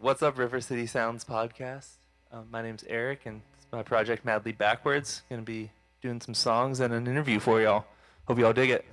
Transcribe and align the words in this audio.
What's 0.00 0.22
up, 0.22 0.38
River 0.38 0.60
City 0.60 0.86
Sounds 0.86 1.24
podcast? 1.24 1.94
Um, 2.30 2.46
my 2.52 2.62
name's 2.62 2.84
Eric, 2.88 3.22
and 3.26 3.42
it's 3.56 3.66
my 3.72 3.82
project 3.82 4.24
Madly 4.24 4.52
Backwards. 4.52 5.22
Gonna 5.28 5.42
be 5.42 5.72
doing 6.00 6.20
some 6.20 6.34
songs 6.34 6.78
and 6.78 6.94
an 6.94 7.08
interview 7.08 7.40
for 7.40 7.60
y'all. 7.60 7.84
Hope 8.28 8.38
y'all 8.38 8.52
dig 8.52 8.70
it. 8.70 8.84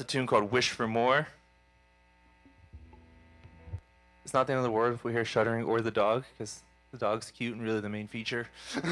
That's 0.00 0.10
a 0.10 0.16
tune 0.16 0.26
called 0.26 0.50
Wish 0.50 0.70
for 0.70 0.88
More. 0.88 1.28
It's 4.24 4.32
not 4.32 4.46
the 4.46 4.54
end 4.54 4.58
of 4.58 4.64
the 4.64 4.70
world 4.70 4.94
if 4.94 5.04
we 5.04 5.12
hear 5.12 5.26
shuddering 5.26 5.64
or 5.64 5.82
the 5.82 5.90
dog, 5.90 6.24
because 6.32 6.62
the 6.90 6.96
dog's 6.96 7.30
cute 7.30 7.54
and 7.54 7.62
really 7.62 7.80
the 7.80 7.90
main 7.90 8.08
feature. 8.08 8.48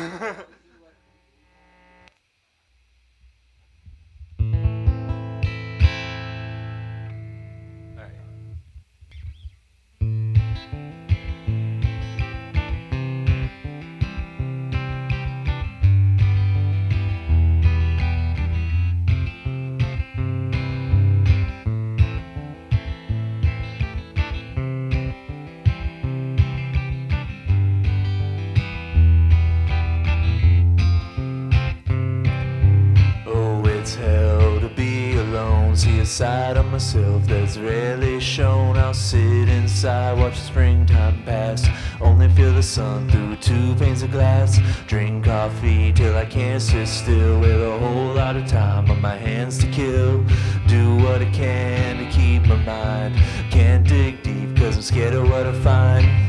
side 36.08 36.56
of 36.56 36.64
myself 36.66 37.22
that's 37.26 37.58
rarely 37.58 38.18
shown. 38.18 38.78
I'll 38.78 38.94
sit 38.94 39.48
inside, 39.48 40.18
watch 40.18 40.36
the 40.36 40.46
springtime 40.46 41.22
pass. 41.24 41.68
Only 42.00 42.30
feel 42.30 42.54
the 42.54 42.62
sun 42.62 43.10
through 43.10 43.36
two 43.36 43.74
panes 43.74 44.02
of 44.02 44.10
glass. 44.10 44.58
Drink 44.86 45.26
coffee 45.26 45.92
till 45.92 46.16
I 46.16 46.24
can't 46.24 46.62
sit 46.62 46.88
still. 46.88 47.40
With 47.40 47.62
a 47.62 47.78
whole 47.78 48.14
lot 48.14 48.36
of 48.36 48.46
time 48.46 48.90
on 48.90 49.02
my 49.02 49.16
hands 49.16 49.58
to 49.58 49.66
kill. 49.66 50.24
Do 50.66 50.96
what 50.96 51.20
I 51.20 51.30
can 51.30 51.98
to 51.98 52.10
keep 52.10 52.42
my 52.46 52.56
mind. 52.56 53.14
Can't 53.50 53.86
dig 53.86 54.22
deep 54.22 54.56
cause 54.56 54.76
I'm 54.76 54.82
scared 54.82 55.14
of 55.14 55.28
what 55.28 55.46
I 55.46 55.52
find. 55.60 56.27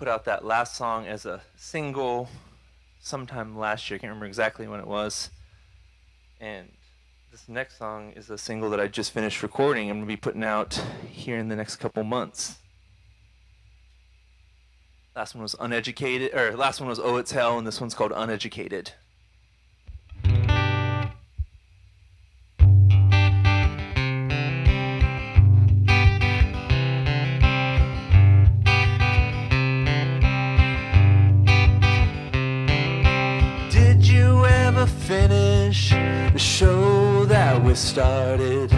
put 0.00 0.08
out 0.08 0.24
that 0.24 0.46
last 0.46 0.76
song 0.76 1.06
as 1.06 1.26
a 1.26 1.42
single 1.58 2.26
sometime 3.02 3.58
last 3.58 3.90
year. 3.90 3.96
I 3.96 3.98
can't 3.98 4.08
remember 4.08 4.24
exactly 4.24 4.66
when 4.66 4.80
it 4.80 4.86
was. 4.86 5.28
And 6.40 6.72
this 7.30 7.50
next 7.50 7.76
song 7.76 8.14
is 8.16 8.30
a 8.30 8.38
single 8.38 8.70
that 8.70 8.80
I 8.80 8.86
just 8.86 9.12
finished 9.12 9.42
recording. 9.42 9.90
I'm 9.90 9.98
going 9.98 10.06
to 10.06 10.08
be 10.08 10.16
putting 10.16 10.42
out 10.42 10.82
here 11.06 11.36
in 11.36 11.48
the 11.48 11.54
next 11.54 11.76
couple 11.76 12.02
months. 12.02 12.56
Last 15.14 15.34
one 15.34 15.42
was 15.42 15.54
uneducated, 15.60 16.34
or 16.34 16.56
last 16.56 16.80
one 16.80 16.88
was 16.88 16.98
Oh 16.98 17.18
It's 17.18 17.32
Hell, 17.32 17.58
and 17.58 17.66
this 17.66 17.78
one's 17.78 17.94
called 17.94 18.12
Uneducated. 18.16 18.92
we 37.70 37.76
started. 37.76 38.68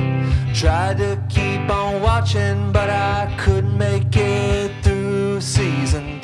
Tried 0.52 0.98
to 0.98 1.18
keep 1.30 1.70
on 1.70 2.02
watching, 2.02 2.72
but 2.72 2.90
I 2.90 3.34
couldn't 3.38 3.78
make 3.78 4.14
it 4.14 4.70
through 4.84 5.40
season 5.40 6.20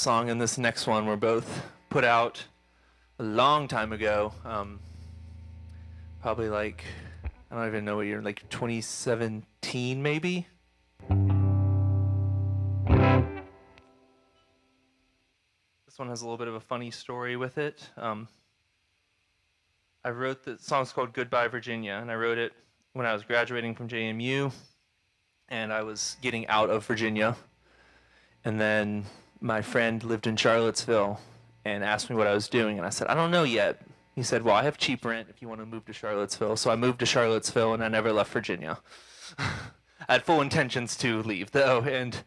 last 0.00 0.04
song 0.04 0.30
and 0.30 0.40
this 0.40 0.56
next 0.56 0.86
one 0.86 1.04
were 1.04 1.14
both 1.14 1.66
put 1.90 2.04
out 2.04 2.42
a 3.18 3.22
long 3.22 3.68
time 3.68 3.92
ago. 3.92 4.32
Um, 4.46 4.80
probably 6.22 6.48
like, 6.48 6.84
I 7.50 7.54
don't 7.54 7.66
even 7.66 7.84
know 7.84 7.96
what 7.96 8.06
year, 8.06 8.22
like 8.22 8.48
2017 8.48 10.02
maybe? 10.02 10.46
This 15.84 15.98
one 15.98 16.08
has 16.08 16.22
a 16.22 16.24
little 16.24 16.38
bit 16.38 16.48
of 16.48 16.54
a 16.54 16.60
funny 16.60 16.90
story 16.90 17.36
with 17.36 17.58
it. 17.58 17.90
Um, 17.98 18.26
I 20.02 20.08
wrote 20.08 20.44
the 20.44 20.56
song's 20.58 20.92
called 20.92 21.12
Goodbye 21.12 21.48
Virginia, 21.48 21.98
and 22.00 22.10
I 22.10 22.14
wrote 22.14 22.38
it 22.38 22.54
when 22.94 23.04
I 23.04 23.12
was 23.12 23.22
graduating 23.22 23.74
from 23.74 23.86
JMU, 23.86 24.50
and 25.50 25.70
I 25.70 25.82
was 25.82 26.16
getting 26.22 26.46
out 26.46 26.70
of 26.70 26.86
Virginia. 26.86 27.36
And 28.46 28.58
then 28.58 29.04
my 29.40 29.62
friend 29.62 30.02
lived 30.04 30.26
in 30.26 30.36
Charlottesville 30.36 31.20
and 31.64 31.84
asked 31.84 32.10
me 32.10 32.16
what 32.16 32.26
I 32.26 32.34
was 32.34 32.48
doing, 32.48 32.78
and 32.78 32.86
I 32.86 32.90
said, 32.90 33.08
I 33.08 33.14
don't 33.14 33.30
know 33.30 33.44
yet. 33.44 33.82
He 34.14 34.22
said, 34.22 34.42
Well, 34.42 34.54
I 34.54 34.64
have 34.64 34.76
cheap 34.76 35.04
rent 35.04 35.28
if 35.30 35.40
you 35.40 35.48
want 35.48 35.60
to 35.60 35.66
move 35.66 35.84
to 35.86 35.92
Charlottesville. 35.92 36.56
So 36.56 36.70
I 36.70 36.76
moved 36.76 36.98
to 37.00 37.06
Charlottesville, 37.06 37.72
and 37.74 37.82
I 37.82 37.88
never 37.88 38.12
left 38.12 38.32
Virginia. 38.32 38.78
I 39.38 40.14
had 40.14 40.24
full 40.24 40.40
intentions 40.40 40.96
to 40.98 41.22
leave, 41.22 41.52
though, 41.52 41.82
and 41.82 42.22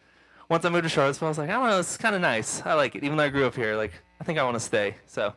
once 0.50 0.66
I 0.66 0.70
moved 0.70 0.84
to 0.84 0.90
Charlottesville, 0.90 1.28
I 1.28 1.30
was 1.30 1.38
like, 1.38 1.50
I 1.50 1.54
don't 1.54 1.68
know, 1.68 1.80
it's 1.80 1.98
kind 1.98 2.16
of 2.16 2.22
nice. 2.22 2.62
I 2.66 2.74
like 2.74 2.96
it, 2.96 3.04
even 3.04 3.18
though 3.18 3.24
I 3.24 3.30
grew 3.30 3.46
up 3.46 3.56
here. 3.56 3.76
Like, 3.76 3.94
I 4.22 4.24
think 4.24 4.40
I 4.40 4.44
want 4.44 4.56
to 4.56 4.60
stay. 4.60 4.96
So, 5.08 5.34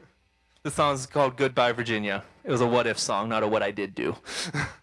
the 0.62 0.70
song 0.70 0.94
is 0.94 1.06
called 1.06 1.36
"Goodbye 1.36 1.72
Virginia." 1.72 2.24
It 2.44 2.50
was 2.50 2.60
a 2.60 2.66
what 2.66 2.86
if 2.86 2.98
song, 2.98 3.28
not 3.28 3.42
a 3.42 3.48
what 3.48 3.62
I 3.62 3.70
did 3.70 3.94
do. 3.94 4.16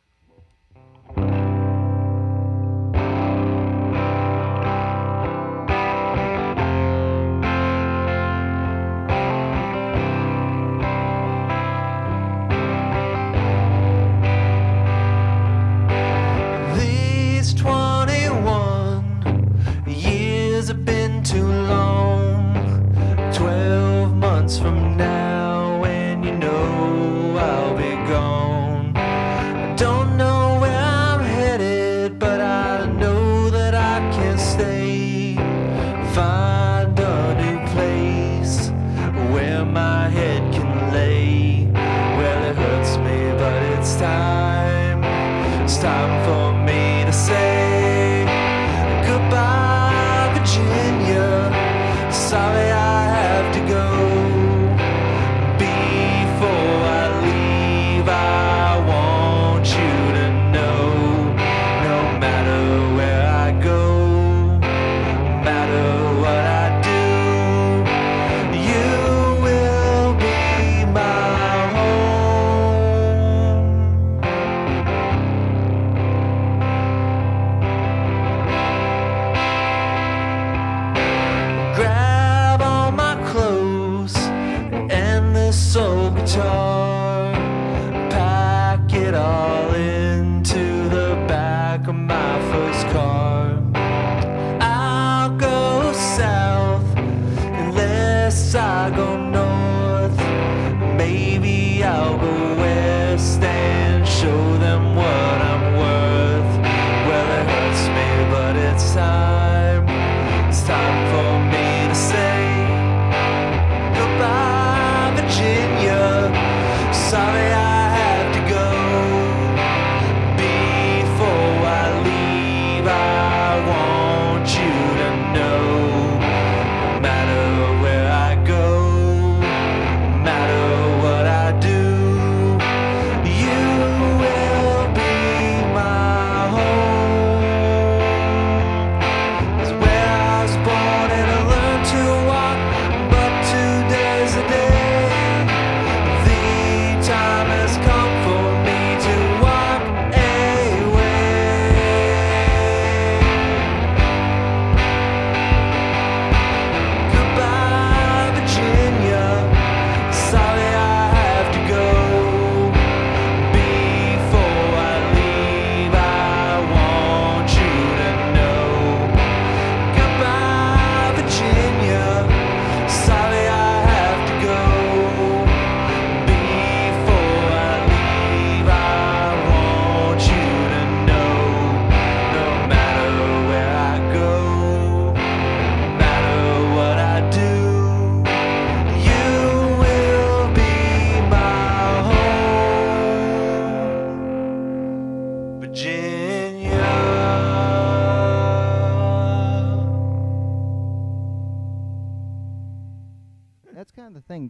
guitar 86.36 87.35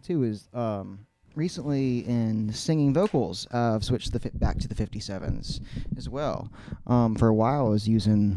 thing 0.00 0.16
too. 0.16 0.22
Is 0.24 0.48
um, 0.54 1.06
recently 1.34 2.06
in 2.06 2.52
singing 2.52 2.92
vocals, 2.94 3.46
uh, 3.52 3.74
I've 3.74 3.84
switched 3.84 4.12
the 4.12 4.20
fi- 4.20 4.30
back 4.34 4.58
to 4.58 4.68
the 4.68 4.74
57s 4.74 5.60
as 5.96 6.08
well. 6.08 6.50
Um, 6.86 7.14
for 7.14 7.28
a 7.28 7.34
while, 7.34 7.66
I 7.66 7.70
was 7.70 7.88
using 7.88 8.36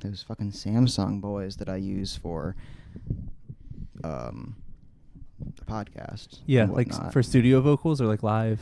those 0.00 0.22
fucking 0.22 0.52
Samsung 0.52 1.20
boys 1.20 1.56
that 1.56 1.68
I 1.68 1.76
use 1.76 2.16
for 2.16 2.54
um, 4.04 4.56
the 5.56 5.64
podcast. 5.64 6.40
Yeah, 6.46 6.66
like 6.66 6.88
s- 6.92 7.00
for 7.12 7.22
studio 7.22 7.60
vocals 7.60 8.00
or 8.00 8.06
like 8.06 8.22
live. 8.22 8.60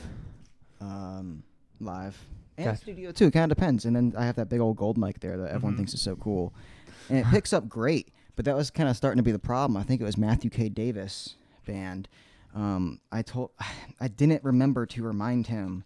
um, 0.80 1.42
live 1.80 2.16
and 2.58 2.66
Gotcha. 2.66 2.78
studio 2.80 3.12
too. 3.12 3.30
Kind 3.30 3.50
of 3.52 3.56
depends. 3.58 3.84
And 3.84 3.94
then 3.94 4.14
I 4.16 4.24
have 4.24 4.36
that 4.36 4.48
big 4.48 4.60
old 4.60 4.76
gold 4.76 4.96
mic 4.96 5.20
there 5.20 5.36
that 5.38 5.50
everyone 5.52 5.74
Mhm. 5.74 5.78
thinks 5.78 5.94
is 5.94 6.00
so 6.00 6.16
cool, 6.16 6.54
and 7.10 7.18
it 7.18 7.26
picks 7.26 7.52
up 7.52 7.68
great. 7.68 8.08
But 8.34 8.44
that 8.46 8.54
was 8.56 8.70
kind 8.70 8.88
of 8.88 8.96
starting 8.96 9.16
to 9.18 9.22
be 9.22 9.32
the 9.32 9.38
problem. 9.38 9.76
I 9.78 9.82
think 9.82 10.00
it 10.00 10.04
was 10.04 10.16
Matthew 10.18 10.50
K. 10.50 10.68
Davis 10.68 11.36
band. 11.66 12.08
Um, 12.56 13.00
I 13.12 13.22
told 13.22 13.50
I 14.00 14.08
didn't 14.08 14.42
remember 14.42 14.86
to 14.86 15.02
remind 15.02 15.46
him 15.46 15.84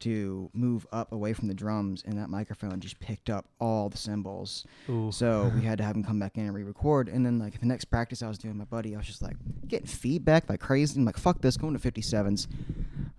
to 0.00 0.48
move 0.54 0.86
up 0.92 1.10
away 1.10 1.32
from 1.32 1.48
the 1.48 1.54
drums, 1.54 2.04
and 2.06 2.16
that 2.18 2.28
microphone 2.28 2.78
just 2.78 3.00
picked 3.00 3.28
up 3.28 3.46
all 3.60 3.88
the 3.88 3.96
cymbals. 3.96 4.64
Ooh. 4.88 5.10
So 5.10 5.50
we 5.56 5.62
had 5.62 5.78
to 5.78 5.84
have 5.84 5.96
him 5.96 6.04
come 6.04 6.20
back 6.20 6.36
in 6.36 6.44
and 6.44 6.54
re-record. 6.54 7.08
And 7.08 7.26
then 7.26 7.40
like 7.40 7.58
the 7.58 7.66
next 7.66 7.86
practice 7.86 8.22
I 8.22 8.28
was 8.28 8.38
doing, 8.38 8.56
my 8.56 8.64
buddy, 8.64 8.94
I 8.94 8.98
was 8.98 9.08
just 9.08 9.22
like 9.22 9.34
getting 9.66 9.88
feedback 9.88 10.48
like 10.48 10.60
crazy. 10.60 10.98
I'm 11.00 11.04
like, 11.04 11.16
fuck 11.16 11.40
this, 11.40 11.56
going 11.56 11.76
to 11.76 11.92
57s. 11.92 12.46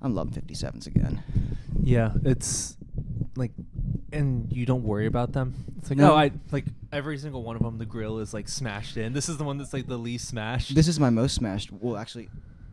I'm 0.01 0.15
loving 0.15 0.31
57s 0.41 0.87
again. 0.87 1.21
Yeah, 1.83 2.13
it's 2.23 2.77
like, 3.35 3.51
and 4.13 4.49
you 4.49 4.65
don't 4.65 4.83
worry 4.83 5.05
about 5.05 5.33
them. 5.33 5.55
It's 5.79 5.89
like, 5.89 5.97
No. 5.97 6.13
oh, 6.13 6.15
I 6.15 6.31
like 6.53 6.65
every 6.93 7.17
single 7.17 7.43
one 7.43 7.57
of 7.57 7.61
them. 7.61 7.77
The 7.77 7.85
grill 7.85 8.19
is 8.19 8.33
like 8.33 8.47
smashed 8.47 8.95
in. 8.95 9.11
This 9.11 9.27
is 9.27 9.35
the 9.37 9.43
one 9.43 9.57
that's 9.57 9.73
like 9.73 9.87
the 9.87 9.97
least 9.97 10.29
smashed. 10.29 10.75
This 10.75 10.87
is 10.87 10.97
my 10.97 11.09
most 11.09 11.35
smashed. 11.35 11.71
Well, 11.73 11.97
actually, 11.97 12.29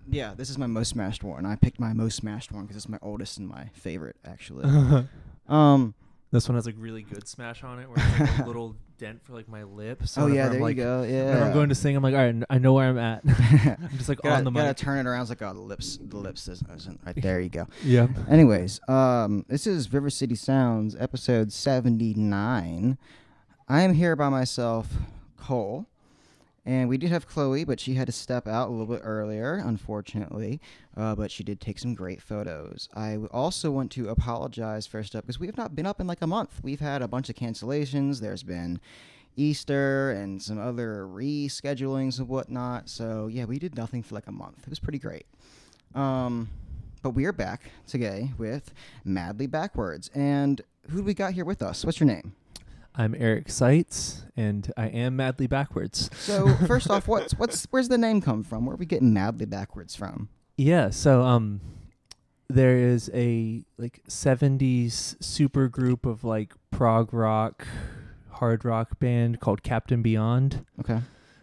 yeah, 0.09 0.35
this 0.37 0.51
is 0.51 0.59
my 0.59 0.66
most 0.66 0.90
smashed 0.90 1.25
one. 1.25 1.47
I 1.47 1.57
picked 1.57 1.81
my 1.81 1.92
most 1.92 2.16
smashed 2.16 2.53
one 2.53 2.62
because 2.62 2.77
it's 2.77 2.88
my 2.88 2.99
oldest 3.03 3.38
and 3.38 3.49
my 3.49 3.71
favorite, 3.75 4.16
actually. 4.25 4.64
um. 5.49 5.95
this 6.33 6.49
one 6.49 6.57
has 6.57 6.66
like 6.66 6.75
really 6.79 7.03
good 7.03 7.27
smash 7.27 7.62
on 7.64 7.79
it, 7.79 7.88
where 7.88 7.97
it's 7.99 8.21
like 8.21 8.38
a 8.40 8.45
little 8.47 8.77
dent 8.99 9.23
for 9.25 9.33
like 9.33 9.49
my 9.49 9.62
lip. 9.62 10.07
So 10.07 10.23
oh 10.23 10.25
whenever 10.25 10.37
yeah, 10.37 10.47
I'm, 10.47 10.53
there 10.53 10.61
like, 10.61 10.77
you 10.77 10.83
go. 10.83 11.03
Yeah. 11.03 11.25
Whenever 11.27 11.45
I'm 11.45 11.53
going 11.53 11.69
to 11.69 11.75
sing, 11.75 11.97
I'm 11.97 12.03
like, 12.03 12.14
all 12.14 12.25
right, 12.25 12.45
I 12.49 12.59
know 12.59 12.73
where 12.73 12.88
I'm 12.88 12.99
at. 12.99 13.23
I'm 13.27 13.97
just 13.97 14.09
like 14.09 14.21
gotta, 14.23 14.37
on 14.37 14.45
the 14.45 14.51
gotta 14.51 14.75
turn 14.75 14.99
it 14.99 15.09
around. 15.09 15.23
It's 15.23 15.31
like, 15.31 15.42
oh, 15.42 15.53
the 15.53 15.61
lips, 15.61 15.99
the 16.01 16.16
lips 16.16 16.49
isn't, 16.49 16.71
isn't 16.71 17.01
right 17.05 17.21
there. 17.21 17.40
You 17.40 17.49
go. 17.49 17.66
Yeah. 17.83 18.09
Anyways, 18.29 18.81
um, 18.88 19.45
this 19.49 19.66
is 19.66 19.92
River 19.92 20.11
City 20.11 20.35
Sounds, 20.35 20.97
episode 20.99 21.53
79. 21.53 22.99
I 23.69 23.83
am 23.83 23.95
here 23.95 24.16
by 24.16 24.29
myself, 24.29 24.88
Cole. 25.37 25.87
And 26.66 26.88
we 26.88 26.98
did 26.98 27.11
have 27.11 27.29
Chloe, 27.29 27.62
but 27.64 27.79
she 27.79 27.94
had 27.94 28.07
to 28.07 28.12
step 28.12 28.48
out 28.48 28.68
a 28.68 28.70
little 28.72 28.92
bit 28.92 29.02
earlier, 29.05 29.55
unfortunately. 29.55 30.61
Uh, 30.96 31.14
but 31.14 31.31
she 31.31 31.44
did 31.44 31.61
take 31.61 31.79
some 31.79 31.94
great 31.94 32.20
photos. 32.20 32.88
I 32.92 33.18
also 33.31 33.70
want 33.70 33.92
to 33.92 34.09
apologize 34.09 34.85
first 34.85 35.14
up 35.14 35.24
because 35.24 35.38
we 35.38 35.46
have 35.46 35.57
not 35.57 35.76
been 35.76 35.87
up 35.87 36.00
in 36.00 36.09
like 36.09 36.22
a 36.22 36.26
month. 36.26 36.59
We've 36.64 36.81
had 36.81 37.02
a 37.02 37.09
bunch 37.09 37.29
of 37.29 37.37
cancellations. 37.37 38.20
There's 38.20 38.42
been 38.42 38.81
Easter 39.37 40.11
and 40.11 40.42
some 40.42 40.59
other 40.59 41.07
reschedulings 41.09 42.18
and 42.18 42.29
whatnot. 42.29 42.88
So 42.88 43.29
yeah, 43.29 43.44
we 43.44 43.61
did 43.61 43.76
nothing 43.76 44.02
for 44.02 44.16
like 44.16 44.26
a 44.26 44.33
month. 44.33 44.59
It 44.62 44.70
was 44.70 44.81
pretty 44.81 44.98
great. 44.98 45.26
Um, 45.94 46.48
but 47.00 47.11
we 47.11 47.26
are 47.26 47.33
back 47.33 47.70
today 47.87 48.33
with 48.38 48.74
Madly 49.05 49.46
Backwards. 49.46 50.11
And 50.16 50.62
who 50.90 50.98
do 50.98 51.05
we 51.05 51.14
got 51.14 51.35
here 51.35 51.44
with 51.44 51.62
us? 51.62 51.85
What's 51.85 52.00
your 52.00 52.09
name? 52.09 52.35
I'm 52.96 53.14
Eric 53.18 53.50
Seitz, 53.50 54.24
and 54.37 54.72
I 54.76 54.87
am 54.88 55.16
madly 55.16 55.46
backwards. 55.46 56.09
So 56.14 56.48
first 56.66 56.90
off, 56.90 57.06
what's 57.09 57.32
what's 57.35 57.66
where's 57.70 57.88
the 57.88 57.98
name 57.98 58.20
come 58.20 58.42
from? 58.42 58.64
Where 58.66 58.74
are 58.74 58.78
we 58.78 58.87
getting 58.87 59.12
Madly 59.12 59.46
Backwards 59.46 59.94
from? 59.94 60.28
Yeah, 60.56 60.90
so 60.90 61.22
um 61.22 61.61
there 62.48 62.76
is 62.78 63.11
a 63.12 63.64
like 63.76 64.02
70s 64.09 65.22
super 65.22 65.68
group 65.68 66.06
of 66.06 66.22
like 66.24 66.54
prog 66.70 67.12
rock, 67.12 67.66
hard 68.30 68.64
rock 68.64 68.98
band 68.98 69.40
called 69.40 69.62
Captain 69.62 70.00
Beyond. 70.02 70.64
Okay. 70.80 71.00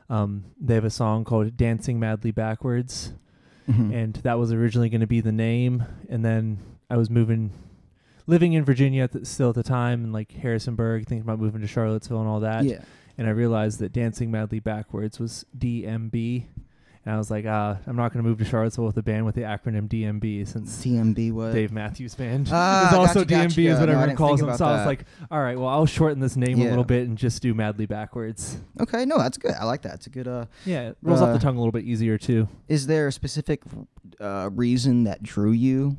Um 0.09 0.45
they 0.59 0.73
have 0.75 0.85
a 0.85 0.89
song 0.89 1.23
called 1.23 1.55
Dancing 1.57 1.99
Madly 1.99 2.31
Backwards 2.31 3.13
Mhm. 3.69 3.93
and 3.93 4.13
that 4.23 4.37
was 4.37 4.51
originally 4.51 4.89
going 4.89 4.99
to 4.99 5.07
be 5.07 5.21
the 5.21 5.31
name 5.31 5.85
and 6.09 6.25
then 6.25 6.59
I 6.89 6.97
was 6.97 7.09
moving 7.09 7.51
living 8.27 8.53
in 8.53 8.63
Virginia 8.63 9.03
at 9.03 9.11
the, 9.11 9.25
still 9.25 9.49
at 9.49 9.55
the 9.55 9.63
time 9.63 10.03
and 10.03 10.13
like 10.13 10.31
Harrisonburg 10.31 11.07
thinking 11.07 11.21
about 11.23 11.39
moving 11.39 11.61
to 11.61 11.67
Charlottesville 11.67 12.19
and 12.19 12.27
all 12.29 12.39
that 12.41 12.63
yeah. 12.65 12.81
and 13.17 13.27
I 13.27 13.31
realized 13.31 13.79
that 13.79 13.91
Dancing 13.93 14.31
Madly 14.31 14.59
Backwards 14.59 15.19
was 15.19 15.45
DMB. 15.57 16.45
And 17.05 17.13
I 17.13 17.17
was 17.17 17.29
like, 17.29 17.45
uh, 17.45 17.75
I'm 17.85 17.97
not 17.97 18.13
going 18.13 18.23
to 18.23 18.29
move 18.29 18.37
to 18.37 18.45
Charlottesville 18.45 18.85
with 18.85 18.95
a 18.95 19.03
band 19.03 19.25
with 19.25 19.35
the 19.35 19.41
acronym 19.41 19.89
DMB 19.89 20.47
since 20.47 20.85
TMB 20.85 21.33
was. 21.33 21.53
Dave 21.53 21.73
Matthews 21.73 22.15
Band 22.15 22.47
Ah, 22.49 22.87
is 22.91 22.93
also 22.97 23.25
gotcha, 23.25 23.43
gotcha. 23.49 23.59
DMB 23.59 23.73
is 23.73 23.77
what 23.81 23.87
No, 23.87 23.91
everyone 23.95 24.15
calls 24.15 24.39
them. 24.39 24.47
So 24.51 24.55
about 24.55 24.71
I 24.71 24.77
was 24.77 24.85
like, 24.85 25.03
all 25.29 25.41
right, 25.41 25.59
well, 25.59 25.67
I'll 25.67 25.85
shorten 25.85 26.21
this 26.21 26.37
name 26.37 26.61
a 26.61 26.63
little 26.69 26.85
bit 26.85 27.05
and 27.09 27.17
just 27.17 27.41
do 27.41 27.53
Madly 27.53 27.87
Backwards. 27.87 28.57
Okay, 28.79 29.03
no, 29.03 29.17
that's 29.17 29.37
good. 29.37 29.51
I 29.51 29.65
like 29.65 29.81
that. 29.81 29.95
It's 29.95 30.07
a 30.07 30.11
good. 30.11 30.29
Uh, 30.29 30.45
Yeah, 30.63 30.91
it 30.91 30.97
rolls 31.01 31.19
off 31.21 31.27
Uh, 31.27 31.33
the 31.33 31.39
tongue 31.39 31.57
a 31.57 31.59
little 31.59 31.73
bit 31.73 31.83
easier 31.83 32.17
too. 32.17 32.47
is 32.69 32.87
there 32.87 33.07
a 33.09 33.11
specific 33.11 33.63
uh, 34.21 34.49
reason 34.53 35.03
that 35.03 35.21
drew 35.21 35.51
you 35.51 35.97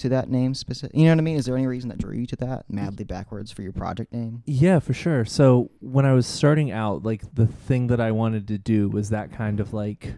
to 0.00 0.08
that 0.10 0.28
name? 0.28 0.54
Specific. 0.54 0.96
You 0.96 1.04
know 1.04 1.12
what 1.12 1.18
I 1.18 1.22
mean? 1.22 1.36
Is 1.36 1.46
there 1.46 1.56
any 1.56 1.66
reason 1.66 1.88
that 1.88 1.98
drew 1.98 2.14
you 2.14 2.26
to 2.26 2.36
that 2.36 2.64
Madly 2.68 3.04
Backwards 3.04 3.50
for 3.50 3.62
your 3.62 3.72
project 3.72 4.12
name? 4.12 4.42
Yeah, 4.46 4.78
for 4.78 4.92
sure. 4.92 5.24
So 5.24 5.70
when 5.80 6.04
I 6.04 6.12
was 6.12 6.26
starting 6.26 6.70
out, 6.70 7.02
like 7.04 7.34
the 7.34 7.46
thing 7.46 7.86
that 7.88 8.00
I 8.00 8.10
wanted 8.12 8.48
to 8.48 8.58
do 8.58 8.88
was 8.88 9.10
that 9.10 9.32
kind 9.32 9.60
of 9.60 9.72
like 9.72 10.14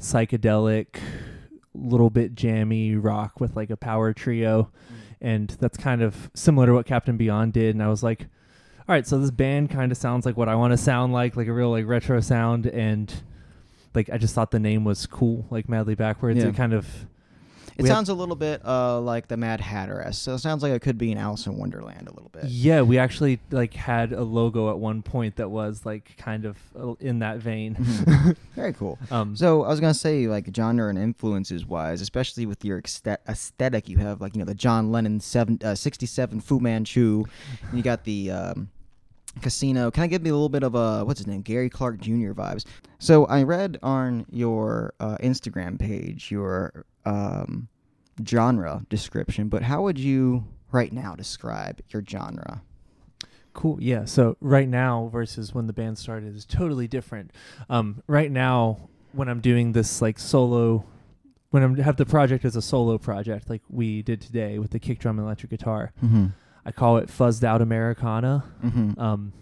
psychedelic, 0.00 0.98
little 1.74 2.10
bit 2.10 2.34
jammy 2.34 2.94
rock 2.94 3.40
with 3.40 3.56
like 3.56 3.70
a 3.70 3.76
power 3.76 4.12
trio. 4.12 4.62
Mm. 4.62 4.96
And 5.20 5.48
that's 5.60 5.76
kind 5.76 6.02
of 6.02 6.30
similar 6.34 6.66
to 6.66 6.74
what 6.74 6.86
Captain 6.86 7.16
Beyond 7.16 7.52
did. 7.52 7.74
And 7.74 7.82
I 7.82 7.88
was 7.88 8.02
like, 8.02 8.26
all 8.88 8.94
right, 8.94 9.06
so 9.06 9.18
this 9.18 9.32
band 9.32 9.70
kind 9.70 9.90
of 9.90 9.98
sounds 9.98 10.24
like 10.24 10.36
what 10.36 10.48
I 10.48 10.54
want 10.54 10.72
to 10.72 10.76
sound 10.76 11.12
like, 11.12 11.36
like 11.36 11.48
a 11.48 11.52
real 11.52 11.70
like 11.70 11.86
retro 11.86 12.20
sound, 12.20 12.66
and 12.66 13.12
like 13.96 14.08
I 14.10 14.18
just 14.18 14.32
thought 14.32 14.52
the 14.52 14.60
name 14.60 14.84
was 14.84 15.06
cool, 15.06 15.44
like 15.50 15.68
Madly 15.68 15.96
Backwards. 15.96 16.38
Yeah. 16.38 16.50
It 16.50 16.54
kind 16.54 16.72
of 16.72 16.86
It 17.76 17.82
We 17.82 17.88
have- 17.88 17.96
sounds 17.96 18.08
a 18.08 18.14
little 18.14 18.36
bit 18.36 18.62
uh, 18.64 19.00
like 19.00 19.28
the 19.28 19.36
Mad 19.36 19.60
Hatter. 19.60 20.06
So 20.12 20.34
it 20.34 20.38
sounds 20.38 20.62
like 20.62 20.72
it 20.72 20.80
could 20.80 20.96
be 20.96 21.12
an 21.12 21.18
Alice 21.18 21.46
in 21.46 21.56
Wonderland 21.58 22.08
a 22.08 22.12
little 22.14 22.30
bit. 22.32 22.44
yeah, 22.46 22.80
we 22.82 22.98
actually 22.98 23.38
like 23.50 23.74
had 23.74 24.12
a 24.12 24.22
logo 24.22 24.70
at 24.70 24.78
one 24.78 25.02
point 25.02 25.36
that 25.36 25.50
was 25.50 25.84
like 25.84 26.16
kind 26.16 26.44
of 26.46 26.56
uh, 26.78 26.94
in 27.00 27.18
that 27.18 27.38
vein. 27.38 27.74
Mhm. 27.74 28.36
Very 28.54 28.72
cool. 28.72 28.98
um, 29.10 29.36
So 29.36 29.62
I 29.64 29.68
was 29.68 29.80
gonna 29.80 29.92
say, 29.94 30.26
like 30.26 30.48
genre 30.56 30.88
and 30.88 30.98
influences 30.98 31.66
wise, 31.66 32.00
especially 32.00 32.46
with 32.46 32.64
your 32.64 32.80
aesthetic, 33.28 33.88
you 33.88 33.98
have 33.98 34.20
like 34.20 34.34
you 34.34 34.38
know 34.38 34.46
the 34.46 34.54
John 34.54 34.90
Lennon 34.90 35.20
seven, 35.20 35.58
uh, 35.62 35.74
67 35.74 36.40
Fu 36.40 36.58
Manchu, 36.60 37.24
and 37.68 37.76
you 37.76 37.82
got 37.82 38.04
the 38.04 38.30
um, 38.30 38.70
Casino. 39.42 39.90
Kind 39.90 40.04
of 40.06 40.10
give 40.10 40.22
me 40.22 40.30
a 40.30 40.32
little 40.32 40.48
bit 40.48 40.62
of 40.62 40.74
a 40.74 41.04
what's 41.04 41.20
his 41.20 41.26
name, 41.26 41.42
Gary 41.42 41.68
Clark 41.68 41.98
Jr. 42.00 42.32
vibes. 42.32 42.64
So 42.98 43.26
I 43.26 43.42
read 43.42 43.78
on 43.82 44.24
your 44.30 44.94
uh, 44.98 45.18
Instagram 45.18 45.78
page 45.78 46.30
your 46.30 46.86
um, 47.06 47.68
genre 48.26 48.84
description, 48.90 49.48
but 49.48 49.62
how 49.62 49.82
would 49.82 49.98
you 49.98 50.44
right 50.72 50.92
now 50.92 51.14
describe 51.14 51.80
your 51.88 52.02
genre? 52.06 52.62
Cool. 53.54 53.78
Yeah. 53.80 54.04
So 54.04 54.36
right 54.40 54.68
now 54.68 55.08
versus 55.12 55.54
when 55.54 55.66
the 55.66 55.72
band 55.72 55.96
started 55.96 56.36
is 56.36 56.44
totally 56.44 56.86
different. 56.88 57.30
Um, 57.70 58.02
right 58.06 58.30
now, 58.30 58.88
when 59.12 59.28
I'm 59.28 59.40
doing 59.40 59.72
this 59.72 60.02
like 60.02 60.18
solo, 60.18 60.84
when 61.50 61.80
I 61.80 61.82
have 61.82 61.96
the 61.96 62.04
project 62.04 62.44
as 62.44 62.54
a 62.56 62.60
solo 62.62 62.98
project, 62.98 63.48
like 63.48 63.62
we 63.70 64.02
did 64.02 64.20
today 64.20 64.58
with 64.58 64.72
the 64.72 64.78
kick 64.78 64.98
drum 64.98 65.18
and 65.18 65.24
electric 65.26 65.50
guitar, 65.50 65.92
Mm-hmm. 66.04 66.26
I 66.66 66.72
call 66.72 66.96
it 66.98 67.08
fuzzed 67.08 67.44
out 67.44 67.62
Americana. 67.62 68.44
Mm-hmm. 68.62 69.00
Um, 69.00 69.32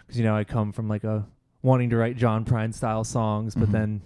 because 0.00 0.18
you 0.18 0.24
know 0.24 0.36
I 0.36 0.44
come 0.44 0.72
from 0.72 0.88
like 0.88 1.04
a 1.04 1.26
wanting 1.62 1.90
to 1.90 1.96
write 1.96 2.16
John 2.16 2.44
Prine 2.44 2.74
style 2.74 3.04
songs, 3.04 3.54
but 3.54 3.68
Mhm. 3.68 3.72
then 3.72 4.02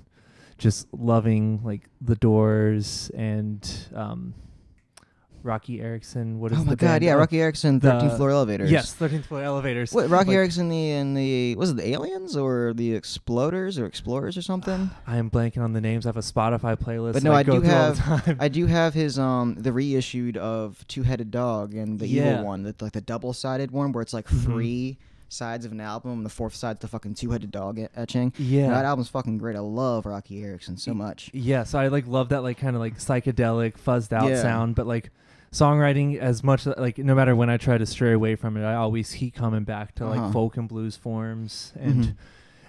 just 0.60 0.86
loving 0.92 1.60
like 1.64 1.82
the 2.00 2.14
Doors 2.14 3.10
and 3.16 3.66
um, 3.94 4.34
Roky 5.42 5.80
Erickson. 5.80 6.38
What 6.38 6.52
is 6.52 6.58
oh 6.58 6.64
my 6.64 6.74
God! 6.74 7.02
Yeah, 7.02 7.14
Roky 7.14 7.40
Erickson, 7.40 7.80
13th 7.80 8.18
floor 8.18 8.28
elevators. 8.30 8.70
Yes, 8.70 8.92
thirteenth 8.92 9.24
floor 9.24 9.42
elevators. 9.42 9.90
What 9.90 10.10
Roky 10.10 10.28
Like, 10.28 10.36
Erickson 10.36 10.68
the 10.68 10.90
and 10.92 11.16
the 11.16 11.56
was 11.56 11.70
it 11.70 11.76
the 11.78 11.88
aliens 11.88 12.36
or 12.36 12.74
the 12.74 12.92
exploders 12.92 13.78
or 13.80 13.86
explorers 13.86 14.36
or 14.36 14.42
something? 14.42 14.90
I 15.06 15.16
am 15.16 15.30
blanking 15.30 15.62
on 15.62 15.72
the 15.72 15.80
names. 15.80 16.04
I 16.04 16.10
have 16.10 16.18
a 16.18 16.20
Spotify 16.20 16.76
playlist. 16.78 17.14
But 17.14 17.22
no, 17.22 17.32
I 17.32 17.42
go 17.42 17.54
do 17.54 17.60
through 17.66 17.74
all 17.74 17.92
the 17.92 18.00
have- 18.02 18.36
I 18.40 18.48
do 18.48 18.66
have 18.66 18.92
his 18.92 19.18
um 19.18 19.54
the 19.58 19.72
reissued 19.72 20.36
of 20.36 20.86
Two 20.88 21.04
Headed 21.04 21.30
Dog 21.30 21.74
and 21.74 21.98
the 21.98 22.06
Yeah. 22.06 22.32
evil 22.34 22.44
one, 22.44 22.62
the, 22.64 22.74
like 22.80 22.92
the 22.92 23.00
double 23.00 23.32
sided 23.32 23.70
one 23.70 23.92
where 23.92 24.02
it's 24.02 24.12
like 24.12 24.28
Mhm. 24.28 24.42
three 24.44 24.98
sides 25.32 25.64
of 25.64 25.72
an 25.72 25.80
album. 25.80 26.22
The 26.24 26.28
fourth 26.30 26.54
side's 26.54 26.80
the 26.80 26.88
fucking 26.88 27.14
Two 27.14 27.30
Headed 27.30 27.50
Dog 27.50 27.78
etching. 27.96 28.32
yeah. 28.38 28.68
that 28.70 28.84
album's 28.84 29.08
fucking 29.08 29.38
great. 29.38 29.56
I 29.56 29.60
love 29.60 30.06
Roky 30.06 30.42
Erickson 30.42 30.76
so 30.76 30.92
much. 30.94 31.30
Yeah, 31.32 31.64
so 31.64 31.78
I 31.78 31.88
like 31.88 32.06
love 32.06 32.28
that 32.30 32.42
like 32.42 32.58
kind 32.58 32.76
of 32.76 32.80
like 32.80 32.98
psychedelic 32.98 33.74
fuzzed 33.78 34.12
out 34.12 34.28
Yeah. 34.30 34.42
sound, 34.42 34.74
but 34.74 34.86
like 34.86 35.10
songwriting 35.52 36.16
as 36.18 36.44
much 36.44 36.64
like 36.66 36.98
no 36.98 37.14
matter 37.14 37.34
when 37.34 37.50
I 37.50 37.56
try 37.56 37.76
to 37.78 37.86
stray 37.86 38.12
away 38.12 38.36
from 38.36 38.56
it, 38.56 38.64
I 38.64 38.74
always 38.74 39.12
keep 39.12 39.34
coming 39.34 39.64
back 39.64 39.94
to 39.96 40.06
Uh-huh. 40.06 40.20
like 40.22 40.32
folk 40.32 40.56
and 40.56 40.68
blues 40.68 40.96
forms 40.96 41.72
and 41.78 42.04
Mhm. 42.04 42.14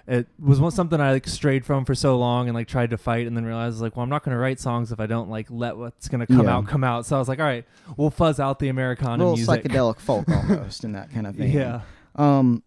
it 0.07 0.27
was 0.39 0.59
one, 0.59 0.71
something 0.71 0.99
I 0.99 1.11
like 1.11 1.27
strayed 1.27 1.63
from 1.63 1.85
for 1.85 1.93
so 1.93 2.17
long 2.17 2.47
and 2.47 2.55
like 2.55 2.67
tried 2.67 2.89
to 2.89 2.97
fight 2.97 3.27
and 3.27 3.37
then 3.37 3.45
realized 3.45 3.81
like 3.81 3.95
well 3.95 4.03
I'm 4.03 4.09
not 4.09 4.23
going 4.23 4.35
to 4.35 4.39
write 4.41 4.59
songs 4.59 4.91
if 4.91 4.99
I 4.99 5.05
don't 5.05 5.29
like 5.29 5.45
let 5.51 5.77
what's 5.77 6.07
going 6.09 6.21
to 6.21 6.27
come 6.27 6.45
Yeah. 6.45 6.57
out 6.57 6.67
come 6.67 6.83
out. 6.83 7.05
So 7.05 7.15
I 7.15 7.19
was 7.19 7.27
like 7.27 7.39
all 7.39 7.45
right, 7.45 7.65
we'll 7.97 8.09
fuzz 8.09 8.39
out 8.39 8.57
the 8.57 8.69
Americana 8.69 9.17
little 9.23 9.35
music. 9.37 9.63
psychedelic 9.63 9.99
folk 9.99 10.27
almost 10.49 10.83
in 10.83 10.93
that 10.93 11.11
kind 11.11 11.27
of 11.27 11.35
thing. 11.35 11.51
Yeah. 11.51 11.81
Um, 12.15 12.63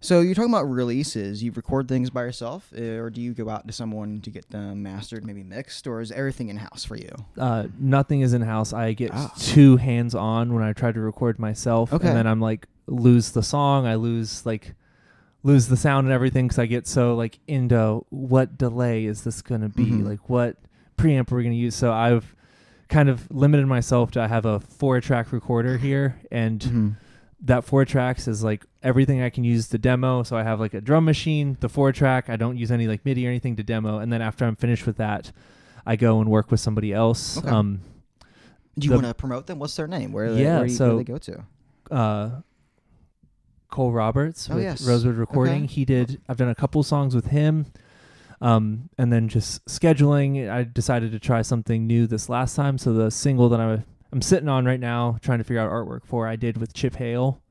so 0.00 0.20
you're 0.20 0.34
talking 0.36 0.52
about 0.52 0.70
releases. 0.70 1.42
You 1.42 1.50
record 1.52 1.88
things 1.88 2.08
by 2.10 2.22
yourself, 2.22 2.72
uh, 2.76 2.80
or 2.82 3.10
do 3.10 3.20
you 3.20 3.34
go 3.34 3.48
out 3.48 3.66
to 3.66 3.72
someone 3.72 4.20
to 4.20 4.30
get 4.30 4.48
them 4.50 4.82
mastered, 4.84 5.24
maybe 5.24 5.42
mixed, 5.42 5.86
or 5.88 6.00
is 6.00 6.12
everything 6.12 6.48
in 6.50 6.56
house 6.56 6.84
for 6.84 6.96
you? 6.96 7.10
Uh, 7.36 7.66
nothing 7.80 8.20
is 8.20 8.32
in 8.32 8.42
house. 8.42 8.72
I 8.72 8.92
get 8.92 9.10
Ah. 9.12 9.32
too 9.38 9.76
hands 9.76 10.14
on 10.14 10.54
when 10.54 10.62
I 10.62 10.72
try 10.72 10.92
to 10.92 11.00
record 11.00 11.38
myself, 11.40 11.92
Okay. 11.92 12.06
and 12.08 12.16
then 12.16 12.26
I'm 12.28 12.40
like 12.40 12.68
lose 12.86 13.32
the 13.32 13.42
song. 13.42 13.86
I 13.86 13.96
lose 13.96 14.46
like 14.46 14.74
lose 15.42 15.66
the 15.68 15.76
sound 15.76 16.06
and 16.06 16.14
everything 16.14 16.46
because 16.46 16.58
I 16.60 16.66
get 16.66 16.86
so 16.86 17.14
like 17.16 17.38
into 17.48 18.04
what 18.10 18.56
delay 18.56 19.04
is 19.04 19.24
this 19.24 19.42
gonna 19.42 19.68
be? 19.68 19.86
Mhm. 19.86 20.04
Like 20.06 20.28
what 20.30 20.56
preamp 20.96 21.30
are 21.32 21.36
we 21.36 21.42
gonna 21.42 21.54
use? 21.56 21.74
So 21.74 21.92
I've 21.92 22.34
kind 22.88 23.08
of 23.08 23.28
limited 23.30 23.66
myself 23.66 24.12
to 24.12 24.20
I 24.20 24.28
have 24.28 24.44
a 24.46 24.60
four 24.60 25.00
track 25.00 25.32
recorder 25.32 25.76
here 25.76 26.16
and 26.30 26.60
Mm-hmm. 26.60 26.88
That 27.40 27.64
four 27.64 27.84
tracks 27.84 28.26
is 28.26 28.42
like 28.42 28.64
everything 28.82 29.22
I 29.22 29.30
can 29.30 29.44
use 29.44 29.68
to 29.68 29.78
demo. 29.78 30.22
So 30.24 30.36
I 30.36 30.42
have 30.42 30.58
like 30.60 30.74
a 30.74 30.80
drum 30.80 31.04
machine, 31.04 31.56
the 31.60 31.68
four 31.68 31.92
track. 31.92 32.28
I 32.28 32.36
don't 32.36 32.56
use 32.56 32.70
any 32.72 32.86
like 32.88 33.04
MIDI 33.04 33.26
or 33.26 33.30
anything 33.30 33.56
to 33.56 33.62
demo. 33.62 33.98
And 33.98 34.12
then 34.12 34.20
after 34.22 34.44
I'm 34.44 34.56
finished 34.56 34.86
with 34.86 34.96
that, 34.96 35.30
I 35.86 35.96
go 35.96 36.20
and 36.20 36.28
work 36.30 36.50
with 36.50 36.60
somebody 36.60 36.92
else. 36.92 37.38
Okay. 37.38 37.48
Um, 37.48 37.80
Do 38.78 38.84
you 38.86 38.90
The- 38.90 38.96
want 38.96 39.06
to 39.06 39.14
promote 39.14 39.46
them? 39.46 39.58
What's 39.58 39.74
their 39.76 39.86
name? 39.88 40.12
Where, 40.12 40.32
they, 40.34 40.42
Yeah, 40.42 40.58
where, 40.58 40.66
do 40.66 40.72
you, 40.72 40.76
so- 40.76 40.88
where 40.88 40.96
they 40.98 41.04
go 41.04 41.18
to? 41.18 41.44
uh, 41.90 42.30
Cole 43.70 43.92
Roberts 43.92 44.48
Oh, 44.50 44.54
with 44.54 44.64
yes. 44.64 44.86
Rosewood 44.86 45.16
Recording. 45.16 45.64
Okay. 45.64 45.66
He 45.66 45.84
did. 45.84 46.20
I've 46.28 46.36
done 46.38 46.48
a 46.48 46.54
couple 46.54 46.82
songs 46.82 47.14
with 47.14 47.26
him. 47.26 47.66
Um, 48.40 48.88
and 48.96 49.12
then 49.12 49.28
just 49.28 49.64
scheduling, 49.66 50.48
I 50.48 50.62
decided 50.64 51.10
to 51.12 51.18
try 51.18 51.42
something 51.42 51.86
new 51.86 52.06
this 52.06 52.28
last 52.28 52.54
time. 52.54 52.78
So 52.78 52.92
the 52.92 53.10
single 53.10 53.48
that 53.50 53.60
I'm 53.60 53.84
I'm 54.12 54.22
sitting 54.22 54.48
on 54.48 54.64
right 54.64 54.80
now, 54.80 55.18
trying 55.22 55.38
to 55.38 55.44
figure 55.44 55.60
out 55.60 55.70
artwork 55.70 56.04
for, 56.06 56.26
I 56.26 56.36
did 56.36 56.56
with 56.56 56.72
Chip 56.72 56.96
Hale. 56.96 57.42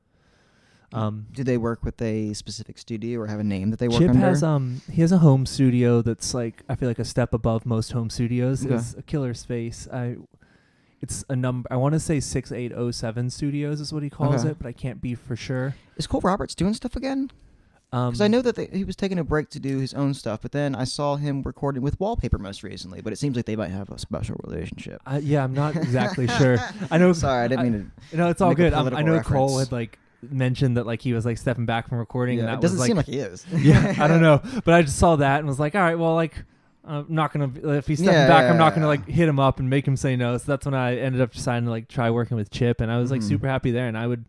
Um, 0.92 1.26
Do 1.32 1.44
they 1.44 1.58
work 1.58 1.84
with 1.84 2.00
a 2.00 2.32
specific 2.32 2.78
studio 2.78 3.20
or 3.20 3.26
have 3.26 3.40
a 3.40 3.44
name 3.44 3.70
that 3.70 3.78
they 3.78 3.88
work 3.88 3.98
Chip 3.98 4.08
under? 4.10 4.20
has 4.20 4.42
um 4.42 4.80
he 4.90 5.02
has 5.02 5.12
a 5.12 5.18
home 5.18 5.44
studio 5.44 6.00
that's 6.00 6.32
like 6.32 6.62
I 6.66 6.76
feel 6.76 6.88
like 6.88 6.98
a 6.98 7.04
step 7.04 7.34
above 7.34 7.66
most 7.66 7.92
home 7.92 8.08
studios. 8.08 8.64
Okay. 8.64 8.74
It's 8.74 8.94
a 8.94 9.02
killer 9.02 9.34
space. 9.34 9.86
I 9.92 10.16
it's 11.02 11.26
a 11.28 11.36
number 11.36 11.68
I 11.70 11.76
want 11.76 11.92
to 11.92 12.00
say 12.00 12.20
6807 12.20 13.28
studios 13.28 13.80
is 13.82 13.92
what 13.92 14.02
he 14.02 14.08
calls 14.08 14.40
Okay. 14.40 14.52
it, 14.52 14.58
but 14.58 14.66
I 14.66 14.72
can't 14.72 15.02
be 15.02 15.14
for 15.14 15.36
sure. 15.36 15.74
Is 15.98 16.06
Cole 16.06 16.22
Roberts 16.22 16.54
doing 16.54 16.72
stuff 16.72 16.96
again? 16.96 17.30
Um 17.92 18.10
Because 18.10 18.20
I 18.20 18.28
know 18.28 18.42
that 18.42 18.54
they, 18.56 18.66
he 18.66 18.84
was 18.84 18.96
taking 18.96 19.18
a 19.18 19.24
break 19.24 19.48
to 19.50 19.60
do 19.60 19.78
his 19.78 19.94
own 19.94 20.12
stuff, 20.14 20.40
but 20.42 20.52
then 20.52 20.74
I 20.74 20.84
saw 20.84 21.16
him 21.16 21.42
recording 21.42 21.82
with 21.82 21.98
Wallpaper 21.98 22.38
most 22.38 22.62
recently. 22.62 23.00
But 23.00 23.12
it 23.12 23.16
seems 23.16 23.36
like 23.36 23.46
they 23.46 23.56
might 23.56 23.70
have 23.70 23.90
a 23.90 23.98
special 23.98 24.36
relationship. 24.44 25.00
I, 25.06 25.18
yeah, 25.18 25.42
I'm 25.44 25.54
not 25.54 25.74
exactly 25.76 26.26
sure. 26.38 26.58
I 26.90 26.98
know 26.98 27.12
Sorry, 27.12 27.44
I 27.44 27.48
didn't 27.48 27.72
mean 27.72 27.92
to. 28.10 28.16
No, 28.16 28.28
it's 28.28 28.40
all 28.40 28.54
good. 28.54 28.72
Um, 28.74 28.94
I 28.94 29.02
know 29.02 29.20
Cole 29.20 29.58
had 29.58 29.72
like 29.72 29.98
mentioned 30.30 30.76
that 30.76 30.84
like 30.86 31.00
he 31.00 31.12
was 31.12 31.24
like 31.24 31.38
stepping 31.38 31.64
back 31.64 31.88
from 31.88 31.98
recording 31.98 32.40
and 32.40 32.48
that 32.48 32.54
it 32.54 32.60
doesn't 32.60 32.78
was 32.78 32.80
like, 32.80 32.88
seem 32.88 32.96
like 32.96 33.06
he 33.06 33.18
is. 33.18 33.46
yeah, 33.56 33.94
I 33.98 34.08
don't 34.08 34.20
know, 34.28 34.40
but 34.64 34.74
I 34.74 34.82
just 34.82 34.98
saw 34.98 35.16
that 35.16 35.38
and 35.38 35.46
was 35.48 35.60
like, 35.60 35.74
all 35.74 35.80
right, 35.80 35.98
well, 35.98 36.14
like, 36.14 36.44
I'm 36.84 37.06
not 37.08 37.32
gonna 37.32 37.50
if 37.76 37.86
he's 37.86 38.00
stepping 38.00 38.14
Yeah, 38.22 38.26
back, 38.28 38.44
yeah, 38.44 38.50
I'm 38.50 38.58
not 38.58 38.72
yeah. 38.72 38.74
gonna 38.76 38.86
like 38.88 39.06
hit 39.06 39.28
him 39.28 39.38
up 39.38 39.60
and 39.60 39.70
make 39.70 39.86
him 39.86 39.96
say 39.96 40.16
no. 40.16 40.36
So 40.38 40.44
that's 40.46 40.66
when 40.66 40.74
I 40.74 40.96
ended 40.98 41.20
up 41.20 41.32
deciding 41.32 41.64
to 41.66 41.70
like 41.70 41.86
try 41.88 42.10
working 42.10 42.36
with 42.36 42.50
Chip, 42.50 42.80
and 42.80 42.90
I 42.90 42.98
was 42.98 43.10
like 43.10 43.20
Mhm. 43.20 43.28
super 43.28 43.46
happy 43.46 43.70
there. 43.70 43.86
And 43.86 43.96
I 43.96 44.06
would, 44.06 44.24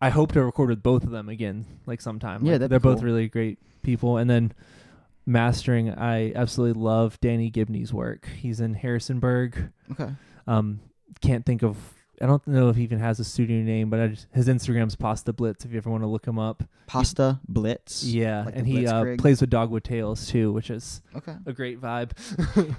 I 0.00 0.10
hope 0.10 0.32
to 0.32 0.44
record 0.44 0.68
with 0.70 0.82
both 0.82 1.04
of 1.04 1.10
them 1.10 1.28
again, 1.28 1.64
like 1.86 2.00
sometime. 2.00 2.44
Yeah, 2.44 2.56
Like, 2.56 2.68
they're 2.70 2.80
both 2.80 3.02
really 3.02 3.28
great 3.28 3.58
people. 3.82 4.18
And 4.18 4.28
then 4.28 4.52
mastering, 5.24 5.90
I 5.92 6.32
absolutely 6.34 6.80
love 6.80 7.18
Danny 7.20 7.50
Gibney's 7.50 7.92
work. 7.92 8.26
He's 8.40 8.60
in 8.60 8.74
Harrisonburg. 8.74 9.70
Okay. 9.92 10.10
Um, 10.46 10.80
can't 11.20 11.44
think 11.46 11.62
of. 11.62 11.76
I 12.20 12.24
don't 12.24 12.46
know 12.46 12.70
if 12.70 12.76
he 12.76 12.82
even 12.82 12.98
has 12.98 13.20
a 13.20 13.24
studio 13.24 13.58
name, 13.62 13.90
but 13.90 14.00
I 14.00 14.06
just, 14.08 14.26
his 14.32 14.48
Instagram's 14.48 14.96
Pasta 14.96 15.34
Blitz. 15.34 15.66
If 15.66 15.72
you 15.72 15.76
ever 15.76 15.90
want 15.90 16.02
to 16.02 16.06
look 16.06 16.26
him 16.26 16.38
up, 16.38 16.62
Pasta 16.86 17.40
Blitz. 17.46 18.04
yeah, 18.04 18.44
like 18.46 18.56
and 18.56 18.66
he 18.66 18.86
uh, 18.86 19.16
plays 19.18 19.42
with 19.42 19.50
Dogwood 19.50 19.84
Tales 19.84 20.26
too, 20.26 20.50
which 20.50 20.70
is 20.70 21.02
Okay. 21.14 21.34
a 21.44 21.52
great 21.52 21.78
vibe. 21.78 22.12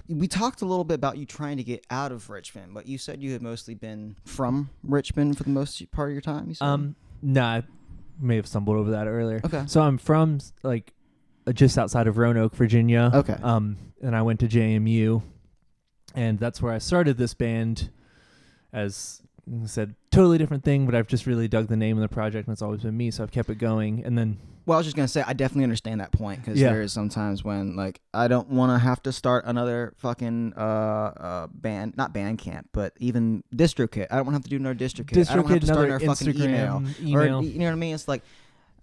We 0.10 0.28
talked 0.28 0.64
a 0.64 0.66
little 0.66 0.84
bit 0.86 0.96
about 0.96 1.18
you 1.20 1.28
trying 1.28 1.58
to 1.58 1.64
get 1.64 1.86
out 1.92 2.12
of 2.12 2.32
Richmond, 2.32 2.74
but 2.74 2.88
you 2.88 2.98
said 2.98 3.22
you 3.22 3.32
had 3.34 3.44
mostly 3.44 3.76
been 3.76 4.16
from 4.26 4.72
Richmond 4.84 5.38
for 5.38 5.44
the 5.44 5.52
most 5.52 5.84
part 5.92 6.10
of 6.10 6.14
your 6.14 6.22
time. 6.22 6.48
You 6.48 6.56
said? 6.56 6.66
um, 6.66 6.96
nah, 7.22 7.48
I 7.58 7.64
may 8.20 8.36
have 8.36 8.48
stumbled 8.48 8.78
over 8.78 8.92
that 8.92 9.08
earlier. 9.08 9.42
Okay. 9.46 9.64
So 9.68 9.82
I'm 9.82 9.98
from 9.98 10.40
like 10.64 10.94
uh, 11.46 11.52
just 11.52 11.78
outside 11.78 12.08
of 12.08 12.18
Roanoke, 12.18 12.56
Virginia. 12.56 13.12
Okay. 13.14 13.38
Um, 13.42 13.78
and 14.02 14.16
I 14.16 14.22
went 14.22 14.40
to 14.42 14.48
JMU, 14.48 15.22
and 16.16 16.40
that's 16.40 16.62
where 16.62 16.74
I 16.74 16.78
started 16.78 17.18
this 17.18 17.34
band. 17.34 17.90
As 18.74 19.22
said, 19.66 19.96
totally 20.12 20.38
different 20.38 20.64
thing, 20.64 20.86
but 20.86 20.96
I've 20.96 21.08
just 21.08 21.26
really 21.26 21.48
dug 21.48 21.68
the 21.68 21.76
name 21.78 21.98
of 21.98 22.02
the 22.02 22.14
project, 22.14 22.48
and 22.48 22.54
it's 22.54 22.62
always 22.62 22.82
been 22.82 22.96
me, 22.98 23.12
so 23.12 23.24
I've 23.24 23.32
kept 23.32 23.50
it 23.50 23.58
going. 23.58 24.04
And 24.06 24.18
then 24.18 24.38
Well, 24.66 24.78
I 24.78 24.80
was 24.80 24.86
just 24.86 24.96
gonna 24.98 25.08
say 25.08 25.24
I 25.26 25.34
definitely 25.34 25.64
understand 25.64 26.02
that 26.02 26.12
point 26.12 26.42
because 26.44 26.60
Yeah. 26.60 26.74
there 26.74 26.82
is 26.82 26.92
sometimes 26.92 27.44
when 27.44 27.76
like 27.76 28.02
I 28.14 28.28
don't 28.28 28.50
want 28.50 28.72
to 28.74 28.78
have 28.80 29.02
to 29.04 29.12
start 29.14 29.46
another 29.46 29.94
fucking 29.98 30.54
uh 30.58 30.60
uh 30.60 31.48
band, 31.54 31.96
not 31.96 32.14
band 32.14 32.40
camp, 32.40 32.68
but 32.74 32.94
even 33.00 33.44
DistroKid. 33.56 34.08
I 34.12 34.18
don't 34.18 34.26
want 34.26 34.34
to 34.34 34.38
have 34.40 34.44
to 34.44 34.50
do 34.50 34.58
another 34.58 34.76
DistroKid. 34.76 35.30
I 35.30 35.36
don't 35.36 35.48
have 35.48 35.60
to 35.62 35.66
start 35.66 35.86
another 35.90 36.04
another 36.04 36.16
fucking 36.16 36.36
email. 36.42 36.84
Email. 37.02 37.40
Or 37.40 37.44
you 37.44 37.60
know 37.60 37.66
what 37.66 37.72
I 37.72 37.76
mean? 37.76 37.96
It's 37.96 38.08
like 38.08 38.24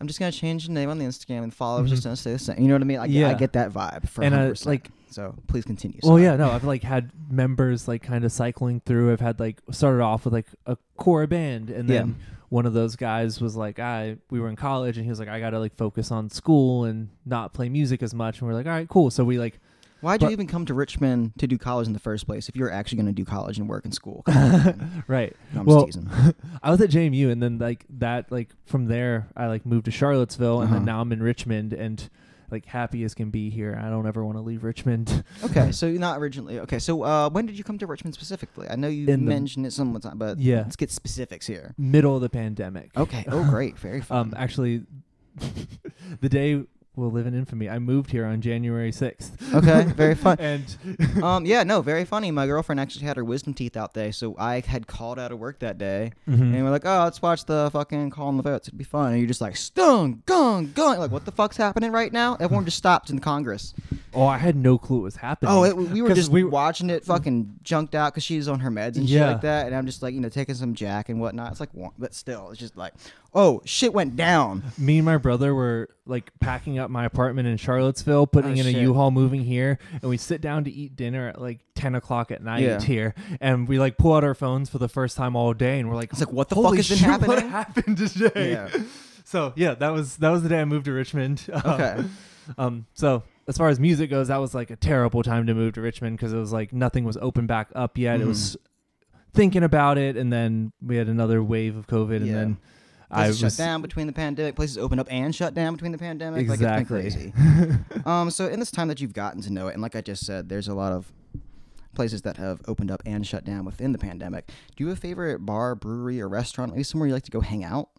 I'm 0.00 0.07
just 0.07 0.18
gonna 0.18 0.33
change 0.33 0.66
the 0.66 0.72
name 0.72 0.90
on 0.90 0.98
the 0.98 1.04
Instagram 1.04 1.42
and 1.44 1.54
followers 1.54 1.88
Mhm. 1.88 1.90
just 1.94 2.04
gonna 2.04 2.16
stay 2.16 2.33
the 2.33 2.38
same. 2.38 2.61
You 2.61 2.68
know 2.68 2.74
what 2.74 2.83
I 2.83 2.85
mean? 2.85 2.98
I, 2.98 3.04
Yeah. 3.07 3.30
I 3.30 3.35
get 3.35 3.52
that 3.54 3.70
vibe 3.72 4.09
for 4.09 4.22
And, 4.24 4.35
uh, 4.35 4.38
100%. 4.38 4.66
like- 4.66 4.90
so 5.11 5.35
please 5.46 5.64
continue. 5.64 6.00
Well, 6.02 6.18
yeah, 6.18 6.35
no, 6.37 6.50
I've 6.50 6.64
like 6.64 6.83
had 6.83 7.11
members 7.30 7.87
like 7.87 8.02
kind 8.02 8.24
of 8.24 8.33
cycling 8.33 8.80
through. 8.85 9.12
I've 9.12 9.20
had 9.20 9.38
like 9.38 9.61
started 9.70 10.02
off 10.02 10.24
with 10.24 10.35
like 10.35 10.46
a 10.66 10.76
core 10.96 11.26
band, 11.28 11.70
and 11.70 11.88
Yeah. 11.88 11.98
then 12.00 12.16
one 12.48 12.66
of 12.66 12.72
those 12.72 12.96
guys 12.96 13.40
was 13.40 13.54
like, 13.57 13.78
I 13.78 14.16
we 14.30 14.40
were 14.40 14.48
in 14.48 14.57
college 14.57 14.96
and 14.96 15.04
he 15.04 15.11
was 15.11 15.18
like, 15.20 15.28
I 15.28 15.38
gotta 15.40 15.59
like 15.61 15.76
focus 15.76 16.11
on 16.11 16.30
school 16.30 16.85
and 16.85 17.09
not 17.24 17.52
play 17.52 17.68
music 17.68 18.02
as 18.02 18.12
much. 18.14 18.40
And 18.40 18.48
we're 18.48 18.54
like, 18.54 18.66
all 18.66 18.72
right, 18.72 18.88
cool. 18.88 19.11
So 19.11 19.24
we 19.24 19.38
like 19.38 19.61
Why'd 20.00 20.20
you 20.22 20.28
even 20.30 20.46
come 20.46 20.66
to 20.66 20.74
Richmond 20.74 21.33
to 21.38 21.46
do 21.46 21.57
college 21.57 21.87
in 21.87 21.92
the 21.94 21.98
first 21.98 22.26
place 22.26 22.48
if 22.48 22.57
you 22.57 22.62
were 22.62 22.70
actually 22.70 22.96
going 22.96 23.07
to 23.07 23.12
do 23.12 23.24
college 23.24 23.59
and 23.59 23.68
work 23.68 23.85
in 23.87 23.92
school? 23.92 24.22
On, 24.26 25.02
right. 25.09 25.35
No, 25.54 25.62
Well. 25.62 25.88
I 26.62 26.70
was 26.70 26.80
at 26.83 26.90
JMU 26.90 27.30
and 27.33 27.42
then 27.42 27.59
like 27.59 27.87
that 27.98 28.30
like 28.30 28.50
from 28.66 28.85
there 28.87 29.28
I 29.37 29.46
like 29.46 29.64
moved 29.64 29.87
to 29.87 29.90
Charlottesville 29.90 30.61
and 30.61 30.68
Uh-huh. 30.68 30.74
then 30.76 30.85
now 30.85 31.00
I'm 31.00 31.11
in 31.12 31.22
Richmond 31.22 31.72
and 31.72 32.09
like 32.50 32.66
happy 32.66 33.02
as 33.04 33.14
can 33.14 33.30
be 33.30 33.48
here. 33.48 33.80
I 33.83 33.88
don't 33.88 34.07
ever 34.07 34.22
want 34.24 34.37
to 34.37 34.42
leave 34.42 34.62
Richmond. 34.62 35.24
Okay, 35.44 35.72
so 35.72 35.87
you're 35.87 35.98
not 35.98 36.18
originally 36.18 36.61
okay. 36.61 36.78
So 36.78 37.02
uh, 37.02 37.30
when 37.30 37.46
did 37.46 37.57
you 37.57 37.64
come 37.64 37.78
to 37.78 37.87
Richmond 37.87 38.14
specifically? 38.14 38.68
I 38.68 38.76
know 38.76 38.88
you 38.88 39.09
In 39.09 39.24
the- 39.24 39.28
mentioned 39.30 39.64
it 39.66 39.72
some 39.72 39.98
time, 40.00 40.18
but 40.18 40.38
Yeah. 40.38 40.59
let's 40.62 40.76
get 40.76 40.90
specifics 40.90 41.46
here. 41.46 41.74
Middle 41.78 42.14
of 42.14 42.20
the 42.20 42.28
pandemic. 42.28 42.90
Okay. 42.96 43.24
Oh, 43.28 43.48
great. 43.48 43.78
Very 43.78 44.02
fun. 44.02 44.18
Um 44.18 44.35
actually 44.37 44.83
the 46.20 46.28
day 46.28 46.62
will 46.96 47.11
live 47.11 47.26
in 47.26 47.35
infamy. 47.35 47.68
I 47.68 47.78
moved 47.78 48.11
here 48.11 48.24
on 48.24 48.40
January 48.40 48.90
6th. 48.92 49.52
okay. 49.54 49.85
Very 49.96 50.14
fun. 50.14 50.37
and 50.38 50.76
um, 51.22 51.44
yeah, 51.46 51.62
no, 51.64 51.83
very 51.83 52.04
funny. 52.04 52.30
My 52.30 52.46
girlfriend 52.46 52.80
actually 52.80 53.04
had 53.07 53.16
her 53.16 53.24
wisdom 53.24 53.52
teeth 53.54 53.76
out 53.76 53.94
day, 53.94 54.11
so 54.11 54.37
I 54.38 54.61
had 54.61 54.87
called 54.87 55.18
out 55.18 55.33
of 55.33 55.38
work 55.38 55.59
that 55.61 55.78
day, 55.78 56.12
Mhm. 56.28 56.54
and 56.54 56.64
we're 56.64 56.70
like, 56.70 56.85
"Oh, 56.87 57.02
let's 57.04 57.20
watch 57.20 57.44
the 57.46 57.70
fucking 57.72 58.11
calling 58.11 58.37
the 58.37 58.42
votes. 58.42 58.68
It'd 58.68 58.78
be 58.78 58.85
fun." 58.85 59.11
And 59.12 59.18
you're 59.18 59.26
just 59.28 59.40
like, 59.40 59.57
"Stung, 59.57 60.22
gung, 60.26 60.68
gung!" 60.68 60.98
Like, 60.98 61.11
what 61.11 61.24
the 61.24 61.33
fuck's 61.33 61.57
happening 61.57 61.90
right 61.92 62.12
now? 62.12 62.37
Everyone 62.40 62.64
just 62.64 62.78
stopped 62.78 63.11
in 63.11 63.18
Congress. 63.18 63.74
oh, 64.14 64.26
I 64.26 64.38
had 64.38 64.54
no 64.54 64.78
clue 64.78 64.98
what 64.98 65.04
was 65.04 65.16
happening. 65.16 65.50
Oh, 65.52 65.64
it, 65.64 65.76
we 65.76 66.00
were 66.00 66.14
just 66.14 66.30
we- 66.30 66.44
watching 66.44 66.90
it, 66.90 67.04
fucking 67.04 67.57
junked 67.64 67.94
out 67.96 68.12
because 68.12 68.22
she's 68.22 68.46
on 68.46 68.61
her 68.61 68.70
meds 68.70 68.96
and 68.96 69.09
shit 69.09 69.20
like 69.20 69.40
that, 69.40 69.66
and 69.66 69.74
I'm 69.74 69.87
just 69.87 70.02
like, 70.02 70.14
you 70.14 70.20
know, 70.20 70.28
taking 70.28 70.54
some 70.54 70.74
Jack 70.74 71.09
and 71.09 71.20
whatnot. 71.20 71.50
It's 71.50 71.61
like, 71.61 71.70
but 71.98 72.14
still, 72.14 72.50
it's 72.50 72.61
just 72.61 72.76
like, 72.76 72.94
oh, 73.35 73.61
shit 73.64 73.92
went 73.92 74.14
down. 74.16 74.62
me 74.79 74.99
and 74.99 75.05
my 75.05 75.16
brother 75.16 75.55
were 75.55 75.88
like 76.07 76.31
packing 76.40 76.79
up 76.79 76.90
my 76.90 77.05
apartment 77.05 77.49
in 77.49 77.57
Charlottesville, 77.57 78.27
putting 78.27 78.53
Oh, 78.53 78.61
in 78.61 78.66
a 78.66 78.73
shit. 78.73 78.83
U-Haul, 78.83 79.11
moving 79.11 79.42
here, 79.44 79.79
and 79.92 80.03
we 80.11 80.16
sit 80.16 80.40
down 80.40 80.64
to 80.64 80.70
eat 80.70 80.97
dinner 80.97 81.29
at 81.29 81.40
like 81.40 81.61
ten 81.75 81.94
o'clock 81.94 82.31
at 82.31 82.42
night 82.42 82.62
Yeah. 82.62 82.81
here, 82.81 83.14
and 83.40 83.66
we 83.66 83.79
like 83.79 83.99
pull 83.99 84.14
out 84.14 84.23
our 84.25 84.35
phones 84.35 84.68
for 84.70 84.79
the 84.79 84.88
first 84.88 85.16
time 85.16 85.35
all 85.37 85.53
day, 85.55 85.81
and 85.81 85.88
we're 85.88 85.97
like, 85.97 86.11
It's 86.12 86.20
like, 86.20 86.33
what 86.33 86.49
the 86.49 86.55
"Holy 86.55 86.68
fuck 86.68 86.77
has 86.77 86.88
been 86.88 86.99
shit, 86.99 87.07
happening? 87.09 87.29
What 87.31 87.42
happened 87.49 87.99
today? 87.99 88.53
Yeah. 88.53 88.68
So 89.27 89.55
yeah, 89.57 89.73
that 89.77 89.88
was 89.88 90.18
that 90.18 90.29
was 90.29 90.42
the 90.42 90.51
day 90.51 90.61
I 90.61 90.66
moved 90.66 90.85
to 90.85 90.92
Richmond. 90.92 91.47
Okay. 91.66 92.05
um. 92.59 92.85
So 92.92 93.23
as 93.49 93.57
far 93.57 93.68
as 93.70 93.81
music 93.81 94.11
goes, 94.11 94.29
that 94.29 94.37
was 94.37 94.55
like 94.55 94.70
a 94.70 94.77
terrible 94.77 95.23
time 95.23 95.47
to 95.47 95.55
move 95.55 95.73
to 95.75 95.81
Richmond 95.81 96.18
because 96.18 96.35
it 96.35 96.37
was 96.37 96.53
like 96.53 96.75
nothing 96.75 97.05
was 97.05 97.16
open 97.16 97.47
back 97.47 97.70
up 97.75 97.97
yet. 97.97 98.20
It 98.20 98.27
was 98.27 98.59
thinking 99.33 99.62
about 99.62 99.97
it, 99.97 100.18
and 100.18 100.31
then 100.31 100.73
we 100.85 100.97
had 100.97 101.09
another 101.09 101.42
wave 101.42 101.75
of 101.75 101.87
COVID, 101.87 102.16
and 102.16 102.27
Yeah. 102.27 102.35
then. 102.35 102.57
I 103.14 103.27
Places 103.27 103.42
was 103.42 103.57
shut 103.57 103.64
down 103.64 103.83
between 103.83 104.07
the 104.07 104.12
pandemic. 104.12 104.57
Places 104.57 104.79
open 104.79 104.98
up 104.98 105.07
and 105.11 105.35
shut 105.35 105.55
down 105.55 105.74
between 105.74 105.92
the 105.92 105.98
pandemic. 105.98 106.42
Exactly. 106.42 107.03
Like 107.03 107.07
it's 107.07 107.16
been 107.16 107.33
crazy. 107.33 108.00
um, 108.07 108.31
so 108.31 108.48
in 108.48 108.59
this 108.59 108.70
time 108.70 108.88
that 108.88 109.00
you've 109.00 109.12
gotten 109.12 109.40
to 109.42 109.53
know 109.53 109.68
it, 109.68 109.74
and 109.74 109.83
like 109.83 109.94
I 109.94 110.00
just 110.00 110.27
said, 110.27 110.48
there's 110.48 110.68
a 110.68 110.74
lot 110.74 110.92
of 110.92 111.12
places 111.94 112.22
that 112.22 112.37
have 112.37 112.61
opened 112.66 112.90
up 112.90 113.03
and 113.07 113.27
shut 113.27 113.44
down 113.44 113.64
within 113.64 113.92
the 113.92 113.98
pandemic. 113.98 114.48
Do 114.77 114.85
you 114.85 114.88
have 114.88 114.98
a 114.98 115.00
favorite 115.00 115.46
bar, 115.46 115.74
brewery, 115.74 116.20
or 116.20 116.29
restaurant? 116.29 116.72
Maybe 116.72 116.83
somewhere 116.83 117.07
you 117.07 117.14
like 117.14 117.24
to 117.24 117.31
go 117.31 117.40
hang 117.40 117.64
out? 117.64 117.90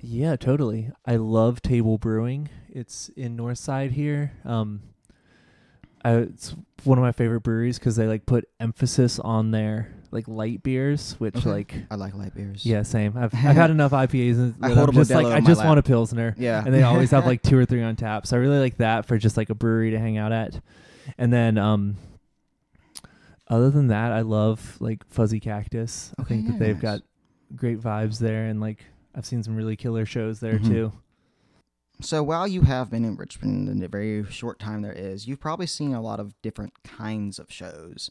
Yeah, 0.00 0.36
totally. 0.36 0.90
I 1.06 1.16
love 1.16 1.62
Tabol 1.62 1.98
Brewing. 1.98 2.50
It's 2.68 3.10
in 3.16 3.36
Northside 3.36 3.92
here. 3.92 4.32
Um, 4.44 4.82
I, 6.04 6.16
it's 6.16 6.54
one 6.82 6.98
of 6.98 7.02
my 7.02 7.12
favorite 7.12 7.40
breweries 7.40 7.78
because 7.78 7.96
they 7.96 8.06
like 8.06 8.26
put 8.26 8.46
emphasis 8.60 9.18
on 9.18 9.52
their 9.52 9.94
like 10.14 10.26
light 10.28 10.62
beers, 10.62 11.14
which 11.18 11.36
Okay. 11.36 11.50
like 11.50 11.74
I 11.90 11.96
like 11.96 12.14
light 12.14 12.34
beers. 12.34 12.64
yeah, 12.64 12.82
same. 12.82 13.16
I've 13.16 13.34
I've 13.34 13.56
had 13.56 13.70
enough 13.70 13.92
IPAs 13.92 14.36
and 14.36 14.54
I 14.62 14.68
that 14.68 14.76
hold 14.76 14.88
I'm 14.90 14.94
a 14.96 15.00
just 15.00 15.10
like 15.10 15.26
Modelo 15.26 15.32
I 15.32 15.36
in 15.38 15.44
my 15.44 15.48
just 15.50 15.58
lap. 15.58 15.66
want 15.68 15.78
a 15.80 15.82
pilsner, 15.82 16.34
Yeah. 16.38 16.62
and 16.64 16.72
they 16.72 16.82
always 16.82 17.10
have 17.10 17.26
like 17.26 17.42
two 17.48 17.58
or 17.58 17.66
three 17.66 17.82
on 17.82 17.96
tap. 17.96 18.26
So 18.26 18.36
I 18.36 18.40
really 18.40 18.58
like 18.60 18.78
that 18.78 19.04
for 19.06 19.18
just 19.18 19.36
like 19.36 19.50
a 19.50 19.54
brewery 19.54 19.90
to 19.90 19.98
hang 19.98 20.16
out 20.16 20.32
at. 20.32 20.60
And 21.18 21.30
then 21.32 21.58
um, 21.58 21.96
other 23.48 23.70
than 23.70 23.88
that, 23.88 24.12
I 24.12 24.22
love 24.22 24.76
like 24.80 25.04
Fuzzy 25.10 25.40
Cactus. 25.40 26.12
I 26.18 26.22
Okay, 26.22 26.34
think 26.36 26.46
that 26.48 26.58
they've 26.58 26.82
nice. 26.82 26.82
got 26.82 27.00
great 27.56 27.80
vibes 27.80 28.18
there, 28.18 28.46
and 28.46 28.60
like 28.60 28.84
I've 29.14 29.26
seen 29.26 29.42
some 29.42 29.54
really 29.56 29.76
killer 29.76 30.06
shows 30.06 30.40
there 30.40 30.58
Mhm. 30.58 30.66
too. 30.66 30.92
So 32.00 32.22
while 32.24 32.48
you 32.48 32.62
have 32.62 32.90
been 32.90 33.04
in 33.04 33.14
Richmond 33.16 33.68
in 33.68 33.78
the 33.78 33.86
very 33.86 34.24
short 34.28 34.58
time 34.58 34.82
there 34.82 34.92
is, 34.92 35.28
you've 35.28 35.38
probably 35.40 35.66
seen 35.66 35.94
a 35.94 36.00
lot 36.00 36.18
of 36.18 36.34
different 36.42 36.72
kinds 36.82 37.38
of 37.38 37.52
shows. 37.52 38.10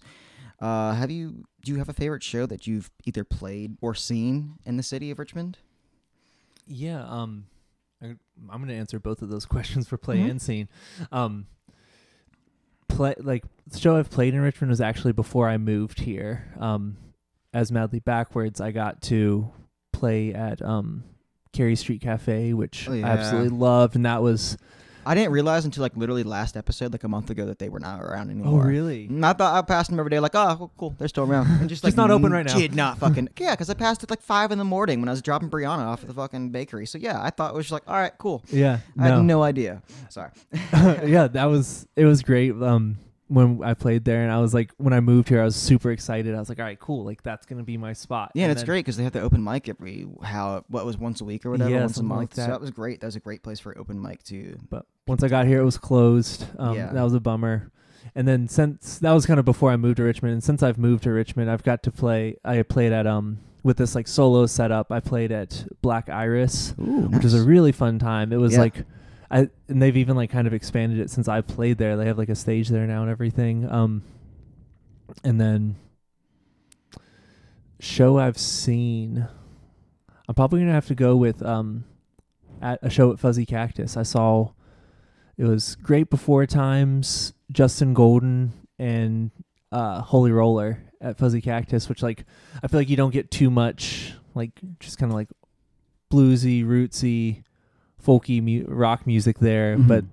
Uh, 0.59 0.93
have 0.93 1.11
you? 1.11 1.43
Do 1.63 1.71
you 1.71 1.77
have 1.77 1.89
a 1.89 1.93
favorite 1.93 2.23
show 2.23 2.45
that 2.45 2.67
you've 2.67 2.89
either 3.05 3.23
played 3.23 3.77
or 3.81 3.93
seen 3.95 4.55
in 4.65 4.77
the 4.77 4.83
city 4.83 5.11
of 5.11 5.19
Richmond? 5.19 5.57
Yeah, 6.67 7.03
um, 7.05 7.45
I, 8.01 8.15
I'm 8.49 8.61
gonna 8.61 8.73
answer 8.73 8.99
both 8.99 9.21
of 9.21 9.29
those 9.29 9.45
questions 9.55 9.87
for 9.87 9.97
play 9.97 10.17
Mhm. 10.19 10.29
and 10.31 10.41
scene. 10.41 10.69
Um, 11.11 11.47
play 12.87 13.15
like 13.19 13.43
the 13.67 13.79
show 13.79 13.97
I've 13.97 14.09
played 14.09 14.33
in 14.33 14.41
Richmond 14.41 14.69
was 14.69 14.81
actually 14.81 15.13
before 15.13 15.49
I 15.49 15.57
moved 15.57 15.99
here. 16.01 16.53
Um, 16.59 16.97
as 17.53 17.71
Madly 17.71 17.99
Backwards, 17.99 18.59
I 18.61 18.71
got 18.71 19.01
to 19.03 19.51
play 19.91 20.33
at 20.33 20.61
um 20.61 21.03
Cary 21.51 21.75
Street 21.75 22.01
Cafe, 22.01 22.53
which 22.53 22.87
Oh, 22.89 22.93
I 22.93 23.01
absolutely 23.03 23.49
loved, 23.57 23.95
and 23.95 24.05
that 24.05 24.21
was 24.23 24.57
I 25.05 25.15
didn't 25.15 25.31
realize 25.31 25.65
until 25.65 25.81
like 25.81 25.95
literally 25.95 26.23
last 26.23 26.55
episode, 26.57 26.91
like 26.91 27.03
a 27.03 27.07
month 27.07 27.29
ago, 27.29 27.45
that 27.45 27.59
they 27.59 27.69
were 27.69 27.79
not 27.79 28.01
around 28.01 28.29
anymore. 28.29 28.61
oh 28.61 28.65
really 28.65 29.05
And 29.07 29.25
I 29.25 29.33
thought 29.33 29.53
I 29.55 29.61
passed 29.61 29.89
them 29.89 29.99
every 29.99 30.09
day, 30.09 30.19
like, 30.19 30.35
oh, 30.35 30.55
cool, 30.57 30.71
cool, 30.77 30.95
they're 30.97 31.07
still 31.07 31.25
around. 31.25 31.47
And 31.59 31.69
just 31.69 31.83
like 31.83 31.91
Just 31.91 31.97
not 31.97 32.11
open 32.11 32.31
right 32.31 32.45
now. 32.45 32.57
Did 32.57 32.75
not 32.75 32.97
fucking 32.99 33.29
yeah, 33.39 33.51
because 33.51 33.69
I 33.69 33.73
passed 33.73 34.03
it 34.03 34.09
like 34.09 34.21
five 34.21 34.51
in 34.51 34.57
the 34.57 34.65
morning 34.65 34.99
when 34.99 35.09
I 35.09 35.11
was 35.11 35.21
dropping 35.21 35.49
Brianna 35.49 35.85
off 35.85 36.01
at 36.01 36.07
the 36.07 36.13
fucking 36.13 36.49
bakery. 36.49 36.85
So 36.85 36.97
yeah, 36.97 37.21
I 37.21 37.29
thought 37.29 37.53
it 37.53 37.55
was 37.55 37.65
just 37.65 37.73
like, 37.73 37.83
all 37.87 37.95
right, 37.95 38.13
cool. 38.17 38.43
yeah 38.49 38.79
I 38.97 39.09
no. 39.09 39.15
had 39.17 39.25
no 39.25 39.43
idea. 39.43 39.81
Sorry. 40.09 40.31
yeah, 40.73 41.27
that 41.27 41.45
was 41.45 41.87
it 41.95 42.05
was 42.05 42.21
great. 42.21 42.53
Um, 42.61 42.97
when 43.33 43.61
I 43.63 43.73
played 43.73 44.05
there, 44.05 44.21
and 44.23 44.31
I 44.31 44.39
was 44.39 44.53
like, 44.53 44.71
when 44.77 44.93
I 44.93 44.99
moved 44.99 45.29
here, 45.29 45.41
I 45.41 45.45
was 45.45 45.55
super 45.55 45.91
excited. 45.91 46.35
I 46.35 46.39
was 46.39 46.49
like, 46.49 46.59
all 46.59 46.65
right, 46.65 46.79
cool, 46.79 47.03
like 47.03 47.23
that's 47.23 47.45
gonna 47.45 47.63
be 47.63 47.77
my 47.77 47.93
spot. 47.93 48.31
Yeah, 48.35 48.43
and 48.43 48.51
it's 48.51 48.61
then- 48.61 48.67
great 48.67 48.85
because 48.85 48.97
they 48.97 49.03
have 49.03 49.13
the 49.13 49.21
open 49.21 49.43
mic 49.43 49.67
every 49.69 50.07
how 50.23 50.63
what 50.69 50.85
was 50.85 50.97
once 50.97 51.21
a 51.21 51.25
week 51.25 51.45
or 51.45 51.51
whatever, 51.51 51.69
Yeah, 51.71 51.81
once 51.81 51.97
a 51.97 52.03
month. 52.03 52.19
like 52.19 52.35
So 52.35 52.41
that. 52.41 52.49
that 52.49 52.61
was 52.61 52.71
great. 52.71 53.01
That 53.01 53.07
was 53.07 53.15
a 53.15 53.19
great 53.19 53.43
place 53.43 53.59
for 53.59 53.77
open 53.77 54.01
mic 54.01 54.23
too. 54.23 54.57
But 54.69 54.85
once 55.07 55.23
I 55.23 55.27
got 55.27 55.47
here, 55.47 55.59
it 55.59 55.65
was 55.65 55.77
closed. 55.77 56.45
Um, 56.59 56.75
Yeah. 56.75 56.91
That 56.93 57.03
was 57.03 57.13
a 57.13 57.19
bummer. 57.19 57.71
And 58.15 58.27
then 58.27 58.47
since 58.47 58.99
that 58.99 59.11
was 59.11 59.25
kind 59.25 59.39
of 59.39 59.45
before 59.45 59.71
I 59.71 59.77
moved 59.77 59.97
to 59.97 60.03
Richmond, 60.03 60.33
and 60.33 60.43
since 60.43 60.61
I've 60.61 60.77
moved 60.77 61.03
to 61.03 61.11
Richmond, 61.11 61.49
I've 61.49 61.63
got 61.63 61.83
to 61.83 61.91
play. 61.91 62.37
I 62.45 62.61
played 62.63 62.91
at 62.91 63.07
um 63.07 63.39
with 63.63 63.77
this 63.77 63.95
like 63.95 64.07
solo 64.09 64.45
setup. 64.45 64.91
I 64.91 64.99
played 64.99 65.31
at 65.31 65.65
Black 65.81 66.09
Iris, 66.09 66.75
Ooh, 66.79 67.07
which 67.07 67.23
was 67.23 67.33
a 67.33 67.41
really 67.43 67.71
fun 67.71 67.97
time. 67.99 68.33
It 68.33 68.37
was 68.37 68.53
Yeah. 68.53 68.59
like, 68.59 68.85
I 69.33 69.49
and 69.67 69.81
they've 69.81 69.97
even 69.97 70.15
like 70.15 70.29
kind 70.29 70.45
of 70.45 70.53
expanded 70.53 70.99
it 70.99 71.09
since 71.09 71.27
I 71.27 71.41
played 71.41 71.79
there. 71.79 71.97
They 71.97 72.05
have 72.05 72.19
like 72.19 72.29
a 72.29 72.35
stage 72.35 72.69
there 72.69 72.85
now 72.85 73.01
and 73.01 73.09
everything. 73.09 73.67
Um, 73.69 74.03
and 75.23 75.41
then 75.41 75.75
show 77.79 78.19
I've 78.19 78.37
seen, 78.37 79.27
I'm 80.29 80.35
probably 80.35 80.59
gonna 80.59 80.71
have 80.71 80.87
to 80.87 80.95
go 80.95 81.15
with 81.15 81.41
um, 81.41 81.83
at 82.61 82.77
a 82.83 82.91
show 82.91 83.11
at 83.11 83.19
Fuzzy 83.19 83.45
Cactus. 83.45 83.97
I 83.97 84.03
saw 84.03 84.51
it 85.35 85.45
was 85.45 85.77
Great 85.77 86.11
Before 86.11 86.45
Times, 86.45 87.33
Justin 87.51 87.95
Golden, 87.95 88.53
and 88.77 89.31
uh, 89.71 90.01
Holy 90.01 90.31
Roller 90.31 90.83
at 91.01 91.17
Fuzzy 91.17 91.41
Cactus, 91.41 91.89
which 91.89 92.03
like 92.03 92.25
I 92.61 92.67
feel 92.67 92.79
like 92.79 92.89
you 92.89 92.97
don't 92.97 93.11
get 93.11 93.31
too 93.31 93.49
much 93.49 94.13
like 94.35 94.51
just 94.79 94.99
kind 94.99 95.11
of 95.11 95.15
like 95.15 95.29
bluesy, 96.11 96.63
rootsy, 96.63 97.43
folky 98.05 98.41
mu- 98.41 98.65
rock 98.73 99.05
music 99.07 99.39
there, 99.39 99.77
Mhm. 99.77 99.87
but 99.87 100.05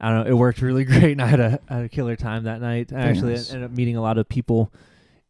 I 0.00 0.10
don't 0.10 0.24
know. 0.24 0.30
It 0.30 0.34
worked 0.34 0.62
really 0.62 0.84
great, 0.92 1.12
and 1.12 1.22
I 1.22 1.26
had 1.26 1.40
a, 1.40 1.60
had 1.68 1.84
a 1.84 1.88
killer 1.88 2.16
time 2.16 2.44
that 2.44 2.60
night. 2.60 2.92
I 2.92 2.96
Very 2.96 3.08
actually 3.10 3.32
nice. 3.34 3.52
ended 3.52 3.70
up 3.70 3.76
meeting 3.76 3.96
a 3.96 4.00
lot 4.02 4.18
of 4.18 4.28
people 4.28 4.72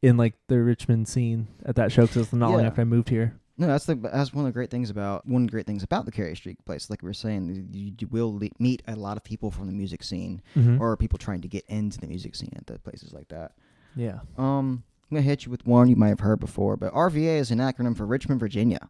in 0.03 0.17
like 0.17 0.35
the 0.49 0.61
Richmond 0.63 1.09
scene 1.09 1.49
at 1.65 1.75
that 1.77 1.91
show 1.91 2.03
because 2.03 2.33
not 2.33 2.51
long 2.51 2.65
after 2.65 2.81
I 2.81 2.85
moved 2.85 3.09
here. 3.09 3.35
No, 3.61 3.67
that's 3.67 3.87
the 3.87 3.97
that's 3.97 4.33
one 4.33 4.45
of 4.45 4.49
the 4.51 4.53
great 4.53 4.71
things 4.71 4.89
about 4.91 5.27
one 5.27 5.43
of 5.43 5.49
the 5.49 5.51
great 5.53 5.67
things 5.67 5.83
about 5.83 6.05
the 6.05 6.13
Cary 6.13 6.37
Street 6.37 6.65
place. 6.65 6.89
Like 6.89 7.03
we 7.03 7.09
were 7.09 7.13
saying, 7.15 7.69
you, 7.73 7.93
you 7.99 8.07
will 8.09 8.33
le- 8.39 8.51
meet 8.61 8.83
a 8.87 8.95
lot 8.95 9.17
of 9.17 9.25
people 9.25 9.51
from 9.51 9.67
the 9.67 9.73
music 9.73 10.05
scene 10.05 10.41
Mm-hmm. 10.57 10.81
or 10.81 10.97
people 10.97 11.19
trying 11.19 11.41
to 11.41 11.49
get 11.49 11.65
into 11.67 11.99
the 11.99 12.07
music 12.07 12.37
scene 12.37 12.53
at 12.55 12.67
the 12.69 12.79
places 12.79 13.13
like 13.13 13.27
that. 13.29 13.53
yeah. 13.97 14.21
Um, 14.37 14.85
I'm 15.11 15.17
gonna 15.17 15.23
hit 15.23 15.47
you 15.47 15.51
with 15.51 15.67
one 15.67 15.89
you 15.89 15.97
might 15.97 16.11
have 16.11 16.21
heard 16.21 16.39
before, 16.39 16.77
but 16.77 16.93
RVA 16.93 17.39
is 17.39 17.51
an 17.51 17.59
acronym 17.59 17.97
for 17.97 18.05
Richmond, 18.07 18.39
Virginia. 18.39 18.89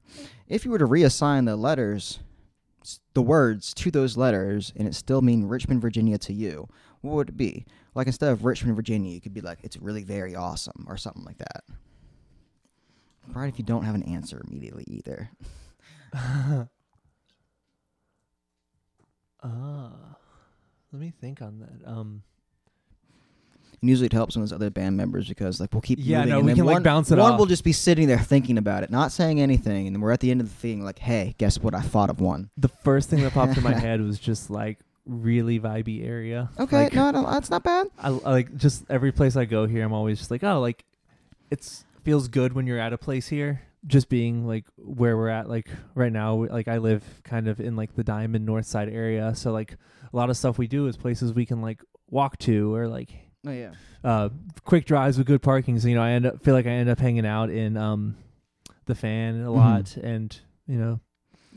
If 0.48 0.64
you 0.66 0.70
were 0.72 0.78
to 0.78 0.86
reassign 0.86 1.46
the 1.46 1.54
letters, 1.56 2.18
the 3.14 3.22
words 3.22 3.74
to 3.74 3.90
those 3.90 4.16
letters, 4.16 4.72
and 4.76 4.86
it 4.88 4.94
still 4.94 5.22
mean 5.22 5.44
Richmond, 5.44 5.80
Virginia 5.80 6.18
to 6.18 6.32
you, 6.32 6.68
what 7.00 7.14
would 7.14 7.28
it 7.30 7.36
be? 7.36 7.66
Like 7.94 8.06
instead 8.06 8.30
of 8.32 8.44
Richmond, 8.44 8.76
Virginia, 8.76 9.12
you 9.12 9.20
could 9.20 9.34
be 9.34 9.40
like, 9.40 9.58
it's 9.62 9.76
really 9.76 10.04
very 10.04 10.34
awesome, 10.34 10.86
or 10.88 10.96
something 10.96 11.24
like 11.24 11.38
that. 11.38 11.64
Right 13.28 13.48
if 13.48 13.58
you 13.58 13.64
don't 13.64 13.84
have 13.84 13.94
an 13.94 14.02
answer 14.04 14.42
immediately 14.46 14.84
either. 14.86 15.30
Ah, 19.42 20.16
let 20.92 21.00
me 21.00 21.12
think 21.20 21.40
on 21.42 21.60
that. 21.60 21.88
Um, 21.88 22.22
And 23.80 23.88
usually 23.90 24.06
it 24.06 24.12
helps 24.12 24.34
when 24.36 24.42
there's 24.42 24.52
other 24.52 24.70
band 24.70 24.96
members 24.96 25.28
because 25.28 25.60
like 25.60 25.72
we'll 25.72 25.80
keep 25.82 25.98
Yeah, 26.02 26.18
moving, 26.18 26.30
no, 26.30 26.36
and 26.38 26.46
we 26.46 26.50
then 26.50 26.56
can, 26.56 26.66
like, 26.66 26.82
bounce 26.82 27.10
it 27.10 27.18
one 27.18 27.32
off. 27.34 27.38
will 27.38 27.46
just 27.46 27.64
be 27.64 27.72
sitting 27.72 28.08
there 28.08 28.18
thinking 28.18 28.58
about 28.58 28.82
it, 28.82 28.90
not 28.90 29.12
saying 29.12 29.40
anything, 29.40 29.86
and 29.86 29.94
then 29.96 30.00
we're 30.00 30.12
at 30.12 30.20
the 30.20 30.30
end 30.30 30.40
of 30.40 30.48
the 30.48 30.54
thing 30.54 30.84
like, 30.84 30.98
hey, 30.98 31.34
guess 31.38 31.58
what? 31.58 31.74
I 31.74 31.80
thought 31.80 32.10
of 32.10 32.20
one. 32.20 32.50
The 32.56 32.68
first 32.68 33.08
thing 33.10 33.22
that 33.22 33.32
popped 33.32 33.56
in 33.56 33.62
my 33.62 33.74
head 33.78 34.00
was 34.00 34.18
just 34.18 34.50
like 34.50 34.78
really 35.06 35.58
vibey 35.60 36.06
area. 36.06 36.50
Okay, 36.58 36.84
Like, 36.84 36.92
no, 36.94 37.10
don't, 37.12 37.24
that's 37.30 37.50
not 37.50 37.62
bad. 37.62 37.86
I, 37.98 38.08
I 38.08 38.10
like 38.10 38.56
just 38.56 38.84
every 38.90 39.12
place 39.12 39.36
I 39.36 39.44
go 39.44 39.66
here, 39.66 39.84
I'm 39.84 39.92
always 39.92 40.18
just 40.18 40.30
like, 40.30 40.42
oh, 40.44 40.60
like 40.60 40.84
it's 41.50 41.84
feels 42.04 42.28
good 42.28 42.52
when 42.52 42.66
you're 42.66 42.78
at 42.78 42.92
a 42.92 42.98
place 42.98 43.28
here. 43.28 43.62
Just 43.86 44.08
being 44.08 44.46
like 44.46 44.64
where 44.76 45.16
we're 45.16 45.28
at, 45.28 45.48
like 45.48 45.68
right 45.94 46.12
now, 46.12 46.44
like 46.46 46.66
I 46.68 46.78
live 46.78 47.04
kind 47.22 47.46
of 47.48 47.60
in 47.60 47.76
like 47.76 47.94
the 47.94 48.02
Diamond 48.02 48.44
North 48.44 48.66
Side 48.66 48.88
area, 48.88 49.34
so 49.36 49.52
like 49.52 49.76
a 50.12 50.16
lot 50.16 50.30
of 50.30 50.36
stuff 50.36 50.58
we 50.58 50.66
do 50.66 50.88
is 50.88 50.96
places 50.96 51.32
we 51.32 51.46
can 51.46 51.62
like 51.62 51.80
walk 52.10 52.38
to 52.38 52.74
or 52.74 52.88
like 52.88 53.10
Oh 53.46 53.52
yeah. 53.52 53.72
uh 54.04 54.28
quick 54.64 54.84
drives 54.84 55.16
with 55.18 55.26
good 55.26 55.42
parking. 55.42 55.78
So 55.78 55.88
you 55.88 55.94
know, 55.94 56.02
I 56.02 56.10
end 56.10 56.26
up 56.26 56.42
feel 56.42 56.54
like 56.54 56.66
I 56.66 56.70
end 56.70 56.88
up 56.88 56.98
hanging 56.98 57.26
out 57.26 57.50
in 57.50 57.76
um 57.76 58.16
the 58.86 58.94
fan 58.94 59.42
a 59.42 59.48
Mhm. 59.48 59.54
lot, 59.56 59.96
and 59.96 60.38
you 60.66 60.76
know, 60.78 61.00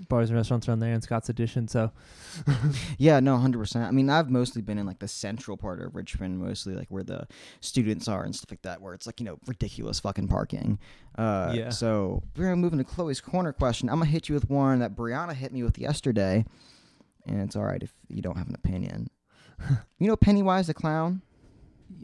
bars 0.10 0.30
and 0.30 0.38
restaurants 0.38 0.68
around 0.70 0.80
there 0.80 0.94
and 0.94 1.02
Scott's 1.04 1.30
Addition. 1.30 1.68
So 1.68 1.92
Yeah, 2.98 3.20
no, 3.20 3.38
hundred 3.38 3.60
percent. 3.60 3.86
I 3.86 3.92
mean, 3.92 4.10
I've 4.10 4.30
mostly 4.30 4.62
been 4.62 4.78
in 4.78 4.86
like 4.86 5.00
the 5.00 5.08
central 5.08 5.58
part 5.58 5.82
of 5.82 5.96
Richmond, 5.96 6.40
mostly 6.40 6.76
like 6.76 6.90
where 6.90 7.04
the 7.04 7.28
students 7.62 8.08
are 8.08 8.24
and 8.24 8.36
stuff 8.36 8.52
like 8.52 8.62
that, 8.62 8.82
where 8.82 8.94
it's 8.94 9.06
like 9.06 9.20
you 9.20 9.26
know 9.26 9.38
ridiculous 9.48 10.00
fucking 10.00 10.28
parking. 10.28 10.78
Uh, 11.18 11.54
Yeah. 11.56 11.70
So 11.70 12.22
we're 12.38 12.46
gonna 12.46 12.56
move 12.58 12.74
into 12.74 12.86
Chloe's 12.86 13.22
corner 13.22 13.54
question. 13.54 13.90
I'm 13.90 14.00
gonna 14.00 14.12
hit 14.12 14.30
you 14.30 14.36
with 14.36 14.50
one 14.50 14.80
that 14.80 14.96
Brianna 14.96 15.34
hit 15.34 15.52
me 15.52 15.64
with 15.64 15.78
yesterday, 15.80 16.46
and 17.26 17.42
it's 17.42 17.56
all 17.56 17.64
right 17.66 17.82
if 17.82 17.94
you 18.08 18.22
don't 18.22 18.38
have 18.38 18.48
an 18.50 18.56
opinion. 18.56 19.10
you 20.00 20.08
know 20.08 20.16
Pennywise 20.16 20.68
the 20.68 20.74
clown. 20.74 21.22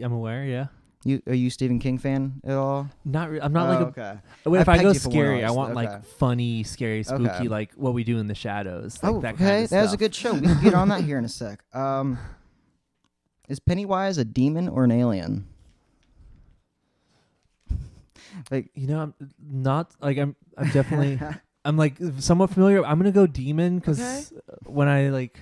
I'm 0.01 0.13
aware, 0.13 0.43
yeah. 0.45 0.67
You 1.03 1.21
are 1.27 1.33
you 1.33 1.47
a 1.47 1.51
Stephen 1.51 1.79
King 1.79 1.97
fan 1.99 2.41
at 2.43 2.55
all? 2.55 2.89
Not, 3.05 3.29
re- 3.29 3.39
I'm 3.39 3.53
not 3.53 3.67
Oh, 3.67 3.71
like 3.71 3.79
a 3.97 4.01
okay. 4.01 4.19
Well, 4.45 4.55
I 4.55 4.61
if 4.61 4.67
I 4.69 4.81
go 4.81 4.91
you 4.91 4.99
for 4.99 5.09
one 5.09 5.13
scary, 5.13 5.43
I 5.45 5.51
want 5.51 5.71
okay. 5.77 5.87
like 5.87 6.05
funny, 6.05 6.63
scary, 6.63 7.03
spooky, 7.03 7.29
Okay. 7.29 7.47
like 7.47 7.71
what 7.75 7.93
we 7.93 8.03
do 8.03 8.17
in 8.17 8.27
the 8.27 8.35
shadows. 8.35 9.01
Like 9.01 9.13
oh, 9.13 9.21
that 9.21 9.35
okay. 9.35 9.43
kind 9.45 9.63
of 9.65 9.69
that 9.69 9.81
was 9.83 9.93
a 9.93 9.97
good 9.97 10.13
show. 10.15 10.33
We 10.33 10.41
can 10.41 10.61
get 10.63 10.73
on 10.73 10.89
that 10.89 11.01
here 11.01 11.17
in 11.17 11.25
a 11.25 11.29
sec. 11.29 11.63
Um, 11.73 12.17
is 13.47 13.59
Pennywise 13.59 14.17
a 14.17 14.25
demon 14.25 14.67
or 14.67 14.83
an 14.83 14.91
alien? 14.91 15.47
like 18.51 18.69
You 18.73 18.87
know, 18.87 18.99
I'm 18.99 19.13
not 19.39 19.91
like 20.01 20.17
I'm. 20.17 20.35
I'm 20.57 20.69
definitely. 20.71 21.19
I'm 21.65 21.77
like 21.77 21.97
somewhat 22.19 22.49
familiar. 22.49 22.83
I'm 22.85 22.97
gonna 22.97 23.11
go 23.11 23.27
demon 23.27 23.79
because 23.79 23.99
Okay. 23.99 24.25
when 24.65 24.87
I 24.87 25.09
like 25.09 25.39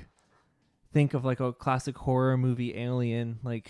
think 0.92 1.14
of 1.14 1.24
like 1.24 1.40
a 1.40 1.54
classic 1.54 1.98
horror 1.98 2.36
movie, 2.38 2.76
Alien, 2.76 3.38
like 3.44 3.70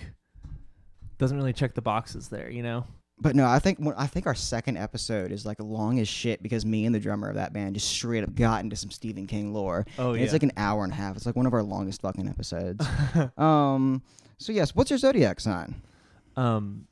doesn't 1.18 1.38
really 1.38 1.54
check 1.54 1.74
the 1.74 1.82
boxes 1.82 2.30
there. 2.30 2.50
You 2.50 2.64
know. 2.64 2.86
But 3.18 3.36
no, 3.36 3.46
I 3.48 3.60
think 3.60 3.80
I 3.98 4.08
think 4.08 4.28
our 4.28 4.36
second 4.36 4.78
episode 4.78 5.32
is 5.32 5.46
like 5.46 5.58
long 5.62 6.00
as 6.00 6.08
shit 6.08 6.44
because 6.44 6.66
me 6.66 6.86
and 6.86 6.94
the 6.94 7.00
drummer 7.00 7.30
of 7.30 7.36
that 7.36 7.54
band 7.54 7.76
just 7.76 7.88
straight 7.88 8.24
up 8.24 8.36
got 8.36 8.62
into 8.64 8.76
some 8.76 8.92
Stephen 8.92 9.26
King 9.26 9.54
lore. 9.54 9.86
Oh 9.98 10.10
And 10.10 10.20
yeah. 10.20 10.24
It's 10.26 10.34
like 10.34 10.44
an 10.44 10.52
hour 10.58 10.84
and 10.84 10.92
a 10.92 10.96
half. 10.96 11.16
It's 11.16 11.26
like 11.26 11.36
one 11.36 11.46
of 11.46 11.54
our 11.54 11.64
longest 11.64 12.02
fucking 12.02 12.28
episodes. 12.28 12.86
um. 13.38 14.02
So 14.38 14.52
yes, 14.52 14.76
what's 14.76 14.90
your 14.90 15.00
zodiac 15.00 15.40
sign? 15.40 15.76
um. 16.36 16.88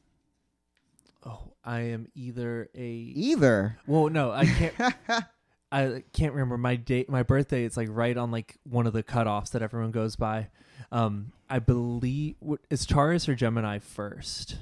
Oh, 1.26 1.54
I 1.64 1.80
am 1.82 2.08
either 2.16 2.70
a. 2.74 2.88
Either. 2.88 3.78
Well, 3.86 4.10
no, 4.10 4.32
I 4.32 4.46
can't. 4.46 4.74
I 5.74 6.04
can't 6.14 6.34
remember 6.34 6.58
my 6.58 6.76
date. 6.78 7.10
My 7.10 7.24
birthday. 7.24 7.66
It's 7.66 7.76
like 7.76 7.90
right 7.92 8.16
on 8.16 8.32
like 8.32 8.60
one 8.64 8.88
of 8.88 8.94
the 8.94 9.04
cutoffs 9.04 9.52
that 9.52 9.62
everyone 9.62 9.92
goes 9.92 10.16
by. 10.16 10.48
Um, 10.94 11.32
I 11.50 11.60
believe 11.60 12.36
is 12.70 12.86
Taurus 12.86 13.28
or 13.28 13.36
Gemini 13.36 13.80
first. 13.80 14.58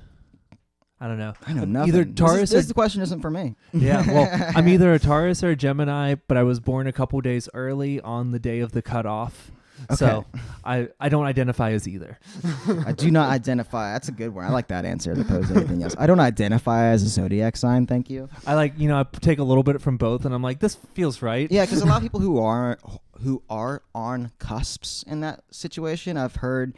I 0.99 1.07
don't 1.07 1.17
know. 1.17 1.33
I 1.47 1.53
know 1.53 1.65
nothing. 1.65 1.89
Either 1.93 2.03
This 2.03 2.09
is- 2.11 2.15
Taurus 2.15 2.49
This, 2.51 2.65
or- 2.65 2.67
the 2.69 2.73
question 2.73 3.01
isn't 3.01 3.21
for 3.21 3.29
me. 3.31 3.55
Yeah, 3.73 4.05
well, 4.11 4.51
I'm 4.55 4.67
either 4.67 4.93
a 4.93 4.99
Taurus 4.99 5.43
or 5.43 5.49
a 5.49 5.55
Gemini, 5.55 6.15
but 6.27 6.37
I 6.37 6.43
was 6.43 6.59
born 6.59 6.87
a 6.87 6.91
couple 6.93 7.19
days 7.21 7.49
early 7.53 7.99
on 8.01 8.31
the 8.31 8.39
day 8.39 8.59
of 8.59 8.71
the 8.71 8.81
cutoff. 8.81 9.51
So 9.95 10.25
I 10.63 10.89
I 10.99 11.09
don't 11.09 11.25
identify 11.25 11.71
as 11.71 11.87
either. 11.87 12.19
I 12.85 12.91
do 12.91 13.11
not 13.11 13.29
identify. 13.29 13.93
That's 13.93 14.07
a 14.07 14.11
good 14.11 14.33
one. 14.33 14.45
I 14.45 14.49
like 14.49 14.67
that 14.69 14.85
answer 14.85 15.11
as 15.11 15.19
opposed 15.19 15.49
to 15.49 15.55
anything 15.55 15.83
else. 15.83 15.95
I 15.97 16.07
don't 16.07 16.19
identify 16.19 16.85
as 16.85 17.03
a 17.03 17.09
zodiac 17.09 17.57
sign. 17.57 17.87
Thank 17.87 18.09
you. 18.09 18.29
I 18.45 18.55
like 18.55 18.73
you 18.77 18.87
know 18.87 18.99
I 18.99 19.05
take 19.19 19.39
a 19.39 19.43
little 19.43 19.63
bit 19.63 19.81
from 19.81 19.97
both, 19.97 20.25
and 20.25 20.33
I'm 20.33 20.41
like 20.41 20.59
this 20.59 20.75
feels 20.93 21.21
right. 21.21 21.51
Yeah, 21.51 21.65
because 21.65 21.81
a 21.81 21.85
lot 21.85 21.97
of 21.97 22.03
people 22.03 22.19
who 22.19 22.39
are 22.39 22.77
who 23.23 23.41
are 23.49 23.83
on 23.93 24.31
cusps 24.39 25.03
in 25.03 25.21
that 25.21 25.43
situation, 25.51 26.17
I've 26.17 26.37
heard, 26.37 26.75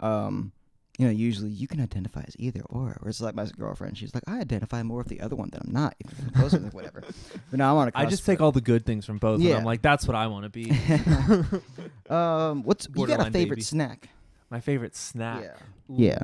um, 0.00 0.52
you 0.98 1.06
know, 1.06 1.12
usually 1.12 1.50
you 1.50 1.66
can 1.68 1.80
identify 1.80 2.24
as 2.26 2.34
either 2.38 2.62
or. 2.70 2.96
Or 3.02 3.08
it's 3.08 3.20
like 3.20 3.34
my 3.34 3.44
girlfriend. 3.58 3.98
She's 3.98 4.14
like, 4.14 4.24
I 4.26 4.40
identify 4.40 4.82
more 4.82 4.98
with 4.98 5.08
the 5.08 5.20
other 5.20 5.36
one 5.36 5.50
than 5.50 5.60
I'm 5.66 5.72
not. 5.72 5.94
Even 6.04 6.16
if 6.18 6.24
I'm 6.24 6.40
closer, 6.40 6.58
like 6.58 6.72
whatever. 6.74 7.02
But 7.50 7.58
no, 7.58 7.70
I'm 7.70 7.76
on 7.76 7.88
a. 7.88 7.92
I 7.94 8.06
just 8.06 8.24
take 8.24 8.40
all 8.40 8.50
the 8.52 8.60
good 8.62 8.86
things 8.86 9.04
from 9.04 9.18
both, 9.18 9.36
and 9.36 9.44
Yeah. 9.44 9.56
I'm 9.58 9.64
like 9.64 9.82
that's 9.82 10.06
what 10.06 10.14
I 10.16 10.26
want 10.28 10.44
to 10.44 10.48
be. 10.48 10.70
um, 12.10 12.62
what's 12.62 12.88
you 12.94 13.06
got 13.06 13.20
a 13.20 13.30
favorite 13.30 13.56
baby. 13.56 13.62
snack? 13.62 14.08
My 14.50 14.60
favorite 14.60 14.96
snack. 14.96 15.42
Yeah. 15.42 15.56
Yeah. 15.88 16.22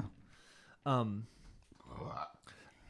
Um, 0.86 1.26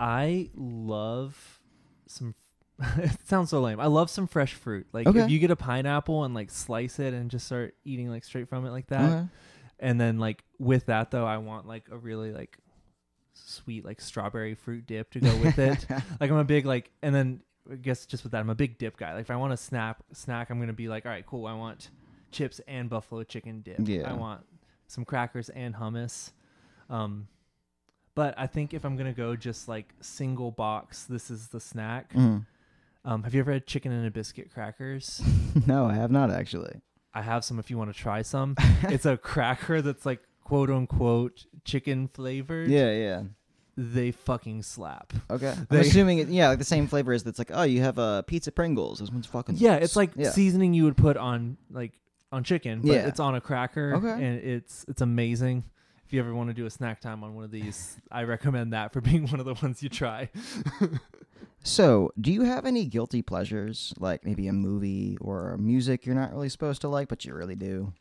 I 0.01 0.51
love 0.55 1.61
some. 2.07 2.35
it 2.99 3.13
sounds 3.25 3.51
so 3.51 3.61
lame. 3.61 3.79
I 3.81 3.87
love 3.87 4.11
some 4.11 4.27
fresh 4.27 4.55
fruit. 4.55 4.87
Like 4.93 5.07
Okay. 5.07 5.21
if 5.21 5.31
you 5.31 5.39
get 5.39 5.51
a 5.51 5.57
pineapple 5.57 6.25
and 6.25 6.35
like 6.35 6.51
slice 6.51 6.99
it 6.99 7.15
and 7.15 7.31
just 7.31 7.47
start 7.47 7.75
eating 7.85 8.09
like 8.09 8.25
straight 8.25 8.49
from 8.49 8.67
it 8.67 8.71
like 8.71 8.89
that, 8.89 9.11
Okay. 9.13 9.29
And 9.83 10.01
then 10.01 10.19
like 10.19 10.45
with 10.59 10.87
that 10.87 11.11
though, 11.11 11.27
I 11.27 11.37
want 11.39 11.67
like 11.67 11.89
a 11.91 11.99
really 11.99 12.33
like 12.33 12.57
sweet 13.35 13.85
like 13.85 14.01
strawberry 14.01 14.55
fruit 14.55 14.87
dip 14.87 15.11
to 15.11 15.21
go 15.21 15.37
with 15.39 15.59
it. 15.59 15.85
like 16.21 16.31
I'm 16.31 16.37
a 16.37 16.45
big 16.45 16.65
like, 16.65 16.91
and 17.03 17.15
then 17.15 17.43
I 17.71 17.75
guess 17.75 18.07
just 18.07 18.23
with 18.23 18.33
that, 18.33 18.39
I'm 18.39 18.49
a 18.49 18.55
big 18.55 18.79
dip 18.79 18.97
guy. 18.97 19.13
Like 19.13 19.23
if 19.23 19.31
I 19.31 19.37
want 19.37 19.53
a 19.53 19.57
snap 19.57 20.03
snack, 20.13 20.51
I'm 20.51 20.61
gonna 20.61 20.73
be 20.73 20.89
like, 20.89 21.05
all 21.05 21.13
right, 21.13 21.27
cool. 21.27 21.47
I 21.47 21.55
want 21.55 21.91
chips 22.31 22.61
and 22.67 22.89
buffalo 22.89 23.25
chicken 23.25 23.61
dip. 23.61 23.81
Yeah. 23.83 24.09
I 24.09 24.15
want 24.15 24.43
some 24.87 25.05
crackers 25.05 25.49
and 25.49 25.75
hummus. 25.75 26.31
Um, 26.89 27.27
but 28.15 28.35
I 28.39 28.47
think 28.47 28.75
if 28.75 28.85
I'm 28.85 28.97
gonna 28.97 29.13
go 29.13 29.35
just 29.35 29.67
like 29.67 29.93
single 30.01 30.53
box, 30.53 31.05
this 31.05 31.29
is 31.29 31.49
the 31.49 31.61
snack. 31.61 32.13
Mm. 32.13 32.47
Um, 33.05 33.25
have 33.25 33.35
you 33.35 33.41
ever 33.41 33.53
had 33.53 33.67
chicken 33.67 33.91
and 33.91 34.07
a 34.07 34.13
biscuit 34.13 34.53
crackers? 34.55 35.21
no, 35.67 35.87
I 35.87 35.95
have 35.95 36.13
not 36.13 36.31
actually. 36.31 36.81
I 37.15 37.23
have 37.23 37.45
some 37.45 37.59
if 37.59 37.71
you 37.71 37.79
want 37.79 37.93
to 37.95 37.99
try 37.99 38.23
some. 38.23 38.55
it's 38.85 39.07
a 39.07 39.17
cracker 39.17 39.83
that's 39.83 40.07
like 40.07 40.21
quote 40.45 40.71
unquote 40.71 41.47
chicken 41.65 42.09
flavored. 42.09 42.69
Yeah, 42.69 42.91
yeah. 42.93 43.23
They 43.77 44.11
fucking 44.13 44.63
slap. 44.65 45.13
Okay. 45.31 45.55
I'm 45.71 45.79
assuming 45.79 46.19
it, 46.19 46.29
yeah, 46.29 46.49
like 46.49 46.59
the 46.59 46.65
same 46.65 46.87
flavor 46.87 47.13
as 47.15 47.25
that's 47.25 47.39
like, 47.39 47.51
oh, 47.55 47.63
you 47.63 47.81
have 47.81 47.97
a 47.99 48.03
uh, 48.03 48.23
pizza 48.23 48.53
Pringles. 48.53 48.99
This 48.99 49.11
one's 49.11 49.27
fucking 49.27 49.57
Yeah, 49.57 49.77
it's 49.77 49.97
like 49.97 50.11
yeah. 50.15 50.31
seasoning 50.31 50.75
you 50.75 50.85
would 50.85 50.97
put 50.97 51.17
on 51.17 51.57
like 51.71 51.93
on 52.31 52.45
chicken, 52.45 52.81
but 52.83 52.93
Yeah. 52.93 53.07
it's 53.07 53.21
on 53.21 53.35
a 53.35 53.41
cracker 53.41 53.95
Okay. 53.97 54.11
and 54.13 54.39
it's 54.43 54.85
it's 54.89 55.01
amazing. 55.01 55.65
If 56.05 56.13
you 56.13 56.21
ever 56.21 56.35
want 56.35 56.51
to 56.51 56.55
do 56.55 56.67
a 56.67 56.71
snack 56.71 57.01
time 57.01 57.25
on 57.25 57.35
one 57.35 57.45
of 57.45 57.51
these, 57.51 57.97
I 58.11 58.25
recommend 58.25 58.75
that 58.75 58.93
for 58.93 59.01
being 59.01 59.27
one 59.31 59.41
of 59.41 59.47
the 59.47 59.55
ones 59.55 59.83
you 59.83 59.89
try. 59.89 60.29
So, 61.65 62.11
do 62.21 62.33
you 62.33 62.43
have 62.43 62.67
any 62.67 62.87
guilty 62.87 63.23
pleasures, 63.23 63.95
like 63.99 64.25
maybe 64.25 64.49
a 64.49 64.53
movie 64.53 65.17
or 65.21 65.57
music 65.59 66.05
you're 66.07 66.15
not 66.15 66.33
really 66.33 66.49
supposed 66.49 66.81
to 66.81 66.89
like, 66.89 67.09
but 67.09 67.25
you 67.25 67.35
really 67.35 67.55
do? 67.55 67.93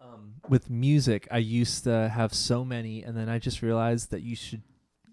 Um, 0.00 0.34
with 0.48 0.68
music, 0.68 1.28
I 1.30 1.38
used 1.38 1.84
to 1.84 2.08
have 2.08 2.34
so 2.34 2.64
many, 2.64 3.02
and 3.02 3.16
then 3.16 3.28
I 3.28 3.38
just 3.38 3.62
realized 3.62 4.10
that 4.10 4.22
you 4.22 4.34
should 4.34 4.62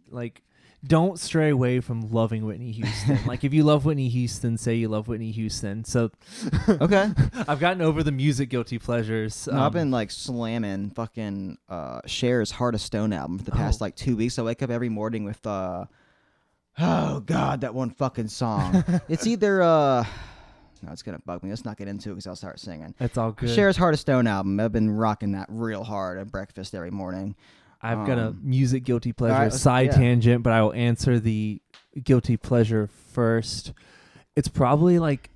like 0.10 0.42
don't 0.86 1.20
stray 1.20 1.50
away 1.50 1.80
from 1.80 2.12
loving 2.12 2.46
Whitney 2.46 2.72
Houston. 2.72 3.18
like 3.26 3.44
if 3.44 3.54
you 3.54 3.64
love 3.64 3.86
Whitney 3.86 4.08
Houston, 4.10 4.58
say 4.58 4.76
you 4.76 4.88
love 4.88 5.08
Whitney 5.08 5.32
Houston. 5.32 5.84
So 5.84 6.12
Okay. 6.68 7.10
I've 7.48 7.60
gotten 7.60 7.82
over 7.82 8.04
the 8.04 8.12
music 8.12 8.50
guilty 8.50 8.78
pleasures. 8.80 9.48
no, 9.52 9.54
I've 9.60 9.68
Um, 9.68 9.74
been 9.74 9.92
like 9.92 10.12
slamming 10.12 10.92
fucking 10.92 11.58
uh, 11.70 12.02
Cher's 12.06 12.52
Heart 12.52 12.76
of 12.76 12.82
Stone 12.82 13.14
album 13.14 13.40
for 13.40 13.46
the 13.46 13.52
past 13.52 13.82
Oh. 13.82 13.86
like 13.86 13.96
two 13.96 14.16
weeks. 14.16 14.38
I 14.38 14.44
wake 14.44 14.62
up 14.62 14.70
every 14.70 14.90
morning 14.90 15.24
with 15.24 15.44
uh, 15.48 15.86
oh 16.80 17.20
god, 17.22 17.62
that 17.62 17.74
one 17.74 17.90
fucking 17.90 18.28
song. 18.28 18.84
it's 19.10 19.26
either 19.28 19.62
uh, 19.62 20.04
no, 20.82 20.92
it's 20.92 21.02
gonna 21.04 21.20
bug 21.26 21.44
me. 21.44 21.50
Let's 21.50 21.66
not 21.66 21.78
get 21.78 21.88
into 21.88 22.10
it 22.12 22.14
because 22.16 22.28
I'll 22.28 22.36
start 22.36 22.60
singing. 22.60 22.94
it's 23.00 23.18
all 23.18 23.32
good. 23.32 23.54
Cher's 23.56 23.78
Heart 23.78 23.94
of 23.96 24.00
Stone 24.00 24.28
album. 24.28 24.60
I've 24.60 24.72
been 24.72 24.92
rocking 24.92 25.32
that 25.34 25.48
real 25.50 25.84
hard 25.84 26.18
at 26.18 26.32
breakfast 26.32 26.76
every 26.76 26.92
morning. 26.92 27.36
I've 27.82 28.08
got 28.08 28.18
a 28.18 28.28
Um, 28.30 28.40
music 28.44 28.84
guilty 28.84 29.14
pleasure 29.14 29.34
let's- 29.44 29.62
side 29.62 29.88
yeah. 29.88 29.98
tangent, 29.98 30.44
but 30.44 30.54
I 30.54 30.62
will 30.64 30.74
answer 30.74 31.20
the 31.20 31.62
guilty 32.04 32.36
pleasure 32.38 32.88
first. 32.88 33.74
It's 34.36 34.48
probably 34.48 34.98
like 35.00 35.30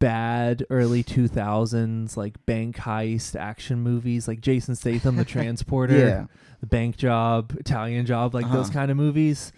bad 0.00 0.64
early 0.70 1.02
2000s 1.02 2.16
like 2.16 2.34
bank 2.46 2.76
heist 2.76 3.34
action 3.34 3.80
movies 3.80 4.28
like 4.28 4.40
Jason 4.40 4.76
Statham 4.76 5.16
the 5.16 5.24
transporter 5.36 5.98
Yeah. 5.98 6.26
the 6.60 6.66
bank 6.66 6.96
job 6.96 7.52
Italian 7.58 8.06
job 8.06 8.32
like 8.32 8.46
those 8.52 8.66
Uh-huh. 8.66 8.74
kind 8.78 8.90
of 8.92 8.96
movies 8.96 9.52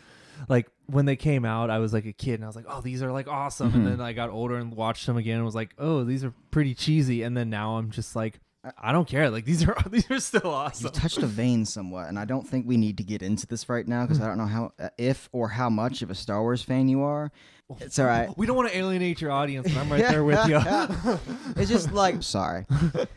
like 0.48 0.68
when 0.86 1.04
they 1.06 1.16
came 1.16 1.44
out 1.44 1.70
I 1.70 1.78
was 1.78 1.92
like 1.92 2.06
a 2.06 2.12
kid 2.12 2.34
and 2.34 2.44
I 2.44 2.46
was 2.46 2.56
like 2.56 2.66
oh 2.68 2.80
these 2.80 3.02
are 3.02 3.12
like 3.12 3.28
awesome 3.28 3.72
Mhm. 3.72 3.74
and 3.74 3.86
then 3.86 4.00
I 4.00 4.12
got 4.12 4.30
older 4.30 4.56
and 4.56 4.74
watched 4.74 5.06
them 5.06 5.16
again 5.16 5.36
and 5.36 5.44
was 5.44 5.54
like 5.54 5.74
oh 5.78 6.04
these 6.04 6.24
are 6.24 6.32
pretty 6.50 6.74
cheesy 6.74 7.22
and 7.22 7.36
then 7.36 7.50
now 7.50 7.76
I'm 7.76 7.90
just 7.90 8.16
like 8.16 8.40
I 8.78 8.92
don't 8.92 9.08
care. 9.08 9.30
Like 9.30 9.46
these 9.46 9.66
are 9.66 9.74
these 9.90 10.10
are 10.10 10.20
still 10.20 10.50
awesome. 10.50 10.84
You 10.84 10.90
touched 10.90 11.16
a 11.16 11.26
vein 11.26 11.64
somewhat, 11.64 12.08
and 12.10 12.18
I 12.18 12.26
don't 12.26 12.46
think 12.46 12.66
we 12.66 12.76
need 12.76 12.98
to 12.98 13.02
get 13.02 13.22
into 13.22 13.46
this 13.46 13.70
right 13.70 13.88
now 13.88 14.02
because 14.04 14.20
I 14.20 14.26
don't 14.26 14.36
know 14.36 14.44
how, 14.44 14.72
uh, 14.78 14.90
if 14.98 15.30
or 15.32 15.48
how 15.48 15.70
much 15.70 16.02
of 16.02 16.10
a 16.10 16.14
Star 16.14 16.42
Wars 16.42 16.62
fan 16.62 16.86
you 16.86 17.00
are. 17.00 17.32
It's 17.80 17.98
all 17.98 18.06
right. 18.06 18.36
We 18.36 18.46
don't 18.46 18.56
want 18.56 18.70
to 18.70 18.76
alienate 18.76 19.20
your 19.20 19.30
audience, 19.30 19.66
and 19.68 19.78
I'm 19.78 19.90
right 19.90 20.02
there 20.08 20.24
with 20.24 20.46
you. 20.48 20.58
It's 21.56 21.70
just 21.70 21.92
like, 21.92 22.14
I'm 22.14 22.22
sorry, 22.22 22.66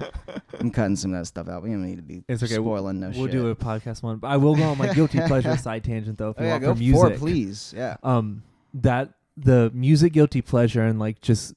I'm 0.60 0.70
cutting 0.72 0.96
some 0.96 1.14
of 1.14 1.20
that 1.20 1.26
stuff 1.26 1.48
out. 1.48 1.64
We 1.64 1.70
don't 1.70 1.86
need 1.86 1.96
to 1.98 2.02
be 2.02 2.24
It's 2.28 2.44
okay. 2.44 2.60
We'll- 2.60 2.78
spoiling 2.78 3.00
no 3.00 3.08
we'll 3.10 3.24
shit. 3.26 3.32
do 3.32 3.48
a 3.50 3.56
podcast 3.56 4.04
one. 4.04 4.18
But 4.18 4.28
I 4.28 4.38
will 4.38 4.56
go 4.56 4.64
on 4.64 4.78
my 4.78 4.94
guilty 4.94 5.20
pleasure 5.28 5.56
side 5.58 5.84
tangent 5.84 6.18
though. 6.18 6.30
If 6.32 6.40
Oh, 6.40 6.42
you 6.42 6.48
yeah, 6.48 6.54
want 6.54 6.64
go 6.64 6.74
for 6.74 6.80
music, 6.80 7.00
for 7.08 7.12
it, 7.14 7.20
please. 7.20 7.74
Yeah. 7.76 7.98
um 8.04 8.44
that 8.76 9.14
the 9.38 9.72
music 9.74 10.14
guilty 10.14 10.42
pleasure 10.42 10.84
and 10.84 11.00
like 11.00 11.22
just 11.22 11.54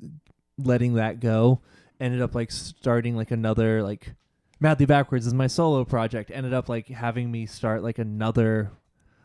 letting 0.59 0.95
that 0.95 1.21
go 1.21 1.61
ended 2.01 2.21
up 2.23 2.35
like 2.35 2.51
starting 2.51 3.17
like 3.17 3.31
another 3.31 3.83
like 3.83 4.15
madly 4.61 4.87
backwards 4.87 5.27
is 5.27 5.35
my 5.35 5.47
solo 5.47 5.85
project 5.85 6.31
ended 6.33 6.53
up 6.55 6.69
like 6.69 6.89
having 6.89 7.31
me 7.31 7.45
start 7.47 7.83
like 7.83 7.99
another 7.99 8.71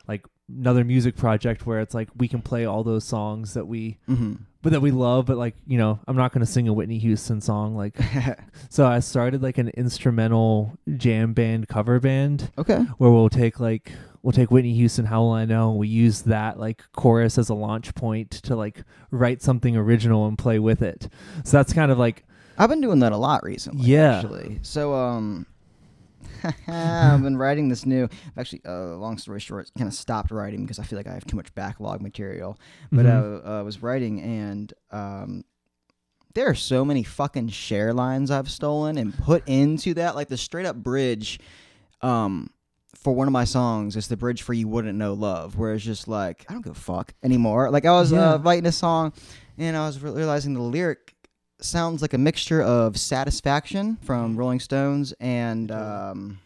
like 0.07 0.25
another 0.57 0.83
music 0.83 1.15
project 1.15 1.65
where 1.65 1.79
it's 1.79 1.93
like 1.93 2.09
we 2.17 2.27
can 2.27 2.41
play 2.41 2.65
all 2.65 2.83
those 2.83 3.03
songs 3.03 3.53
that 3.53 3.67
we 3.67 3.97
hmm 4.07 4.33
but 4.63 4.73
that 4.73 4.81
we 4.81 4.91
love 4.91 5.25
but 5.25 5.37
like 5.37 5.55
you 5.65 5.75
know 5.75 5.99
i'm 6.07 6.15
not 6.15 6.31
going 6.31 6.45
to 6.45 6.45
sing 6.45 6.67
a 6.67 6.73
whitney 6.73 6.99
houston 6.99 7.41
song 7.41 7.75
like 7.75 7.97
so 8.69 8.85
i 8.85 8.99
started 8.99 9.41
like 9.41 9.57
an 9.57 9.69
instrumental 9.69 10.77
jam 10.97 11.33
band 11.33 11.67
cover 11.67 11.99
band 11.99 12.51
okay. 12.59 12.77
where 12.99 13.09
we'll 13.09 13.27
take 13.27 13.59
like 13.59 13.91
we'll 14.21 14.31
take 14.31 14.51
Whitney 14.51 14.73
Houston, 14.73 15.05
How 15.05 15.21
Will 15.21 15.31
I 15.31 15.45
Know, 15.45 15.71
and 15.71 15.79
we 15.79 15.87
use 15.87 16.23
that 16.23 16.59
like 16.59 16.83
chorus 16.93 17.37
as 17.37 17.49
a 17.49 17.55
launch 17.55 17.95
point 17.95 18.31
to 18.31 18.55
like 18.55 18.83
write 19.09 19.41
something 19.41 19.75
original 19.75 20.27
and 20.27 20.37
play 20.37 20.59
with 20.59 20.81
it. 20.81 21.09
So 21.43 21.57
that's 21.57 21.73
kind 21.73 21.91
of 21.91 21.97
like 21.97 22.23
I've 22.57 22.69
been 22.69 22.81
doing 22.81 22.99
that 22.99 23.11
a 23.11 23.17
lot 23.17 23.43
recently. 23.43 23.87
Yeah. 23.87 24.17
Actually. 24.17 24.59
So 24.61 24.93
um, 24.93 25.47
I've 26.67 27.21
been 27.21 27.37
writing 27.37 27.69
this 27.69 27.85
new. 27.85 28.09
Actually, 28.37 28.61
uh, 28.65 28.95
long 28.97 29.17
story 29.17 29.39
short, 29.39 29.69
kind 29.77 29.87
of 29.87 29.93
stopped 29.93 30.31
writing 30.31 30.61
because 30.63 30.79
I 30.79 30.83
feel 30.83 30.97
like 30.97 31.07
I 31.07 31.13
have 31.13 31.25
too 31.25 31.35
much 31.35 31.53
backlog 31.55 32.01
material. 32.01 32.57
But 32.91 33.05
Mhm. 33.05 33.45
I 33.45 33.59
uh, 33.59 33.63
was 33.63 33.81
writing, 33.83 34.21
and 34.21 34.73
um, 34.91 35.43
there 36.33 36.47
are 36.47 36.55
so 36.55 36.85
many 36.85 37.03
fucking 37.03 37.49
Cher 37.49 37.93
lines 37.93 38.31
I've 38.31 38.49
stolen 38.49 38.97
and 38.97 39.17
put 39.17 39.43
into 39.47 39.93
that, 39.95 40.15
like 40.15 40.29
the 40.29 40.37
straight 40.37 40.65
up 40.65 40.75
bridge. 40.77 41.39
Um, 42.01 42.49
for 42.95 43.13
one 43.13 43.27
of 43.27 43.31
my 43.31 43.45
songs, 43.45 43.95
it's 43.95 44.07
the 44.07 44.17
bridge 44.17 44.41
for 44.41 44.53
"You 44.53 44.67
Wouldn't 44.67 44.97
Know 44.97 45.13
Love," 45.13 45.57
where 45.57 45.73
it's 45.73 45.83
just 45.83 46.07
like 46.07 46.45
I 46.49 46.53
don't 46.53 46.61
give 46.63 46.73
a 46.75 46.79
fuck 46.79 47.13
anymore. 47.23 47.69
Like 47.71 47.85
I 47.85 47.91
was 47.91 48.11
Yeah. 48.11 48.33
uh, 48.33 48.37
writing 48.39 48.65
a 48.67 48.71
song, 48.71 49.13
and 49.57 49.75
I 49.77 49.85
was 49.87 50.01
realizing 50.01 50.53
the 50.53 50.61
lyric 50.61 51.15
sounds 51.63 52.01
like 52.01 52.13
a 52.13 52.17
mixture 52.17 52.61
of 52.61 52.97
"Satisfaction" 52.97 53.97
from 54.01 54.35
Rolling 54.37 54.59
Stones 54.59 55.13
and 55.19 55.71
um, 55.71 56.39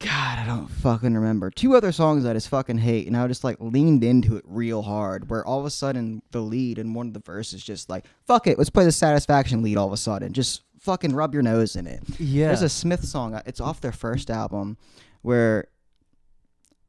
God, 0.00 0.38
I 0.38 0.46
don't 0.46 0.68
fucking 0.68 1.14
remember 1.14 1.50
two 1.50 1.74
other 1.74 1.90
songs 1.90 2.24
I 2.24 2.32
just 2.32 2.48
fucking 2.48 2.78
hate, 2.78 3.06
and 3.08 3.16
I 3.16 3.26
just 3.26 3.42
like 3.44 3.56
leaned 3.60 4.04
into 4.04 4.36
it 4.36 4.44
real 4.46 4.82
hard. 4.82 5.28
Where 5.28 5.44
all 5.44 5.58
of 5.58 5.66
a 5.66 5.70
sudden 5.70 6.22
the 6.30 6.40
lead 6.40 6.78
in 6.78 6.94
one 6.94 7.08
of 7.08 7.14
the 7.14 7.20
verses 7.20 7.64
just 7.64 7.88
like 7.90 8.04
fuck 8.26 8.46
it, 8.46 8.58
let's 8.58 8.70
play 8.70 8.84
the 8.84 8.92
"Satisfaction" 8.92 9.62
lead. 9.62 9.76
All 9.76 9.86
of 9.88 9.92
a 9.92 9.96
sudden, 9.96 10.32
just 10.32 10.62
fucking 10.80 11.14
rub 11.14 11.34
your 11.34 11.42
nose 11.42 11.74
in 11.74 11.86
it. 11.88 12.00
yeah, 12.20 12.46
There's 12.46 12.62
a 12.62 12.68
Smith 12.68 13.04
song. 13.04 13.34
uh, 13.34 13.42
It's 13.46 13.60
off 13.60 13.80
their 13.80 13.90
first 13.92 14.30
album, 14.30 14.76
where 15.22 15.66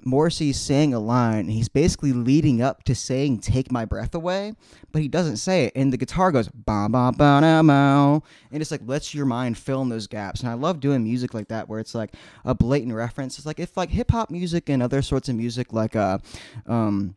Morrissey's 0.06 0.60
saying 0.60 0.94
a 0.94 1.00
line. 1.00 1.40
And 1.40 1.52
he's 1.52 1.70
basically 1.70 2.14
leading 2.14 2.62
up 2.62 2.84
to 2.84 2.96
saying 2.96 3.40
"Take 3.40 3.72
my 3.72 3.86
breath 3.86 4.14
away," 4.16 4.54
but 4.92 5.02
he 5.02 5.08
doesn't 5.08 5.38
say 5.38 5.66
it, 5.66 5.74
and 5.76 5.94
the 5.94 5.98
guitar 5.98 6.32
goes 6.32 6.48
ba 6.48 6.88
ba 6.90 7.12
ba 7.16 7.40
da 7.42 7.62
mo, 7.62 8.24
and 8.52 8.62
it's 8.62 8.72
like 8.72 8.82
lets 8.86 9.14
your 9.14 9.26
mind 9.26 9.58
fill 9.58 9.82
in 9.82 9.90
those 9.90 10.08
gaps. 10.08 10.42
And 10.42 10.50
I 10.50 10.54
love 10.54 10.80
doing 10.80 11.04
music 11.04 11.34
like 11.34 11.48
that, 11.50 11.70
where 11.70 11.80
it's 11.80 11.96
like 11.96 12.14
a 12.46 12.54
blatant 12.54 12.94
reference. 12.94 13.38
It's 13.38 13.46
like 13.46 13.60
if 13.60 13.78
like 13.78 13.90
hip 13.90 14.12
hop 14.12 14.30
music 14.30 14.70
and 14.70 14.82
other 14.82 15.02
sorts 15.02 15.30
of 15.30 15.36
music, 15.36 15.74
like 15.74 15.96
uh, 15.96 16.20
um 16.66 17.16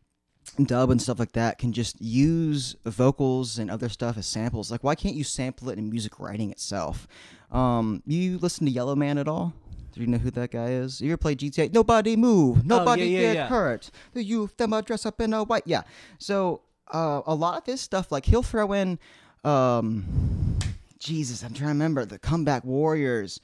dub 0.65 0.91
and 0.91 1.01
stuff 1.01 1.19
like 1.19 1.31
that 1.31 1.57
can 1.57 1.71
just 1.73 1.99
use 2.01 2.75
vocals 2.85 3.57
and 3.57 3.71
other 3.71 3.89
stuff 3.89 4.17
as 4.17 4.27
samples. 4.27 4.71
Like, 4.71 4.83
why 4.83 4.95
can't 4.95 5.15
you 5.15 5.23
sample 5.23 5.69
it 5.69 5.77
in 5.77 5.89
music 5.89 6.19
writing 6.19 6.51
itself? 6.51 7.07
Um, 7.51 8.01
you 8.05 8.37
listen 8.39 8.65
to 8.65 8.71
Yellowman 8.71 9.17
at 9.17 9.27
all? 9.27 9.53
Do 9.93 10.01
you 10.01 10.07
know 10.07 10.17
who 10.17 10.31
that 10.31 10.51
guy 10.51 10.69
is? 10.71 10.99
You 11.01 11.11
ever 11.11 11.17
play 11.17 11.35
GTA? 11.35 11.71
Nobody 11.71 12.15
move, 12.15 12.65
nobody 12.65 13.03
Oh, 13.03 13.05
yeah, 13.05 13.19
get 13.19 13.35
yeah. 13.35 13.47
hurt. 13.47 13.91
The 14.13 14.23
youth 14.23 14.57
them 14.57 14.71
dress 14.81 15.05
up 15.05 15.21
in 15.21 15.33
a 15.33 15.43
white. 15.43 15.63
Yeah. 15.65 15.83
So 16.17 16.61
uh, 16.91 17.21
a 17.27 17.35
lot 17.35 17.59
of 17.59 17.65
his 17.65 17.79
stuff, 17.79 18.11
like 18.11 18.25
he'll 18.25 18.41
throw 18.43 18.73
in, 18.73 18.97
um, 19.43 20.57
Jesus, 20.99 21.43
I'm 21.43 21.53
trying 21.53 21.67
to 21.69 21.73
remember 21.73 22.05
the 22.05 22.17
Comeback 22.17 22.63
Warriors. 22.63 23.39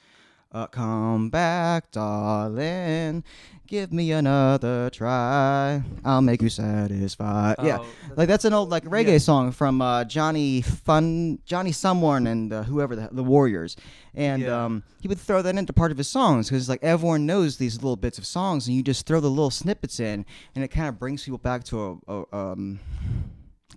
Uh, 0.51 0.65
come 0.65 1.29
back, 1.29 1.91
darling. 1.91 3.23
Give 3.67 3.93
me 3.93 4.11
another 4.11 4.89
try. 4.89 5.83
I'll 6.03 6.23
make 6.23 6.41
you 6.41 6.49
satisfied. 6.49 7.55
yeah, 7.61 7.77
Oh, 7.79 7.85
like 8.15 8.27
that's 8.27 8.45
an 8.45 8.53
old 8.53 8.69
like 8.69 8.83
reggae 8.85 9.11
Yeah. 9.11 9.17
song 9.19 9.51
from 9.51 9.79
uh, 9.79 10.05
Johnny 10.05 10.63
Fun, 10.63 11.37
Johnny 11.45 11.71
Someone, 11.71 12.25
and 12.25 12.51
uh, 12.51 12.63
whoever 12.63 12.95
the, 12.95 13.09
the 13.11 13.23
Warriors. 13.23 13.75
And 14.15 14.41
Yeah. 14.41 14.65
um, 14.65 14.83
he 15.01 15.07
would 15.07 15.19
throw 15.19 15.43
that 15.43 15.55
into 15.55 15.71
part 15.71 15.91
of 15.91 15.99
his 15.99 16.07
songs 16.07 16.49
because 16.49 16.67
like 16.67 16.79
everyone 16.83 17.27
knows 17.27 17.57
these 17.57 17.75
little 17.75 17.95
bits 17.95 18.17
of 18.17 18.25
songs, 18.25 18.65
and 18.67 18.75
you 18.75 18.81
just 18.81 19.05
throw 19.05 19.19
the 19.19 19.29
little 19.29 19.51
snippets 19.51 19.99
in, 19.99 20.25
and 20.55 20.63
it 20.63 20.69
kind 20.69 20.87
of 20.89 20.97
brings 20.97 21.23
people 21.23 21.37
back 21.37 21.63
to 21.65 22.01
a, 22.07 22.21
a 22.21 22.35
um. 22.35 22.79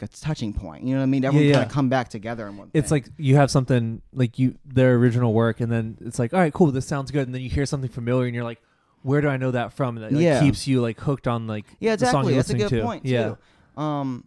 A 0.02 0.08
touching 0.08 0.52
point, 0.52 0.82
you 0.84 0.94
know 0.94 1.00
what 1.00 1.04
I 1.04 1.06
mean? 1.06 1.24
Everyone 1.24 1.46
Yeah, 1.48 1.54
kind 1.54 1.66
of 1.66 1.72
come 1.72 1.88
back 1.88 2.08
together 2.08 2.46
in 2.48 2.56
one. 2.56 2.70
it's 2.74 2.88
thing. 2.88 3.02
like 3.02 3.12
you 3.18 3.36
have 3.36 3.50
something 3.50 4.02
like 4.12 4.38
you 4.38 4.56
their 4.64 4.94
original 4.96 5.32
work, 5.32 5.60
and 5.60 5.70
then 5.70 5.96
it's 6.00 6.18
like, 6.18 6.34
all 6.34 6.40
right, 6.40 6.52
cool, 6.52 6.70
this 6.72 6.86
sounds 6.86 7.10
good, 7.10 7.26
and 7.28 7.34
then 7.34 7.40
you 7.42 7.48
hear 7.48 7.66
something 7.66 7.88
familiar, 7.90 8.26
and 8.26 8.34
you're 8.34 8.44
like, 8.44 8.60
where 9.02 9.20
do 9.20 9.28
I 9.28 9.36
know 9.36 9.50
that 9.52 9.72
from? 9.72 9.96
And 9.96 10.04
that 10.04 10.12
like, 10.12 10.22
Yeah. 10.22 10.40
keeps 10.40 10.66
you 10.66 10.80
like 10.82 10.98
hooked 11.00 11.26
on 11.28 11.46
like 11.46 11.64
Yeah, 11.80 11.96
the 11.96 12.06
song 12.06 12.22
exactly. 12.28 12.34
That's 12.34 12.50
a 12.50 12.54
good 12.58 12.68
to. 12.68 12.82
point 12.82 13.04
yeah. 13.06 13.34
too. 13.76 13.80
Um, 13.82 14.26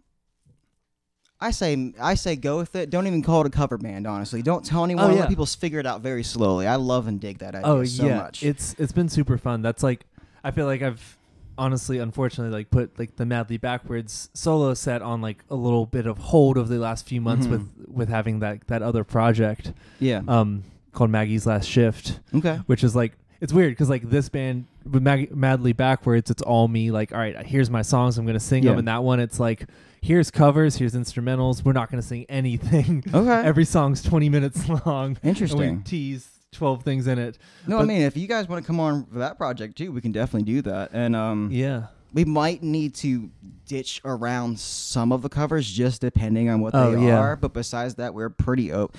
I 1.38 1.50
say 1.50 1.92
I 2.00 2.14
say 2.14 2.36
go 2.36 2.56
with 2.56 2.74
it. 2.76 2.88
Don't 2.88 3.06
even 3.06 3.22
call 3.22 3.42
it 3.42 3.46
a 3.46 3.50
cover 3.50 3.76
band. 3.76 4.06
Honestly, 4.06 4.40
don't 4.40 4.64
tell 4.64 4.84
anyone. 4.84 5.10
Oh, 5.10 5.14
Let 5.14 5.28
people 5.28 5.44
figure 5.44 5.78
it 5.78 5.86
out 5.86 6.00
very 6.00 6.22
slowly. 6.22 6.66
I 6.66 6.76
love 6.76 7.06
and 7.06 7.20
dig 7.20 7.38
that 7.40 7.54
idea 7.54 7.70
Oh 7.70 7.84
so 7.84 8.06
yeah, 8.06 8.16
much. 8.16 8.42
it's 8.42 8.74
it's 8.78 8.92
been 8.92 9.10
super 9.10 9.36
fun. 9.36 9.60
That's 9.60 9.82
like 9.82 10.06
I 10.42 10.50
feel 10.50 10.64
like 10.64 10.80
I've 10.80 11.18
honestly, 11.58 11.98
unfortunately, 11.98 12.56
like 12.56 12.70
put 12.70 12.98
like 12.98 13.16
the 13.16 13.26
Madly 13.26 13.56
Backwards 13.56 14.30
solo 14.34 14.74
set 14.74 15.02
on 15.02 15.20
like 15.20 15.44
a 15.50 15.54
little 15.54 15.86
bit 15.86 16.06
of 16.06 16.18
hold 16.18 16.58
over 16.58 16.68
the 16.68 16.78
last 16.80 17.06
few 17.06 17.20
months 17.20 17.46
Mhm. 17.46 17.50
with 17.50 17.68
with 17.88 18.08
having 18.08 18.40
that 18.40 18.66
that 18.68 18.82
other 18.82 19.04
project 19.04 19.72
yeah. 20.00 20.22
um 20.28 20.64
called 20.92 21.10
Maggie's 21.10 21.46
Last 21.46 21.66
Shift, 21.68 22.20
okay. 22.34 22.56
which 22.66 22.82
is 22.84 22.94
like 22.96 23.12
it's 23.40 23.52
weird 23.52 23.72
because 23.72 23.90
like 23.90 24.08
this 24.08 24.28
band 24.28 24.64
with 24.90 25.02
Mag- 25.02 25.34
Madly 25.36 25.72
Backwards, 25.72 26.30
it's 26.30 26.42
all 26.42 26.68
me. 26.68 26.90
Like, 26.90 27.12
all 27.12 27.18
right, 27.18 27.44
here's 27.46 27.68
my 27.70 27.82
songs, 27.82 28.16
I'm 28.18 28.24
gonna 28.26 28.40
sing 28.40 28.62
Yeah. 28.62 28.70
them, 28.70 28.78
and 28.80 28.88
that 28.88 29.02
one, 29.02 29.20
it's 29.20 29.38
like. 29.40 29.66
Here's 30.02 30.30
covers. 30.30 30.76
Here's 30.76 30.94
instrumentals. 30.94 31.64
We're 31.64 31.72
not 31.72 31.90
going 31.90 32.00
to 32.00 32.06
sing 32.06 32.26
anything. 32.28 33.02
Okay. 33.12 33.28
Every 33.48 33.64
song's 33.64 34.04
20 34.04 34.28
minutes 34.28 34.68
long. 34.86 35.16
Interesting. 35.24 35.82
tease 35.82 36.35
12 36.52 36.82
things 36.82 37.06
in 37.06 37.18
it. 37.18 37.38
No, 37.66 37.78
I 37.78 37.84
mean 37.84 38.02
if 38.02 38.16
you 38.16 38.26
guys 38.26 38.48
want 38.48 38.62
to 38.62 38.66
come 38.66 38.80
on 38.80 39.04
for 39.06 39.18
that 39.18 39.36
project 39.36 39.76
too, 39.76 39.92
we 39.92 40.00
can 40.00 40.12
definitely 40.12 40.50
do 40.52 40.62
that. 40.62 40.90
And 40.92 41.14
um, 41.14 41.50
Yeah. 41.52 41.86
we 42.12 42.24
might 42.24 42.62
need 42.62 42.94
to 42.96 43.30
ditch 43.66 44.00
around 44.04 44.58
some 44.58 45.12
of 45.12 45.22
the 45.22 45.28
covers 45.28 45.70
just 45.70 46.00
depending 46.00 46.48
on 46.48 46.60
what 46.60 46.74
Oh, 46.74 46.92
they 46.92 47.06
yeah. 47.06 47.18
are. 47.18 47.36
But 47.36 47.52
besides 47.52 47.96
that, 47.96 48.14
we're 48.14 48.30
pretty 48.30 48.72
open. 48.72 48.98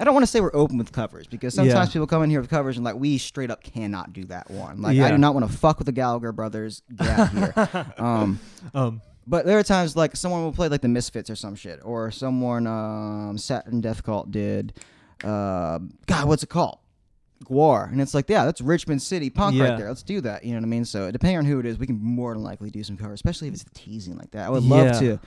I 0.00 0.02
don't 0.04 0.14
want 0.14 0.24
to 0.24 0.30
say 0.30 0.40
we're 0.40 0.54
open 0.54 0.76
with 0.78 0.90
covers 0.92 1.26
because 1.28 1.54
sometimes 1.54 1.88
Yeah. 1.90 1.92
people 1.92 2.06
come 2.08 2.22
in 2.24 2.30
here 2.30 2.40
with 2.40 2.50
covers 2.50 2.76
and 2.76 2.84
like 2.84 2.96
we 2.96 3.18
straight 3.18 3.50
up 3.50 3.62
cannot 3.62 4.12
do 4.12 4.24
that 4.24 4.50
one. 4.50 4.80
Like 4.82 4.98
I 4.98 5.10
do 5.10 5.18
not 5.18 5.34
want 5.34 5.48
to 5.50 5.56
fuck 5.56 5.78
with 5.78 5.86
the 5.86 5.92
Gallagher 5.92 6.32
brothers. 6.32 6.82
Get 6.96 7.08
out 7.08 7.30
here. 7.30 7.92
um, 7.98 8.40
Um, 8.74 9.02
but 9.26 9.46
there 9.46 9.58
are 9.58 9.62
times 9.62 9.94
like 9.96 10.16
someone 10.16 10.42
will 10.42 10.52
play 10.52 10.68
like 10.68 10.80
the 10.80 10.88
Misfits 10.88 11.30
or 11.30 11.36
some 11.36 11.54
shit, 11.54 11.80
or 11.84 12.10
someone 12.10 12.66
um 12.66 13.38
Satin 13.38 13.80
Death 13.80 14.02
Cult 14.02 14.30
did. 14.30 14.72
Uh, 15.22 15.78
God, 16.06 16.26
what's 16.28 16.42
it 16.42 16.48
called? 16.50 16.78
GWAR, 17.44 17.90
and 17.90 18.00
it's 18.00 18.14
like, 18.14 18.28
yeah, 18.30 18.44
that's 18.44 18.60
Richmond 18.60 19.02
City 19.02 19.28
punk 19.30 19.56
Yeah. 19.56 19.64
right 19.70 19.78
there. 19.78 19.88
Let's 19.88 20.02
do 20.02 20.20
that. 20.22 20.44
You 20.44 20.52
know 20.52 20.58
what 20.60 20.64
I 20.66 20.68
mean? 20.68 20.84
So 20.84 21.10
depending 21.10 21.38
on 21.38 21.44
who 21.44 21.58
it 21.60 21.66
is, 21.66 21.78
we 21.78 21.86
can 21.86 22.00
more 22.00 22.32
than 22.34 22.42
likely 22.42 22.70
do 22.70 22.82
some 22.84 22.96
covers, 22.96 23.14
especially 23.14 23.48
if 23.48 23.54
it's 23.54 23.64
teasing 23.74 24.16
like 24.16 24.30
that. 24.30 24.46
I 24.46 24.50
would 24.50 24.62
love 24.62 24.86
Yeah. 24.86 25.00
to 25.00 25.20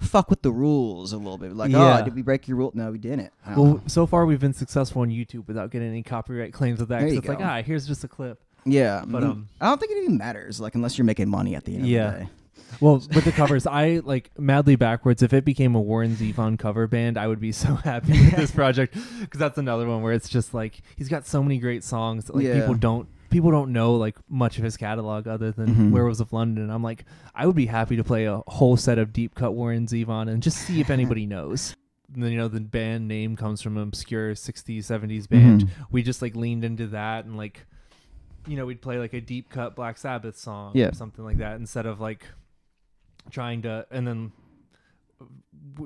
fuck 0.00 0.28
with 0.28 0.42
the 0.42 0.50
rules 0.52 1.12
a 1.12 1.16
little 1.18 1.38
bit. 1.38 1.54
Like, 1.54 1.70
Yeah. 1.70 2.00
oh, 2.00 2.04
did 2.04 2.14
we 2.14 2.22
break 2.22 2.48
your 2.48 2.56
rule? 2.56 2.72
No, 2.74 2.90
we 2.90 2.98
didn't. 2.98 3.32
Well, 3.46 3.64
know. 3.64 3.80
so 3.86 4.06
far 4.06 4.26
we've 4.26 4.40
been 4.40 4.52
successful 4.52 5.02
on 5.02 5.08
YouTube 5.10 5.46
without 5.46 5.70
getting 5.70 5.88
any 5.88 6.02
copyright 6.02 6.52
claims 6.52 6.80
with 6.80 6.88
that. 6.88 7.00
There 7.00 7.08
it's 7.08 7.26
like, 7.28 7.40
ah, 7.40 7.62
here's 7.62 7.86
just 7.86 8.02
a 8.04 8.08
clip. 8.08 8.40
yeah, 8.64 9.04
but, 9.06 9.22
mm, 9.22 9.30
um, 9.30 9.48
I 9.60 9.66
don't 9.66 9.78
think 9.80 9.92
it 9.92 9.98
even 10.02 10.16
matters. 10.18 10.60
Like, 10.60 10.74
unless 10.74 10.98
you're 10.98 11.04
making 11.04 11.28
money 11.28 11.54
at 11.54 11.64
the 11.64 11.76
end 11.76 11.86
Yeah. 11.86 12.06
of 12.08 12.12
the 12.14 12.18
day. 12.24 12.30
Well, 12.80 12.94
with 13.14 13.24
the 13.24 13.32
covers, 13.32 13.66
I 13.66 14.00
like 14.04 14.30
Madly 14.38 14.76
Backwards. 14.76 15.22
If 15.22 15.32
it 15.32 15.44
became 15.44 15.74
a 15.74 15.80
Warren 15.80 16.16
Zevon 16.16 16.58
cover 16.58 16.86
band, 16.86 17.16
I 17.16 17.26
would 17.28 17.40
be 17.40 17.52
so 17.52 17.74
happy 17.84 18.12
with 18.12 18.36
this 18.36 18.50
project 18.50 18.96
because 19.20 19.38
that's 19.38 19.58
another 19.58 19.86
one 19.88 20.02
where 20.02 20.12
it's 20.12 20.28
just 20.28 20.54
like 20.54 20.82
he's 20.96 21.08
got 21.08 21.26
so 21.26 21.42
many 21.42 21.58
great 21.58 21.84
songs 21.84 22.24
that 22.26 22.34
like 22.36 22.44
Yeah. 22.46 22.60
people 22.60 22.74
don't 22.74 23.08
people 23.30 23.50
don't 23.50 23.72
know 23.72 23.94
like 23.96 24.16
much 24.28 24.58
of 24.58 24.64
his 24.64 24.76
catalog 24.76 25.26
other 25.26 25.50
than 25.50 25.74
Mhm. 25.74 25.90
Werewolves 25.90 26.20
of 26.20 26.32
London. 26.32 26.70
I'm 26.70 26.82
like, 26.82 27.04
I 27.34 27.46
would 27.46 27.56
be 27.56 27.66
happy 27.66 27.96
to 27.96 28.04
play 28.04 28.26
a 28.26 28.42
whole 28.46 28.76
set 28.76 28.98
of 28.98 29.12
deep 29.12 29.34
cut 29.34 29.54
Warren 29.54 29.86
Zevon 29.86 30.28
and 30.28 30.42
just 30.42 30.58
see 30.58 30.80
if 30.80 30.90
anybody 30.90 31.26
knows. 31.34 31.74
And 32.12 32.22
then 32.22 32.30
you 32.32 32.38
know 32.38 32.46
the 32.48 32.60
band 32.60 33.08
name 33.08 33.34
comes 33.36 33.60
from 33.62 33.76
an 33.76 33.82
obscure 33.84 34.34
60s 34.34 34.84
70s 34.86 35.28
band 35.28 35.62
Mhm. 35.64 35.68
we 35.90 36.02
just 36.02 36.22
like 36.22 36.36
leaned 36.36 36.64
into 36.64 36.86
that 36.88 37.24
and 37.24 37.36
like 37.36 37.66
you 38.46 38.56
know 38.56 38.66
we'd 38.66 38.82
play 38.82 38.98
like 38.98 39.14
a 39.14 39.20
deep 39.20 39.48
cut 39.50 39.74
black 39.74 39.96
sabbath 39.98 40.36
song 40.38 40.72
Yeah. 40.74 40.88
or 40.88 40.94
something 40.94 41.24
like 41.24 41.38
that 41.38 41.56
instead 41.56 41.86
of 41.86 42.00
like 42.00 42.24
trying 43.30 43.62
to 43.62 43.86
and 43.90 44.06
then 44.06 44.32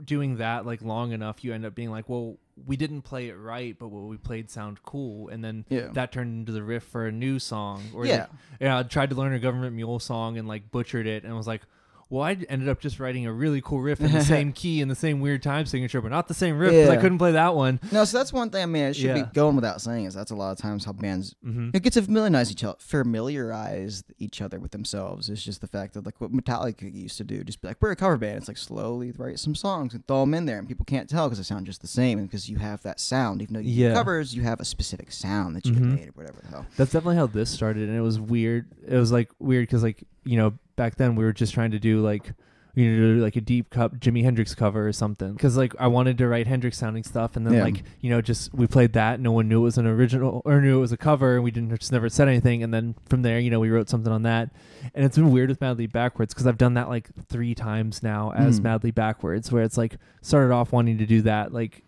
doing 0.04 0.36
that 0.36 0.66
like 0.66 0.82
long 0.82 1.12
enough 1.12 1.44
you 1.44 1.54
end 1.54 1.64
up 1.64 1.74
being 1.74 1.90
like 1.90 2.08
well 2.08 2.36
we 2.66 2.76
didn't 2.76 3.02
play 3.02 3.28
it 3.28 3.34
right 3.34 3.78
but 3.78 3.88
what 3.88 4.02
we 4.08 4.16
played 4.16 4.50
sound 4.50 4.82
cool 4.82 5.28
and 5.28 5.42
then 5.44 5.64
Yeah. 5.68 5.88
that 5.92 6.12
turned 6.12 6.40
into 6.40 6.52
the 6.52 6.62
riff 6.62 6.82
for 6.82 7.06
a 7.06 7.12
new 7.12 7.38
song 7.38 7.84
or 7.94 8.04
Yeah. 8.04 8.26
yeah 8.60 8.78
i 8.78 8.82
tried 8.82 9.10
to 9.10 9.16
learn 9.16 9.32
a 9.32 9.38
government 9.38 9.76
mule 9.76 9.98
song 10.00 10.36
and 10.36 10.48
like 10.48 10.70
butchered 10.70 11.06
it 11.06 11.24
and 11.24 11.34
was 11.36 11.46
like 11.46 11.62
well, 12.10 12.22
I 12.22 12.36
ended 12.48 12.68
up 12.68 12.80
just 12.80 12.98
writing 13.00 13.26
a 13.26 13.32
really 13.32 13.60
cool 13.60 13.80
riff 13.80 14.00
in 14.00 14.12
the 14.12 14.20
same 14.24 14.52
key 14.52 14.80
in 14.80 14.88
the 14.88 14.94
same 14.94 15.20
weird 15.20 15.42
time 15.42 15.66
signature, 15.66 16.00
but 16.00 16.10
not 16.10 16.26
the 16.28 16.34
same 16.34 16.56
riff 16.58 16.72
because 16.72 16.88
I 16.90 16.96
couldn't 16.96 17.18
play 17.18 17.32
that 17.32 17.54
one. 17.54 17.80
No, 17.92 18.04
so 18.04 18.18
that's 18.18 18.32
one 18.32 18.50
thing. 18.50 18.62
I 18.62 18.66
mean, 18.66 18.84
it 18.84 18.94
should 18.94 19.04
Yeah. 19.06 19.24
be 19.24 19.30
going 19.34 19.56
without 19.56 19.80
saying 19.80 20.06
is 20.06 20.14
that's 20.14 20.30
a 20.30 20.34
lot 20.36 20.52
of 20.52 20.58
times 20.58 20.84
how 20.84 20.92
bands 20.92 21.34
hmm 21.42 21.70
it 21.74 21.82
gets 21.82 21.94
to 21.94 22.02
familiarize 22.02 22.50
each 22.50 22.64
other, 22.64 22.76
familiarize 22.78 24.04
each 24.18 24.40
other 24.40 24.58
with 24.58 24.70
themselves. 24.72 25.28
It's 25.28 25.42
just 25.42 25.60
the 25.60 25.66
fact 25.66 25.94
that 25.94 26.06
like 26.06 26.20
what 26.20 26.32
Metallica 26.32 26.92
used 26.92 27.18
to 27.18 27.24
do, 27.24 27.42
just 27.44 27.60
be 27.60 27.68
like 27.68 27.76
we're 27.80 27.90
a 27.92 27.96
cover 27.96 28.16
band. 28.16 28.38
It's 28.38 28.48
like 28.48 28.56
slowly 28.56 29.12
write 29.12 29.38
some 29.38 29.54
songs 29.54 29.94
and 29.94 30.06
throw 30.06 30.20
them 30.20 30.34
in 30.34 30.46
there, 30.46 30.58
and 30.58 30.68
people 30.68 30.84
can't 30.84 31.08
tell 31.08 31.26
because 31.28 31.38
they 31.38 31.44
sound 31.44 31.66
just 31.66 31.80
the 31.80 31.86
same, 31.86 32.24
because 32.24 32.48
you 32.48 32.58
have 32.58 32.82
that 32.82 33.00
sound. 33.00 33.42
Even 33.42 33.54
though 33.54 33.60
you 33.60 33.84
Yeah. 33.86 33.94
covers, 33.94 34.34
you 34.34 34.42
have 34.42 34.60
a 34.60 34.64
specific 34.64 35.12
sound 35.12 35.56
that 35.56 35.66
you 35.66 35.72
Mhm. 35.74 35.94
made 35.94 36.08
or 36.08 36.12
whatever 36.14 36.40
the 36.42 36.48
hell. 36.48 36.66
That's 36.76 36.92
definitely 36.92 37.16
how 37.16 37.26
this 37.26 37.50
started, 37.50 37.88
and 37.88 37.96
it 37.96 38.00
was 38.02 38.18
weird. 38.20 38.66
It 38.86 38.96
was 38.96 39.12
like 39.12 39.30
weird 39.38 39.64
because 39.68 39.82
like 39.82 40.04
you 40.28 40.36
know 40.36 40.50
back 40.76 40.96
then 40.96 41.16
we 41.16 41.24
were 41.24 41.32
just 41.32 41.54
trying 41.54 41.70
to 41.72 41.78
do 41.78 42.00
like 42.00 42.32
you 42.74 42.90
know 42.90 42.96
do 43.16 43.20
like 43.22 43.34
a 43.34 43.40
deep 43.40 43.70
cut 43.70 43.98
Jimi 43.98 44.22
Hendrix 44.22 44.54
cover 44.54 44.86
or 44.86 44.92
something 44.92 45.32
because 45.32 45.56
like 45.56 45.74
I 45.80 45.86
wanted 45.88 46.18
to 46.18 46.28
write 46.28 46.46
Hendrix 46.46 46.76
sounding 46.78 47.02
stuff, 47.02 47.34
and 47.36 47.44
then 47.46 47.54
Yeah. 47.54 47.64
like 47.64 47.82
you 48.00 48.10
know 48.10 48.20
just 48.20 48.52
we 48.54 48.66
played 48.66 48.92
that. 48.92 49.18
No 49.20 49.32
one 49.32 49.48
knew 49.48 49.60
it 49.60 49.64
was 49.64 49.78
an 49.78 49.86
original 49.86 50.42
or 50.44 50.60
knew 50.60 50.76
it 50.78 50.80
was 50.80 50.92
a 50.92 50.96
cover, 50.96 51.34
and 51.36 51.42
we 51.44 51.50
didn't 51.50 51.76
just 51.76 51.90
never 51.92 52.08
said 52.08 52.28
anything. 52.28 52.62
And 52.62 52.72
then 52.72 52.94
from 53.08 53.22
there, 53.22 53.40
you 53.40 53.50
know, 53.50 53.58
we 53.58 53.70
wrote 53.70 53.88
something 53.88 54.12
on 54.12 54.22
that, 54.22 54.50
and 54.94 55.04
it's 55.04 55.16
been 55.16 55.32
weird 55.32 55.48
with 55.48 55.60
Madly 55.60 55.86
Backwards 55.88 56.34
because 56.34 56.46
I've 56.46 56.58
done 56.58 56.74
that 56.74 56.88
like 56.88 57.08
three 57.28 57.54
times 57.54 58.02
now 58.02 58.32
as 58.36 58.60
Mm. 58.60 58.64
Madly 58.64 58.90
Backwards, 58.92 59.50
where 59.50 59.62
it's 59.64 59.78
like 59.78 59.96
started 60.22 60.52
off 60.54 60.70
wanting 60.72 60.98
to 60.98 61.06
do 61.06 61.22
that 61.22 61.52
like. 61.52 61.82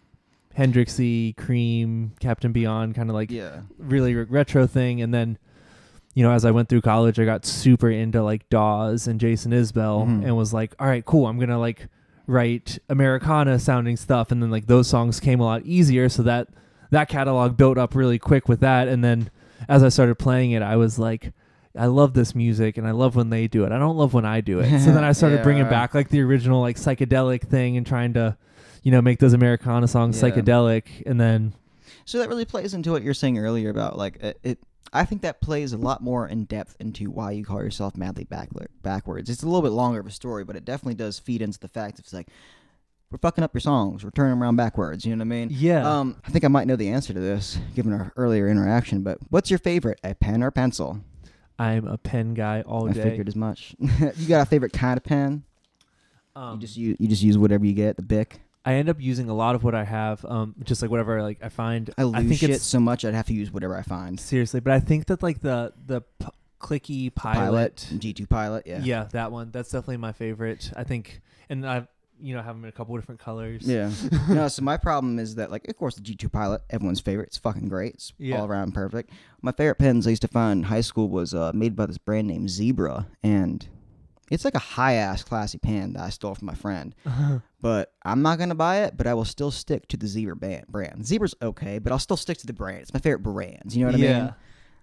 Hendrixy, 0.58 1.36
Cream, 1.36 2.12
Captain 2.18 2.50
Beyond, 2.52 2.96
kind 2.96 3.08
of 3.08 3.14
like 3.14 3.30
Yeah, 3.30 3.60
really 3.78 4.14
re- 4.16 4.24
retro 4.28 4.66
thing 4.66 5.00
and 5.00 5.14
then 5.14 5.38
you 6.14 6.22
know 6.22 6.32
as 6.32 6.44
i 6.44 6.50
went 6.50 6.68
through 6.68 6.80
college 6.80 7.18
i 7.20 7.24
got 7.24 7.44
super 7.46 7.88
into 7.90 8.22
like 8.22 8.48
dawes 8.48 9.06
and 9.06 9.20
jason 9.20 9.52
isbell 9.52 10.06
Mhm. 10.06 10.24
and 10.24 10.36
was 10.36 10.52
like 10.52 10.74
all 10.78 10.86
right 10.86 11.04
cool 11.04 11.26
i'm 11.26 11.38
gonna 11.38 11.58
like 11.58 11.86
write 12.26 12.78
americana 12.88 13.58
sounding 13.58 13.96
stuff 13.96 14.30
and 14.30 14.42
then 14.42 14.50
like 14.50 14.66
those 14.66 14.88
songs 14.88 15.20
came 15.20 15.40
a 15.40 15.44
lot 15.44 15.62
easier 15.64 16.08
so 16.08 16.22
that 16.22 16.48
that 16.90 17.08
catalog 17.08 17.56
built 17.56 17.78
up 17.78 17.94
really 17.94 18.18
quick 18.18 18.48
with 18.48 18.60
that 18.60 18.88
and 18.88 19.02
then 19.04 19.30
as 19.68 19.82
i 19.82 19.88
started 19.88 20.16
playing 20.16 20.50
it 20.52 20.62
i 20.62 20.76
was 20.76 20.98
like 20.98 21.32
I 21.78 21.86
love 21.86 22.14
this 22.14 22.34
music 22.34 22.78
and 22.78 22.84
I 22.84 22.90
love 22.90 23.14
when 23.14 23.30
they 23.30 23.46
do 23.46 23.62
it. 23.64 23.70
I 23.70 23.78
don't 23.78 23.96
love 23.96 24.12
when 24.12 24.24
I 24.24 24.40
do 24.40 24.58
it. 24.58 24.80
So 24.80 24.90
then 24.90 25.04
I 25.04 25.12
started 25.20 25.44
bringing 25.44 25.62
Yeah. 25.66 25.70
back 25.70 25.94
like 25.94 26.08
the 26.08 26.20
original 26.20 26.60
like 26.60 26.74
psychedelic 26.76 27.42
thing 27.42 27.76
and 27.76 27.86
trying 27.86 28.12
to, 28.14 28.36
you 28.82 28.90
know, 28.90 29.00
make 29.00 29.20
those 29.20 29.34
Americana 29.34 29.86
songs 29.86 30.20
Yeah. 30.20 30.30
psychedelic. 30.30 31.06
And 31.06 31.20
then 31.20 31.52
so 32.04 32.18
that 32.18 32.28
really 32.28 32.44
plays 32.44 32.74
into 32.74 32.90
what 32.90 33.04
you're 33.04 33.14
saying 33.14 33.38
earlier 33.38 33.70
about 33.70 33.96
like 33.96 34.16
it. 34.16 34.40
it 34.42 34.58
I 34.92 35.04
think 35.04 35.22
that 35.22 35.40
plays 35.40 35.72
a 35.72 35.76
lot 35.76 36.02
more 36.02 36.26
in 36.26 36.44
depth 36.44 36.76
into 36.80 37.10
why 37.10 37.30
you 37.32 37.44
call 37.44 37.62
yourself 37.62 37.96
madly 37.96 38.24
backler- 38.24 38.66
backwards. 38.82 39.30
It's 39.30 39.42
a 39.42 39.46
little 39.46 39.62
bit 39.62 39.70
longer 39.70 40.00
of 40.00 40.06
a 40.06 40.10
story, 40.10 40.42
but 40.44 40.56
it 40.56 40.64
definitely 40.64 40.94
does 40.94 41.18
feed 41.18 41.42
into 41.42 41.58
the 41.60 41.68
fact 41.68 41.98
of 41.98 42.04
it's 42.04 42.12
like 42.12 42.28
we're 43.10 43.18
fucking 43.18 43.42
up 43.44 43.52
your 43.54 43.60
songs, 43.60 44.04
we're 44.04 44.10
turning 44.10 44.30
them 44.30 44.42
around 44.42 44.56
backwards. 44.56 45.04
You 45.04 45.14
know 45.16 45.20
what 45.20 45.26
I 45.34 45.36
mean? 45.36 45.48
yeah, 45.52 45.88
Um, 45.98 46.16
I 46.24 46.30
think 46.30 46.44
I 46.44 46.48
might 46.48 46.66
know 46.66 46.76
the 46.76 46.88
answer 46.90 47.12
to 47.12 47.18
this, 47.20 47.58
given 47.74 47.92
our 47.92 48.12
earlier 48.16 48.48
interaction. 48.48 49.02
But 49.02 49.18
what's 49.30 49.50
your 49.50 49.58
favorite, 49.58 50.00
a 50.04 50.14
pen 50.14 50.42
or 50.42 50.50
pencil? 50.52 51.00
I'm 51.58 51.86
a 51.86 51.98
pen 51.98 52.34
guy 52.34 52.62
all 52.62 52.88
I 52.88 52.92
day. 52.92 53.02
figured 53.02 53.28
as 53.28 53.36
much. 53.36 53.74
you 53.80 54.26
got 54.28 54.40
a 54.42 54.46
favorite 54.46 54.72
kind 54.72 54.96
of 54.96 55.04
pen? 55.04 55.42
Um, 56.36 56.54
you 56.54 56.60
just 56.60 56.76
use 56.76 56.96
you 57.00 57.08
just 57.08 57.22
use 57.22 57.36
whatever 57.36 57.64
you 57.66 57.72
get, 57.74 57.96
the 57.96 58.02
Bic. 58.02 58.40
I 58.64 58.74
end 58.74 58.88
up 58.90 59.00
using 59.00 59.28
a 59.30 59.34
lot 59.34 59.54
of 59.54 59.64
what 59.64 59.74
I 59.74 59.84
have, 59.84 60.24
um, 60.26 60.54
just 60.64 60.82
like 60.82 60.90
whatever 60.90 61.22
like 61.22 61.38
I 61.42 61.48
find. 61.48 61.90
I 61.96 62.02
lose 62.04 62.28
think 62.28 62.40
shit 62.40 62.50
it's 62.50 62.64
so 62.64 62.78
much 62.80 63.04
I'd 63.04 63.14
have 63.14 63.26
to 63.26 63.34
use 63.34 63.50
whatever 63.50 63.76
I 63.76 63.82
find. 63.82 64.20
seriously, 64.20 64.60
but 64.60 64.72
I 64.72 64.80
think 64.80 65.06
that 65.06 65.22
like 65.22 65.40
the 65.40 65.72
the 65.86 66.02
p- 66.18 66.26
clicky 66.60 67.14
pilot, 67.14 67.88
G 67.98 68.12
two 68.12 68.26
Pilot, 68.26 68.66
yeah, 68.66 68.80
yeah. 68.82 69.04
that 69.12 69.32
one. 69.32 69.50
That's 69.50 69.70
definitely 69.70 69.96
my 69.96 70.12
favorite. 70.12 70.70
I 70.76 70.84
think, 70.84 71.20
and 71.48 71.66
I've 71.66 71.88
you 72.20 72.36
know 72.36 72.42
have 72.42 72.54
them 72.54 72.64
in 72.64 72.68
a 72.68 72.72
couple 72.72 72.94
different 72.96 73.18
colors. 73.18 73.62
Yeah. 73.66 73.90
no, 74.28 74.46
so 74.48 74.60
my 74.62 74.76
problem 74.76 75.18
is 75.18 75.36
that, 75.36 75.50
like, 75.50 75.66
of 75.68 75.76
course, 75.78 75.94
the 75.94 76.02
G2 76.02 76.30
Pilot, 76.30 76.60
everyone's 76.68 77.00
favorite. 77.00 77.28
It's 77.28 77.38
fucking 77.38 77.68
great. 77.70 77.94
It's 77.94 78.12
Yeah. 78.18 78.40
all 78.40 78.46
around 78.46 78.72
perfect. 78.72 79.10
My 79.40 79.52
favorite 79.52 79.76
pens 79.76 80.06
I 80.06 80.10
used 80.10 80.20
to 80.22 80.28
find 80.28 80.58
in 80.58 80.62
high 80.64 80.82
school 80.82 81.08
was 81.08 81.32
uh, 81.32 81.50
made 81.54 81.74
by 81.74 81.86
this 81.86 81.96
brand 81.96 82.28
named 82.28 82.50
Zebra. 82.50 83.06
And 83.22 83.66
it's 84.30 84.44
like 84.44 84.54
a 84.54 84.60
high 84.60 84.94
ass, 84.94 85.22
classy 85.22 85.58
pen 85.58 85.94
that 85.94 86.02
I 86.02 86.10
stole 86.10 86.34
from 86.34 86.46
my 86.46 86.54
friend. 86.54 86.94
But 87.60 87.92
I'm 88.04 88.22
not 88.22 88.38
going 88.38 88.48
to 88.48 88.54
buy 88.54 88.84
it, 88.84 88.96
but 88.96 89.06
I 89.06 89.12
will 89.12 89.24
still 89.24 89.50
stick 89.50 89.86
to 89.88 89.96
the 89.96 90.06
Zebra 90.06 90.36
band, 90.36 90.66
brand. 90.68 91.04
Zebra's 91.04 91.34
okay, 91.42 91.78
but 91.78 91.92
I'll 91.92 91.98
still 91.98 92.16
stick 92.16 92.38
to 92.38 92.46
the 92.46 92.52
brand. 92.52 92.80
It's 92.80 92.94
my 92.94 93.00
favorite 93.00 93.22
brands. 93.22 93.76
You 93.76 93.84
know 93.84 93.92
what 93.92 94.00
I 94.00 94.02
yeah. 94.02 94.22
mean? 94.22 94.34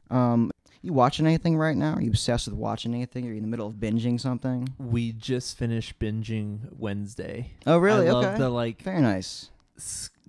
Um, 0.10 0.52
you 0.82 0.94
watching 0.94 1.26
anything 1.26 1.58
right 1.58 1.76
now? 1.76 1.94
Are 1.94 2.02
you 2.02 2.10
obsessed 2.10 2.48
with 2.48 2.56
watching 2.56 2.94
anything? 2.94 3.26
Are 3.26 3.32
you 3.32 3.38
in 3.38 3.42
the 3.42 3.48
middle 3.48 3.68
of 3.68 3.76
binging 3.76 4.20
something? 4.20 4.70
We 4.78 5.12
just 5.12 5.58
finished 5.58 5.98
binging 5.98 6.60
Wednesday. 6.78 7.52
Oh, 7.66 7.78
really? 7.78 8.08
I 8.08 8.12
love 8.12 8.26
okay. 8.26 8.38
the 8.38 8.50
like 8.50 8.84
Very 8.84 9.02
nice. 9.02 9.50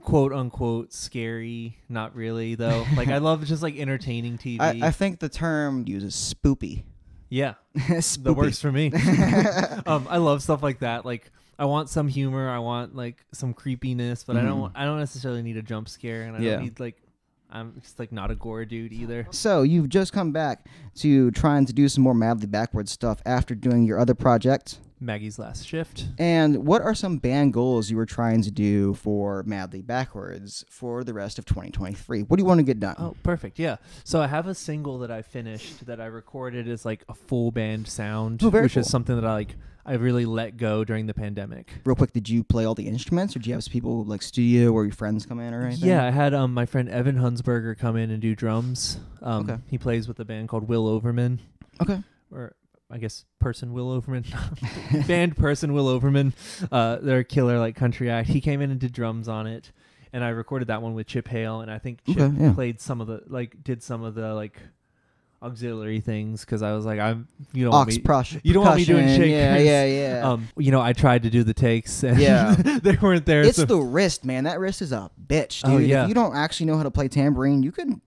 quote 0.03 0.33
unquote 0.33 0.93
scary. 0.93 1.77
Not 1.89 2.15
really 2.15 2.55
though. 2.55 2.87
like 2.97 3.09
I 3.09 3.19
love 3.19 3.45
just 3.45 3.63
like 3.63 3.77
entertaining 3.77 4.39
TV. 4.39 4.61
I, 4.61 4.89
I 4.89 4.91
think 4.91 5.19
the 5.19 5.29
term 5.29 5.85
uses 5.87 6.15
spoopy. 6.15 6.85
Yeah. 7.29 7.55
that 7.75 8.35
works 8.37 8.61
for 8.61 8.73
me. 8.73 8.93
um, 9.87 10.07
I 10.09 10.17
love 10.19 10.43
stuff 10.43 10.63
like 10.63 10.81
that. 10.81 11.05
Like 11.05 11.31
I 11.59 11.65
want 11.65 11.89
some 11.89 12.09
humor. 12.09 12.49
I 12.49 12.59
want 12.59 12.95
like 12.95 13.25
some 13.33 13.53
creepiness, 13.55 14.25
but 14.25 14.37
I 14.37 14.41
Mhm. 14.41 14.47
don't. 14.49 14.73
I 14.77 14.85
don't 14.85 14.99
necessarily 14.99 15.43
need 15.43 15.57
a 15.57 15.63
jump 15.63 15.89
scare, 15.89 16.23
and 16.23 16.37
I 16.37 16.41
Yeah. 16.41 16.55
don't 16.57 16.65
need 16.65 16.81
like. 16.81 16.97
I'm 17.51 17.81
just 17.81 17.99
like 17.99 18.13
not 18.13 18.31
a 18.31 18.35
gore 18.35 18.67
dude 18.67 18.93
either. 18.93 19.27
So 19.31 19.63
you've 19.63 19.89
just 19.89 20.13
come 20.13 20.33
back 20.33 20.67
to 20.97 21.31
trying 21.31 21.65
to 21.65 21.73
do 21.73 21.89
some 21.89 22.05
more 22.05 22.13
madly 22.13 22.47
backwards 22.47 22.93
stuff 22.93 23.23
after 23.25 23.55
doing 23.55 23.85
your 23.85 23.99
other 23.99 24.15
project. 24.15 24.79
Maggie's 25.01 25.39
last 25.39 25.67
shift. 25.67 26.07
And 26.19 26.67
what 26.67 26.83
are 26.83 26.95
some 26.95 27.19
band 27.19 27.53
goals 27.53 27.91
you 27.91 27.97
were 27.97 28.07
trying 28.07 28.43
to 28.43 28.51
do 28.51 28.95
for 28.95 29.43
Madly 29.45 29.81
Backwards 29.83 30.65
for 30.69 31.05
the 31.05 31.15
rest 31.15 31.39
of 31.39 31.45
2023? 31.45 32.23
What 32.23 32.37
do 32.37 32.43
you 32.43 32.47
want 32.47 32.59
to 32.59 32.65
get 32.65 32.81
done? 32.81 32.97
Oh, 32.99 33.15
perfect. 33.23 33.59
Yeah. 33.59 33.77
So 34.05 34.21
I 34.21 34.27
have 34.27 34.47
a 34.49 34.55
single 34.55 34.99
that 34.99 35.11
I 35.11 35.23
finished 35.23 35.87
that 35.87 36.01
I 36.01 36.07
recorded 36.07 36.69
as 36.69 36.85
like 36.85 37.05
a 37.09 37.15
full 37.15 37.51
band 37.51 37.87
sound, 37.89 38.43
Oh, 38.43 38.51
which 38.51 38.77
is 38.77 38.91
something 38.91 39.15
that 39.17 39.25
I 39.25 39.33
like. 39.35 39.57
I 39.87 39.95
really 39.95 40.27
let 40.27 40.59
go 40.59 40.85
during 40.85 41.07
the 41.07 41.15
pandemic. 41.15 41.71
Real 41.87 41.97
quick, 41.97 42.13
did 42.13 42.29
you 42.29 42.45
play 42.45 42.67
all 42.67 42.75
the 42.75 42.87
instruments, 42.87 43.35
or 43.35 43.39
did 43.39 43.47
you 43.47 43.55
have 43.55 43.65
some 43.65 43.73
people 43.73 44.05
like 44.05 44.21
studio 44.21 44.71
or 44.71 44.85
your 44.85 44.93
friends 44.93 45.25
come 45.25 45.41
in 45.41 45.55
or 45.55 45.63
anything? 45.65 45.89
Yeah, 45.89 46.05
I 46.05 46.11
had 46.11 46.35
um 46.35 46.53
my 46.53 46.67
friend 46.67 46.91
Evan 46.91 47.17
Hunsberger 47.17 47.79
come 47.79 47.97
in 47.97 48.11
and 48.11 48.21
do 48.21 48.35
drums. 48.35 48.99
Um, 49.23 49.49
Okay. 49.49 49.63
He 49.71 49.79
plays 49.79 50.07
with 50.07 50.21
a 50.21 50.27
band 50.27 50.49
called 50.51 50.69
Will 50.69 50.87
Overman. 50.87 51.41
Okay. 51.81 52.03
or 52.31 52.53
I 52.91 52.99
guess 52.99 53.25
person 53.39 53.73
Will 53.75 53.91
Overman, 53.91 54.25
band 55.07 55.37
person 55.37 55.73
Will 55.75 55.89
Overman. 55.89 56.33
Uh, 56.73 56.97
they're 57.03 57.19
a 57.19 57.25
killer 57.25 57.59
like 57.59 57.77
country 57.77 58.11
act. 58.11 58.29
He 58.29 58.41
came 58.41 58.61
in 58.63 58.71
and 58.71 58.81
did 58.81 58.93
drums 58.93 59.29
on 59.29 59.47
it, 59.47 59.73
and 60.13 60.25
I 60.25 60.29
recorded 60.31 60.69
that 60.69 60.81
one 60.81 60.95
with 60.95 61.07
Chip 61.07 61.29
Hale, 61.29 61.61
and 61.61 61.71
I 61.71 61.79
think 61.79 61.99
Chip 62.07 62.19
Okay, 62.19 62.43
yeah. 62.45 62.53
played 62.55 62.81
some 62.81 63.01
of 63.03 63.07
the 63.07 63.23
like 63.27 63.63
did 63.63 63.83
some 63.83 64.03
of 64.05 64.15
the 64.15 64.33
like 64.35 64.59
auxiliary 65.41 66.01
things 66.01 66.41
because 66.45 66.63
I 66.63 66.73
was 66.73 66.85
like 66.85 66.99
I'm 66.99 67.29
you 67.53 67.63
don't 67.65 67.73
want 67.73 67.89
Ox 67.89 67.97
me. 67.97 68.03
prush. 68.03 68.37
you 68.43 68.53
don't 68.53 68.65
want 68.65 68.77
me 68.77 68.85
doing 68.85 69.07
shakers. 69.07 69.29
Yeah, 69.29 69.57
yeah, 69.59 69.85
yeah. 70.21 70.29
Um, 70.33 70.49
you 70.57 70.73
know, 70.73 70.81
I 70.81 70.93
tried 70.95 71.23
to 71.25 71.31
do 71.31 71.45
the 71.45 71.55
takes, 71.55 72.03
and 72.03 72.19
Yeah. 72.19 72.55
they 72.83 72.97
weren't 72.97 73.25
there. 73.27 73.43
it's 73.43 73.59
so- 73.59 73.65
the 73.65 73.77
wrist, 73.79 74.25
man. 74.25 74.45
That 74.45 74.59
wrist 74.59 74.83
is 74.83 74.91
a 74.93 75.11
bitch, 75.29 75.63
dude. 75.63 75.73
Oh, 75.75 75.79
yeah. 75.79 76.03
If 76.05 76.09
you 76.09 76.15
don't 76.15 76.35
actually 76.35 76.67
know 76.67 76.77
how 76.77 76.83
to 76.83 76.91
play 76.91 77.07
tambourine, 77.09 77.63
you 77.63 77.71
can 77.71 78.01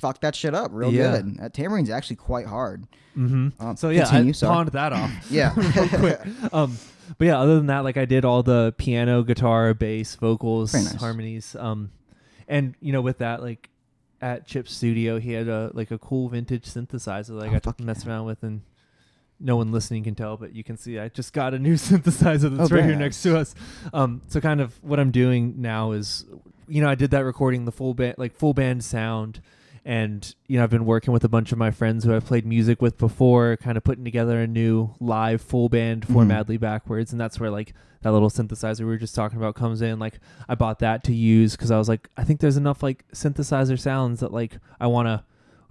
fuck 0.00 0.20
that 0.20 0.34
shit 0.34 0.54
up 0.54 0.70
real 0.72 0.92
Yeah. 0.92 1.16
good. 1.16 1.38
That 1.38 1.54
tambourine's 1.54 1.90
actually 1.90 2.16
quite 2.16 2.46
hard. 2.46 2.86
hmm 3.14 3.48
Um, 3.60 3.76
So 3.76 3.90
yeah, 3.90 4.04
continue, 4.04 4.30
I 4.30 4.32
sorry. 4.32 4.54
pawned 4.54 4.68
that 4.72 4.92
off. 4.92 5.10
Yeah. 5.30 5.50
quick. 5.88 6.20
Um, 6.52 6.76
but 7.18 7.26
yeah, 7.26 7.38
other 7.38 7.56
than 7.56 7.66
that, 7.66 7.84
like 7.84 7.96
I 7.96 8.04
did 8.06 8.24
all 8.24 8.42
the 8.42 8.74
piano, 8.78 9.22
guitar, 9.22 9.72
bass, 9.74 10.14
vocals, 10.16 10.72
nice. 10.74 10.94
harmonies. 10.94 11.54
Um, 11.58 11.90
and 12.48 12.74
you 12.80 12.92
know, 12.92 13.00
with 13.02 13.18
that, 13.18 13.42
like 13.42 13.70
at 14.20 14.46
Chip's 14.46 14.72
studio, 14.72 15.18
he 15.20 15.32
had 15.32 15.48
a 15.48 15.70
like 15.74 15.90
a 15.90 15.98
cool 15.98 16.28
vintage 16.30 16.64
synthesizer 16.64 17.38
that 17.38 17.48
I 17.50 17.54
Oh, 17.54 17.60
got 17.60 17.76
to 17.78 17.84
mess 17.84 18.04
yeah. 18.04 18.12
around 18.12 18.24
with, 18.26 18.42
and 18.42 18.62
no 19.40 19.56
one 19.56 19.70
listening 19.72 20.02
can 20.04 20.14
tell, 20.14 20.36
but 20.36 20.54
you 20.54 20.64
can 20.64 20.76
see 20.78 20.98
I 20.98 21.08
just 21.08 21.32
got 21.32 21.52
a 21.54 21.58
new 21.58 21.74
synthesizer 21.88 22.56
that's 22.56 22.72
Oh, 22.72 22.74
right 22.74 22.84
here 22.84 22.96
next 22.96 23.22
to 23.22 23.36
us. 23.38 23.54
Um, 23.92 24.22
so 24.28 24.40
kind 24.40 24.60
of 24.60 24.82
what 24.82 24.98
I'm 24.98 25.10
doing 25.10 25.54
now 25.58 25.92
is, 25.92 26.24
you 26.68 26.80
know, 26.82 26.88
I 26.88 26.94
did 26.94 27.10
that 27.10 27.24
recording 27.24 27.64
the 27.66 27.72
full 27.72 27.92
band, 27.94 28.14
like 28.16 28.34
full 28.34 28.54
band 28.54 28.82
sound. 28.84 29.40
And 29.84 30.34
you 30.46 30.56
know 30.56 30.64
I've 30.64 30.70
been 30.70 30.86
working 30.86 31.12
with 31.12 31.24
a 31.24 31.28
bunch 31.28 31.52
of 31.52 31.58
my 31.58 31.70
friends 31.70 32.04
who 32.04 32.14
I've 32.14 32.24
played 32.24 32.46
music 32.46 32.80
with 32.80 32.96
before, 32.98 33.56
kind 33.58 33.76
of 33.76 33.84
putting 33.84 34.04
together 34.04 34.40
a 34.40 34.46
new 34.46 34.94
live 35.00 35.42
full 35.42 35.68
band 35.68 36.06
for 36.06 36.22
Mhm. 36.24 36.28
Madly 36.28 36.56
Backwards, 36.56 37.12
and 37.12 37.20
that's 37.20 37.38
where 37.38 37.50
like 37.50 37.74
that 38.02 38.12
little 38.12 38.30
synthesizer 38.30 38.80
we 38.80 38.86
were 38.86 38.96
just 38.98 39.14
talking 39.14 39.38
about 39.38 39.54
comes 39.54 39.80
in. 39.82 39.98
Like 39.98 40.20
I 40.48 40.54
bought 40.54 40.78
that 40.80 41.04
to 41.04 41.14
use 41.14 41.52
because 41.56 41.70
I 41.70 41.78
was 41.78 41.88
like, 41.88 42.08
I 42.16 42.24
think 42.24 42.40
there's 42.40 42.56
enough 42.56 42.82
like 42.82 43.04
synthesizer 43.12 43.78
sounds 43.78 44.20
that 44.20 44.32
like 44.32 44.58
I 44.80 44.86
want 44.86 45.08
to. 45.08 45.22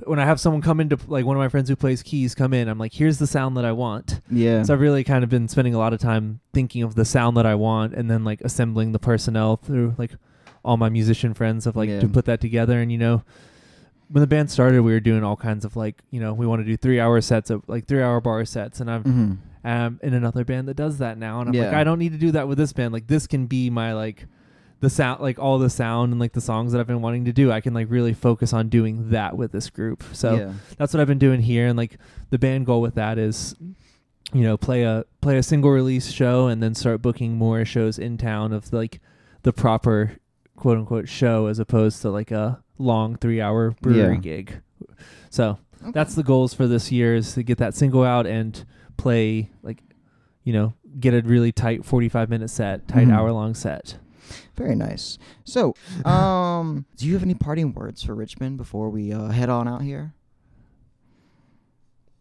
When 0.07 0.19
I 0.19 0.25
have 0.25 0.39
someone 0.39 0.61
come 0.61 0.79
into 0.81 0.97
like 1.07 1.25
one 1.25 1.37
of 1.37 1.39
my 1.39 1.47
friends 1.47 1.69
who 1.69 1.75
plays 1.75 2.03
keys 2.03 2.35
come 2.35 2.51
in, 2.53 2.67
I'm 2.67 2.79
like, 2.79 2.93
here's 2.93 3.19
the 3.19 3.27
sound 3.27 3.55
that 3.57 3.63
I 3.65 3.71
want. 3.71 4.19
Yeah. 4.29 4.63
So 4.63 4.73
I've 4.73 4.81
really 4.81 5.03
kind 5.03 5.23
of 5.23 5.29
been 5.29 5.47
spending 5.47 5.73
a 5.75 5.77
lot 5.77 5.93
of 5.93 5.99
time 5.99 6.39
thinking 6.53 6.81
of 6.83 6.95
the 6.95 7.05
sound 7.05 7.37
that 7.37 7.45
I 7.45 7.55
want 7.55 7.93
and 7.93 8.09
then 8.11 8.23
like 8.23 8.41
assembling 8.41 8.91
the 8.91 8.99
personnel 8.99 9.55
through 9.57 9.95
like 9.97 10.11
all 10.65 10.75
my 10.77 10.89
musician 10.89 11.33
friends 11.33 11.67
of 11.67 11.75
like 11.75 11.89
Yeah. 11.89 11.99
to 12.01 12.07
put 12.07 12.25
that 12.25 12.41
together 12.41 12.81
and 12.81 12.91
you 12.91 12.97
know 12.97 13.23
when 14.09 14.21
the 14.21 14.27
band 14.27 14.49
started 14.51 14.81
we 14.81 14.91
were 14.93 14.99
doing 14.99 15.23
all 15.23 15.35
kinds 15.35 15.65
of 15.65 15.75
like 15.75 16.01
you 16.11 16.19
know 16.19 16.33
we 16.33 16.45
want 16.45 16.61
to 16.61 16.65
do 16.65 16.77
3 16.77 16.99
hour 16.99 17.19
sets 17.21 17.49
of 17.49 17.63
like 17.67 17.85
3 17.87 18.01
hour 18.01 18.21
bar 18.21 18.45
sets 18.45 18.79
and 18.79 18.89
I'm 18.91 19.03
Mhm. 19.03 19.37
um 19.69 19.99
in 20.03 20.13
another 20.13 20.43
band 20.45 20.67
that 20.67 20.75
does 20.75 20.97
that 20.99 21.17
now 21.17 21.39
and 21.41 21.49
I'm 21.49 21.55
like 21.65 21.73
I 21.73 21.83
don't 21.83 21.99
need 21.99 22.11
to 22.11 22.17
do 22.17 22.31
that 22.31 22.47
with 22.47 22.57
this 22.57 22.73
band 22.73 22.93
like 22.93 23.07
this 23.07 23.27
can 23.27 23.47
be 23.47 23.69
my 23.69 23.93
like 23.93 24.27
the 24.81 24.89
sound 24.89 25.21
like 25.21 25.39
all 25.39 25.57
the 25.59 25.69
sound 25.69 26.11
and 26.11 26.19
like 26.19 26.33
the 26.33 26.41
songs 26.41 26.73
that 26.73 26.79
I've 26.81 26.87
been 26.87 27.01
wanting 27.01 27.25
to 27.25 27.33
do 27.33 27.51
I 27.51 27.61
can 27.61 27.73
like 27.73 27.87
really 27.89 28.13
focus 28.13 28.51
on 28.53 28.67
doing 28.69 29.09
that 29.11 29.37
with 29.37 29.51
this 29.51 29.69
group 29.69 30.03
so 30.11 30.35
yeah. 30.35 30.53
that's 30.77 30.93
what 30.93 30.99
I've 31.01 31.07
been 31.07 31.19
doing 31.19 31.41
here 31.41 31.67
and 31.67 31.77
like 31.77 31.97
the 32.29 32.37
band 32.39 32.65
goal 32.65 32.81
with 32.81 32.95
that 32.95 33.17
is 33.17 33.55
you 34.33 34.41
know 34.41 34.57
play 34.57 34.83
a 34.83 35.05
play 35.21 35.37
a 35.37 35.43
single 35.43 35.69
release 35.71 36.11
show 36.11 36.47
and 36.47 36.61
then 36.63 36.73
start 36.75 37.01
booking 37.01 37.35
more 37.37 37.63
shows 37.65 37.99
in 37.99 38.17
town 38.17 38.51
of 38.53 38.71
like 38.73 38.99
the 39.43 39.53
proper 39.53 40.13
quote 40.55 40.77
unquote 40.77 41.07
show 41.09 41.47
as 41.47 41.59
opposed 41.59 42.01
to 42.01 42.09
like 42.09 42.31
a 42.31 42.62
long 42.77 43.15
3 43.15 43.39
hour 43.41 43.71
brewery 43.81 44.15
Yeah. 44.15 44.19
gig. 44.19 44.61
So 45.29 45.57
Okay. 45.81 45.91
that's 45.93 46.15
the 46.15 46.23
goals 46.23 46.53
for 46.53 46.67
this 46.67 46.91
year 46.91 47.15
is 47.15 47.33
to 47.33 47.43
get 47.43 47.57
that 47.57 47.73
single 47.75 48.03
out 48.03 48.25
and 48.25 48.65
play 48.97 49.51
like 49.63 49.81
you 50.43 50.53
know 50.53 50.73
get 50.99 51.13
a 51.13 51.21
really 51.27 51.51
tight 51.51 51.83
45 51.85 52.29
minute 52.29 52.49
set, 52.49 52.87
tight 52.87 53.07
Mhm. 53.07 53.13
hour 53.13 53.31
long 53.31 53.53
set. 53.53 53.97
Very 54.55 54.75
nice. 54.75 55.17
So, 55.43 55.73
um, 56.05 56.85
do 56.97 57.05
you 57.07 57.13
have 57.13 57.23
any 57.23 57.33
parting 57.33 57.73
words 57.73 58.03
for 58.03 58.13
Richmond 58.15 58.57
before 58.57 58.89
we 58.89 59.11
uh, 59.11 59.27
head 59.29 59.49
on 59.49 59.67
out 59.67 59.81
here? 59.81 60.13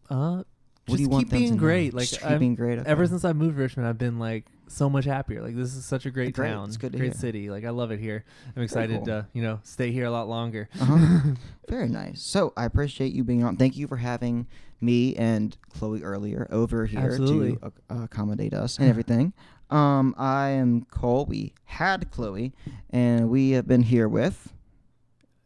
Uh 0.09 0.37
What 0.37 0.45
just 0.87 0.97
do 0.97 1.03
you 1.03 1.09
keep 1.09 1.17
them 1.19 1.29
to 1.29 1.35
being 1.37 1.51
know? 1.51 1.57
great. 1.57 1.93
Like 1.93 2.07
Just 2.09 2.21
keep 2.21 2.29
I'm- 2.29 2.39
being 2.39 2.55
great. 2.55 2.79
Okay. 2.79 2.89
ever 2.89 3.07
since 3.07 3.23
I 3.23 3.33
moved 3.33 3.55
to 3.55 3.61
Richmond, 3.61 3.87
I've 3.87 3.97
been 3.97 4.19
like 4.19 4.45
so 4.67 4.89
much 4.89 5.05
happier. 5.05 5.41
Like 5.41 5.55
this 5.55 5.75
is 5.75 5.85
such 5.85 6.05
a 6.05 6.11
great, 6.11 6.33
Great. 6.33 6.49
town, 6.49 6.67
It's 6.67 6.77
good 6.77 6.91
to 6.93 6.97
great 6.97 7.11
hear. 7.13 7.19
city. 7.19 7.49
Like 7.49 7.65
I 7.65 7.69
love 7.69 7.91
it 7.91 7.99
here. 7.99 8.23
I'm 8.55 8.63
excited 8.63 8.97
cool. 8.97 9.05
to 9.07 9.27
you 9.33 9.43
know 9.43 9.59
stay 9.63 9.91
here 9.91 10.05
a 10.05 10.11
lot 10.11 10.27
longer. 10.27 10.69
Uh-huh. 10.79 11.31
Very 11.69 11.89
nice. 11.89 12.21
So 12.21 12.53
I 12.57 12.65
appreciate 12.65 13.13
you 13.13 13.23
being 13.23 13.43
on. 13.43 13.57
Thank 13.57 13.75
you 13.77 13.87
for 13.87 13.97
having 13.97 14.47
me 14.81 15.15
and 15.15 15.55
Chloe 15.77 16.03
earlier 16.03 16.47
over 16.51 16.85
here 16.85 16.99
Absolutely. 16.99 17.55
to 17.57 17.65
ac- 17.67 18.03
accommodate 18.03 18.53
us 18.53 18.77
and 18.77 18.89
everything. 18.89 19.33
Um, 19.69 20.13
I 20.17 20.49
am 20.49 20.83
Cole. 20.91 21.25
We 21.25 21.53
had 21.65 22.11
Chloe, 22.11 22.53
and 22.91 23.29
we 23.29 23.51
have 23.51 23.67
been 23.67 23.81
here 23.83 24.07
with. 24.07 24.52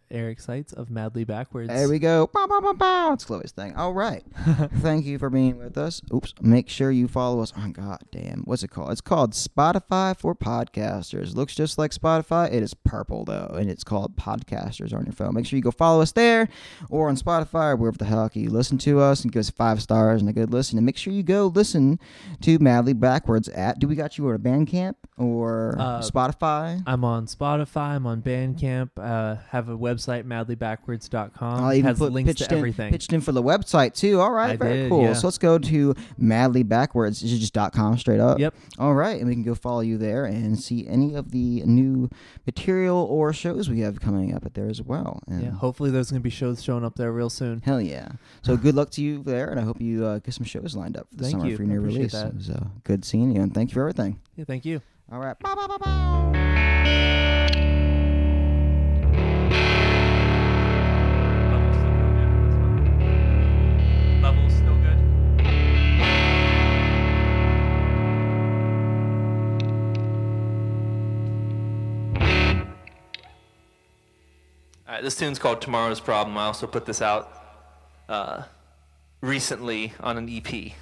Eric 0.09 0.39
Seitz 0.39 0.73
of 0.73 0.89
Madly 0.89 1.23
Backwards. 1.23 1.69
There 1.69 1.89
we 1.89 1.99
go. 1.99 2.27
Bow, 2.27 2.47
bow, 2.47 2.61
bow, 2.61 2.73
bow. 2.73 3.13
It's 3.13 3.25
Chloe's 3.25 3.51
thing. 3.51 3.75
All 3.75 3.93
right. 3.93 4.23
Thank 4.77 5.05
you 5.05 5.19
for 5.19 5.29
being 5.29 5.57
with 5.57 5.77
us. 5.77 6.01
Oops. 6.13 6.33
Make 6.41 6.69
sure 6.69 6.91
you 6.91 7.07
follow 7.07 7.41
us 7.41 7.53
on 7.55 7.71
God 7.71 7.99
damn. 8.11 8.41
What's 8.43 8.63
it 8.63 8.69
called? 8.69 8.91
It's 8.91 9.01
called 9.01 9.33
Spotify 9.33 10.17
for 10.17 10.35
Podcasters. 10.35 11.35
Looks 11.35 11.55
just 11.55 11.77
like 11.77 11.91
Spotify. 11.91 12.51
It 12.51 12.63
is 12.63 12.73
purple 12.73 13.25
though, 13.25 13.55
and 13.57 13.69
it's 13.69 13.83
called 13.83 14.15
Podcasters 14.15 14.93
on 14.93 15.05
your 15.05 15.13
phone. 15.13 15.33
Make 15.33 15.45
sure 15.45 15.57
you 15.57 15.63
go 15.63 15.71
follow 15.71 16.01
us 16.01 16.11
there 16.11 16.49
or 16.89 17.09
on 17.09 17.17
Spotify 17.17 17.71
or 17.71 17.75
wherever 17.75 17.97
the 17.97 18.05
hell 18.05 18.29
you 18.33 18.49
listen 18.49 18.77
to 18.79 18.99
us 18.99 19.23
and 19.23 19.31
give 19.31 19.39
us 19.41 19.49
five 19.49 19.81
stars 19.81 20.21
and 20.21 20.29
a 20.29 20.33
good 20.33 20.51
listen. 20.51 20.77
And 20.77 20.85
make 20.85 20.97
sure 20.97 21.13
you 21.13 21.23
go 21.23 21.47
listen 21.47 21.99
to 22.41 22.59
Madly 22.59 22.93
Backwards 22.93 23.47
at 23.49 23.79
do 23.79 23.87
we 23.87 23.95
got 23.95 24.17
you 24.17 24.29
at 24.29 24.35
a 24.35 24.39
Bandcamp 24.39 24.95
or 25.17 25.75
Uh, 25.79 25.99
Spotify? 26.01 26.81
I'm 26.85 27.03
on 27.03 27.25
Spotify. 27.25 27.95
I'm 27.95 28.05
on 28.05 28.21
Bandcamp. 28.21 28.89
Uh, 28.97 29.37
have 29.49 29.67
a 29.69 29.77
website 29.77 30.23
madlybackwards.com. 30.25 31.63
I'll 31.63 31.73
even 31.73 31.85
has 31.89 31.97
put 31.99 32.11
links 32.11 32.29
pitched 32.29 32.49
to 32.49 32.53
in, 32.53 32.57
everything. 32.59 32.91
pitched 32.91 33.11
in 33.13 33.21
for 33.21 33.31
the 33.31 33.41
website 33.43 33.93
too. 33.93 34.19
All 34.19 34.31
right, 34.31 34.51
I 34.51 34.55
very 34.55 34.73
did, 34.83 34.89
cool. 34.89 35.01
yeah. 35.03 35.13
So 35.13 35.27
let's 35.27 35.37
go 35.37 35.57
to 35.57 35.95
Madly 36.17 36.63
Backwards. 36.63 37.23
Is 37.23 37.33
it 37.33 37.39
just 37.39 37.53
.com 37.73 37.97
straight 37.97 38.19
up? 38.19 38.39
Yep. 38.39 38.53
All 38.79 38.93
right, 38.93 39.17
and 39.19 39.27
we 39.27 39.33
can 39.33 39.43
go 39.43 39.55
follow 39.55 39.81
you 39.81 39.97
there 39.97 40.25
and 40.25 40.59
see 40.59 40.87
any 40.87 41.15
of 41.15 41.31
the 41.31 41.63
new 41.65 42.09
material 42.45 42.97
or 43.09 43.33
shows 43.33 43.69
we 43.69 43.79
have 43.81 43.99
coming 43.99 44.33
up 44.33 44.45
at 44.45 44.53
there 44.53 44.69
as 44.69 44.81
well. 44.81 45.21
And 45.27 45.41
Yeah. 45.43 45.49
Hopefully 45.51 45.89
there's 45.91 46.11
gonna 46.11 46.21
be 46.21 46.29
shows 46.29 46.63
showing 46.63 46.83
up 46.85 46.95
there 46.95 47.11
real 47.11 47.29
soon. 47.29 47.61
Hell 47.65 47.81
yeah! 47.81 48.09
So 48.43 48.55
good 48.57 48.75
luck 48.75 48.89
to 48.91 49.01
you 49.01 49.23
there, 49.23 49.49
and 49.49 49.59
I 49.59 49.63
hope 49.63 49.81
you 49.81 50.05
uh, 50.05 50.19
get 50.19 50.33
some 50.33 50.45
shows 50.45 50.75
lined 50.75 50.95
up 50.97 51.07
for 51.09 51.15
the 51.17 51.23
Thank 51.23 51.31
summer 51.37 51.47
you. 51.47 51.57
for 51.57 51.63
your 51.63 51.73
new 51.73 51.81
release. 51.81 52.11
that. 52.13 52.27
It 52.27 52.35
was 52.35 52.51
good 52.83 53.03
seeing 53.03 53.31
you, 53.35 53.41
and 53.41 53.53
thank 53.53 53.71
you 53.71 53.73
for 53.73 53.81
everything. 53.81 54.19
Yeah. 54.35 54.45
Thank 54.45 54.65
you. 54.65 54.81
All 55.09 55.19
right. 55.19 55.39
Bow, 55.39 55.55
bow, 55.55 55.67
bow, 55.67 55.77
bow. 55.77 56.33
Still 64.49 64.75
good. 64.75 64.97
All 74.85 74.93
right, 74.93 75.03
this 75.03 75.15
tune's 75.15 75.39
called 75.39 75.61
Tomorrow's 75.61 76.01
Problem. 76.01 76.37
I 76.37 76.45
also 76.45 76.67
put 76.67 76.85
this 76.85 77.01
out 77.01 77.31
uh, 78.09 78.43
recently 79.21 79.93
on 80.01 80.17
an 80.17 80.27
E 80.27 80.43
EP. 80.45 80.73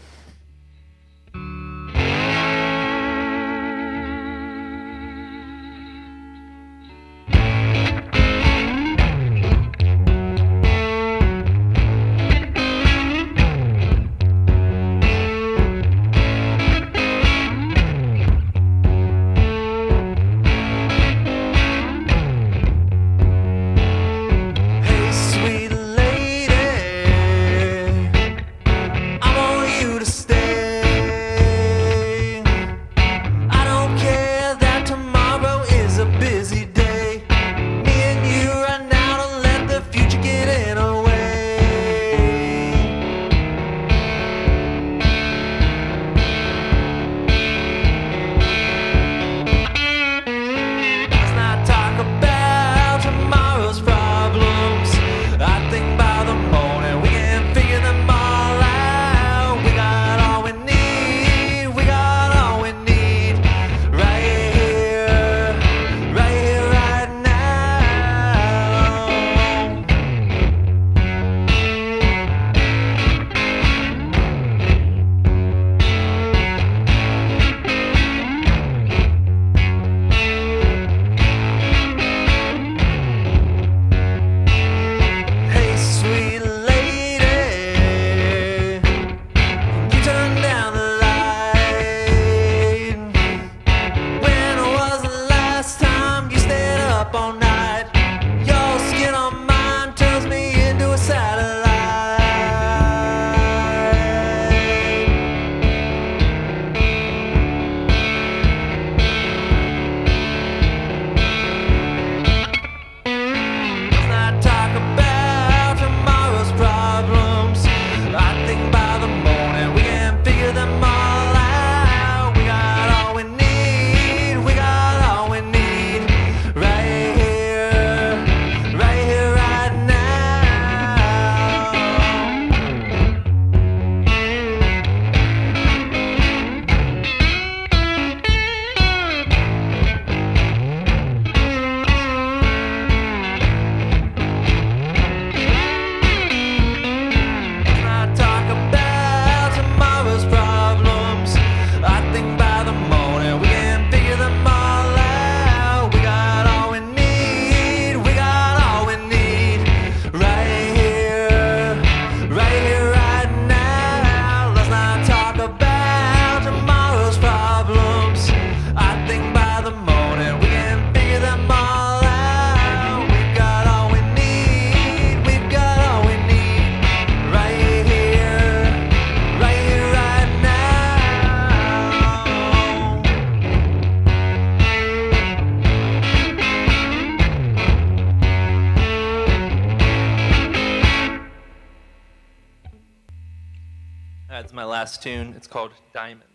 Called 195.55 195.71
Diamonds. 195.93 196.34